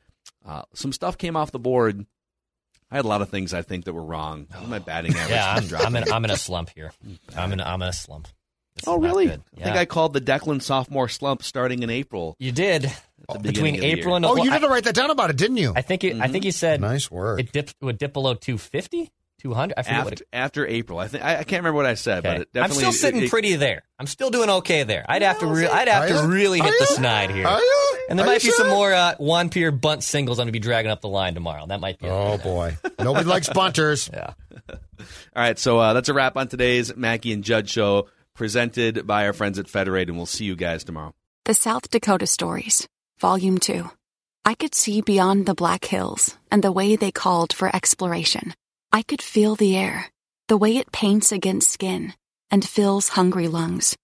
Uh, 0.48 0.64
some 0.74 0.92
stuff 0.94 1.18
came 1.18 1.36
off 1.36 1.52
the 1.52 1.60
board. 1.60 2.06
I 2.90 2.96
had 2.96 3.06
a 3.06 3.08
lot 3.08 3.22
of 3.22 3.30
things 3.30 3.54
I 3.54 3.62
think 3.64 3.84
that 3.86 3.94
were 3.94 4.04
wrong. 4.04 4.48
My 4.68 4.80
batting 4.80 5.12
average. 5.14 5.30
Yeah, 5.30 5.50
I'm, 5.52 5.58
keeps 5.60 5.70
dropping. 5.70 5.88
I'm 5.88 5.96
in 5.98 6.12
I'm 6.14 6.26
in 6.26 6.32
a 6.32 6.38
slump 6.38 6.70
here. 6.74 6.94
I'm 7.36 7.52
in 7.52 7.60
I'm 7.60 7.82
in 7.82 7.90
a 7.90 7.94
slump. 7.94 8.30
This 8.76 8.88
Oh, 8.88 8.98
really? 9.00 9.26
good. 9.26 9.42
I 9.60 9.64
think 9.64 9.76
I 9.76 9.86
called 9.86 10.14
the 10.14 10.22
Declan 10.22 10.62
sophomore 10.62 11.10
slump 11.10 11.44
starting 11.44 11.84
in 11.84 11.90
April. 11.90 12.36
You 12.40 12.52
did 12.52 12.84
the 12.84 13.40
between 13.40 13.74
beginning 13.74 13.76
of 13.76 13.82
the 13.82 13.88
April 13.88 14.16
and 14.16 14.26
Oh, 14.26 14.36
well, 14.36 14.46
you 14.46 14.52
I- 14.52 14.60
didn't 14.60 14.70
write 14.72 14.84
that 14.86 14.96
down 14.96 15.10
about 15.10 15.30
it, 15.32 15.36
didn't 15.38 15.58
you? 15.58 15.74
I 15.76 15.82
think 15.82 16.04
it, 16.04 16.22
I 16.22 16.28
think 16.28 16.46
you 16.46 16.52
said 16.52 16.80
Nice 16.80 17.10
work. 17.12 17.40
it 17.40 17.52
dipped 17.52 17.76
would 17.82 17.98
dip 17.98 18.14
below 18.14 18.36
250, 18.36 19.12
200. 19.48 19.74
I 19.78 19.84
forget 19.84 20.04
what 20.04 20.14
After, 20.14 20.24
it, 20.24 20.28
after 20.34 20.68
April, 20.68 21.00
I 21.00 21.08
think 21.08 21.24
I, 21.24 21.32
I 21.38 21.44
can't 21.44 21.62
remember 21.62 21.78
what 21.78 21.86
I 21.86 21.94
said, 21.94 22.26
okay. 22.26 22.38
but 22.40 22.48
it 22.54 22.64
I'm 22.64 22.72
still 22.72 22.92
sitting 22.92 23.22
it- 23.22 23.26
it- 23.26 23.30
pretty 23.30 23.56
there. 23.56 23.84
I'm 24.00 24.08
still 24.08 24.30
doing 24.30 24.50
okay 24.50 24.84
there. 24.84 25.06
I'd 25.10 25.22
have 25.24 25.40
to 25.40 25.48
re- 25.48 25.68
I'd 25.68 25.88
have 25.88 26.08
to 26.10 26.28
really 26.28 26.60
hit 26.60 26.74
the 26.80 26.86
snide 26.86 27.32
here. 27.32 27.48
Are 27.48 27.60
you? 27.60 27.98
And 28.10 28.20
there 28.20 28.26
Are 28.26 28.30
might 28.30 28.44
you 28.44 28.52
be 28.52 28.56
some 28.56 28.70
more 28.70 28.94
uh, 28.94 29.16
one 29.18 29.50
pier 29.50 29.72
bunt 29.72 30.04
singles 30.04 30.38
I'm 30.40 30.44
going 30.44 30.50
to 30.50 30.52
be 30.54 30.60
dragging 30.60 30.92
up 30.92 31.02
the 31.02 31.10
line 31.10 31.34
tomorrow. 31.34 31.66
That 31.68 31.80
might 31.80 31.98
be. 32.00 32.08
Oh 32.08 32.38
boy, 32.38 32.78
nobody 33.00 33.26
likes 33.28 33.50
bunters. 33.50 34.10
Yeah. 34.14 34.34
All 34.70 34.76
right, 35.36 35.58
so 35.60 35.78
uh, 35.80 35.94
that's 35.94 36.10
a 36.10 36.14
wrap 36.14 36.36
on 36.38 36.48
today's 36.48 36.96
Mackey 36.96 37.32
and 37.32 37.44
Judd 37.44 37.70
show. 37.70 38.08
presented 38.34 39.06
by 39.08 39.26
our 39.26 39.34
friends 39.34 39.58
at 39.60 39.68
Federate, 39.70 40.10
and 40.10 40.18
we'll 40.18 40.26
see 40.26 40.46
you 40.46 40.56
guys 40.56 40.84
tomorrow. 40.84 41.14
The 41.46 41.54
South 41.54 41.90
Dakota 41.90 42.28
Stories, 42.28 42.88
Volume 43.20 43.58
2. 43.58 43.90
I 44.46 44.54
could 44.56 44.74
see 44.76 45.02
beyond 45.02 45.46
the 45.46 45.54
Black 45.56 45.86
Hills 45.86 46.38
and 46.52 46.64
the 46.64 46.72
way 46.72 46.96
they 46.96 47.12
called 47.12 47.52
for 47.54 47.74
exploration. 47.76 48.54
I 48.92 49.04
could 49.04 49.22
feel 49.22 49.56
the 49.56 49.76
air, 49.76 50.10
the 50.48 50.58
way 50.58 50.78
it 50.78 50.92
paints 50.92 51.32
against 51.32 51.70
skin 51.70 52.14
and 52.50 52.68
fills 52.68 53.10
hungry 53.10 53.48
lungs. 53.48 53.96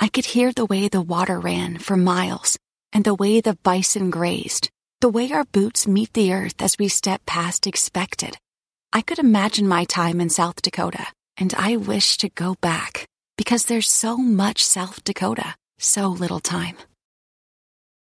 I 0.00 0.08
could 0.08 0.24
hear 0.24 0.52
the 0.52 0.66
way 0.66 0.88
the 0.88 1.00
water 1.00 1.38
ran 1.38 1.78
for 1.78 1.96
miles 1.96 2.58
and 2.92 3.04
the 3.04 3.14
way 3.14 3.40
the 3.40 3.56
bison 3.62 4.10
grazed, 4.10 4.68
the 5.00 5.08
way 5.08 5.30
our 5.32 5.44
boots 5.44 5.86
meet 5.86 6.12
the 6.12 6.32
earth 6.32 6.60
as 6.60 6.76
we 6.78 6.88
step 6.88 7.24
past 7.24 7.66
expected. 7.66 8.36
I 8.92 9.00
could 9.00 9.18
imagine 9.18 9.68
my 9.68 9.84
time 9.84 10.20
in 10.20 10.28
South 10.28 10.60
Dakota, 10.60 11.06
and 11.36 11.54
I 11.56 11.76
wish 11.76 12.18
to 12.18 12.28
go 12.28 12.56
back 12.60 13.06
because 13.38 13.64
there's 13.66 13.90
so 13.90 14.16
much 14.16 14.64
South 14.64 15.02
Dakota, 15.04 15.54
so 15.78 16.08
little 16.08 16.40
time. 16.40 16.76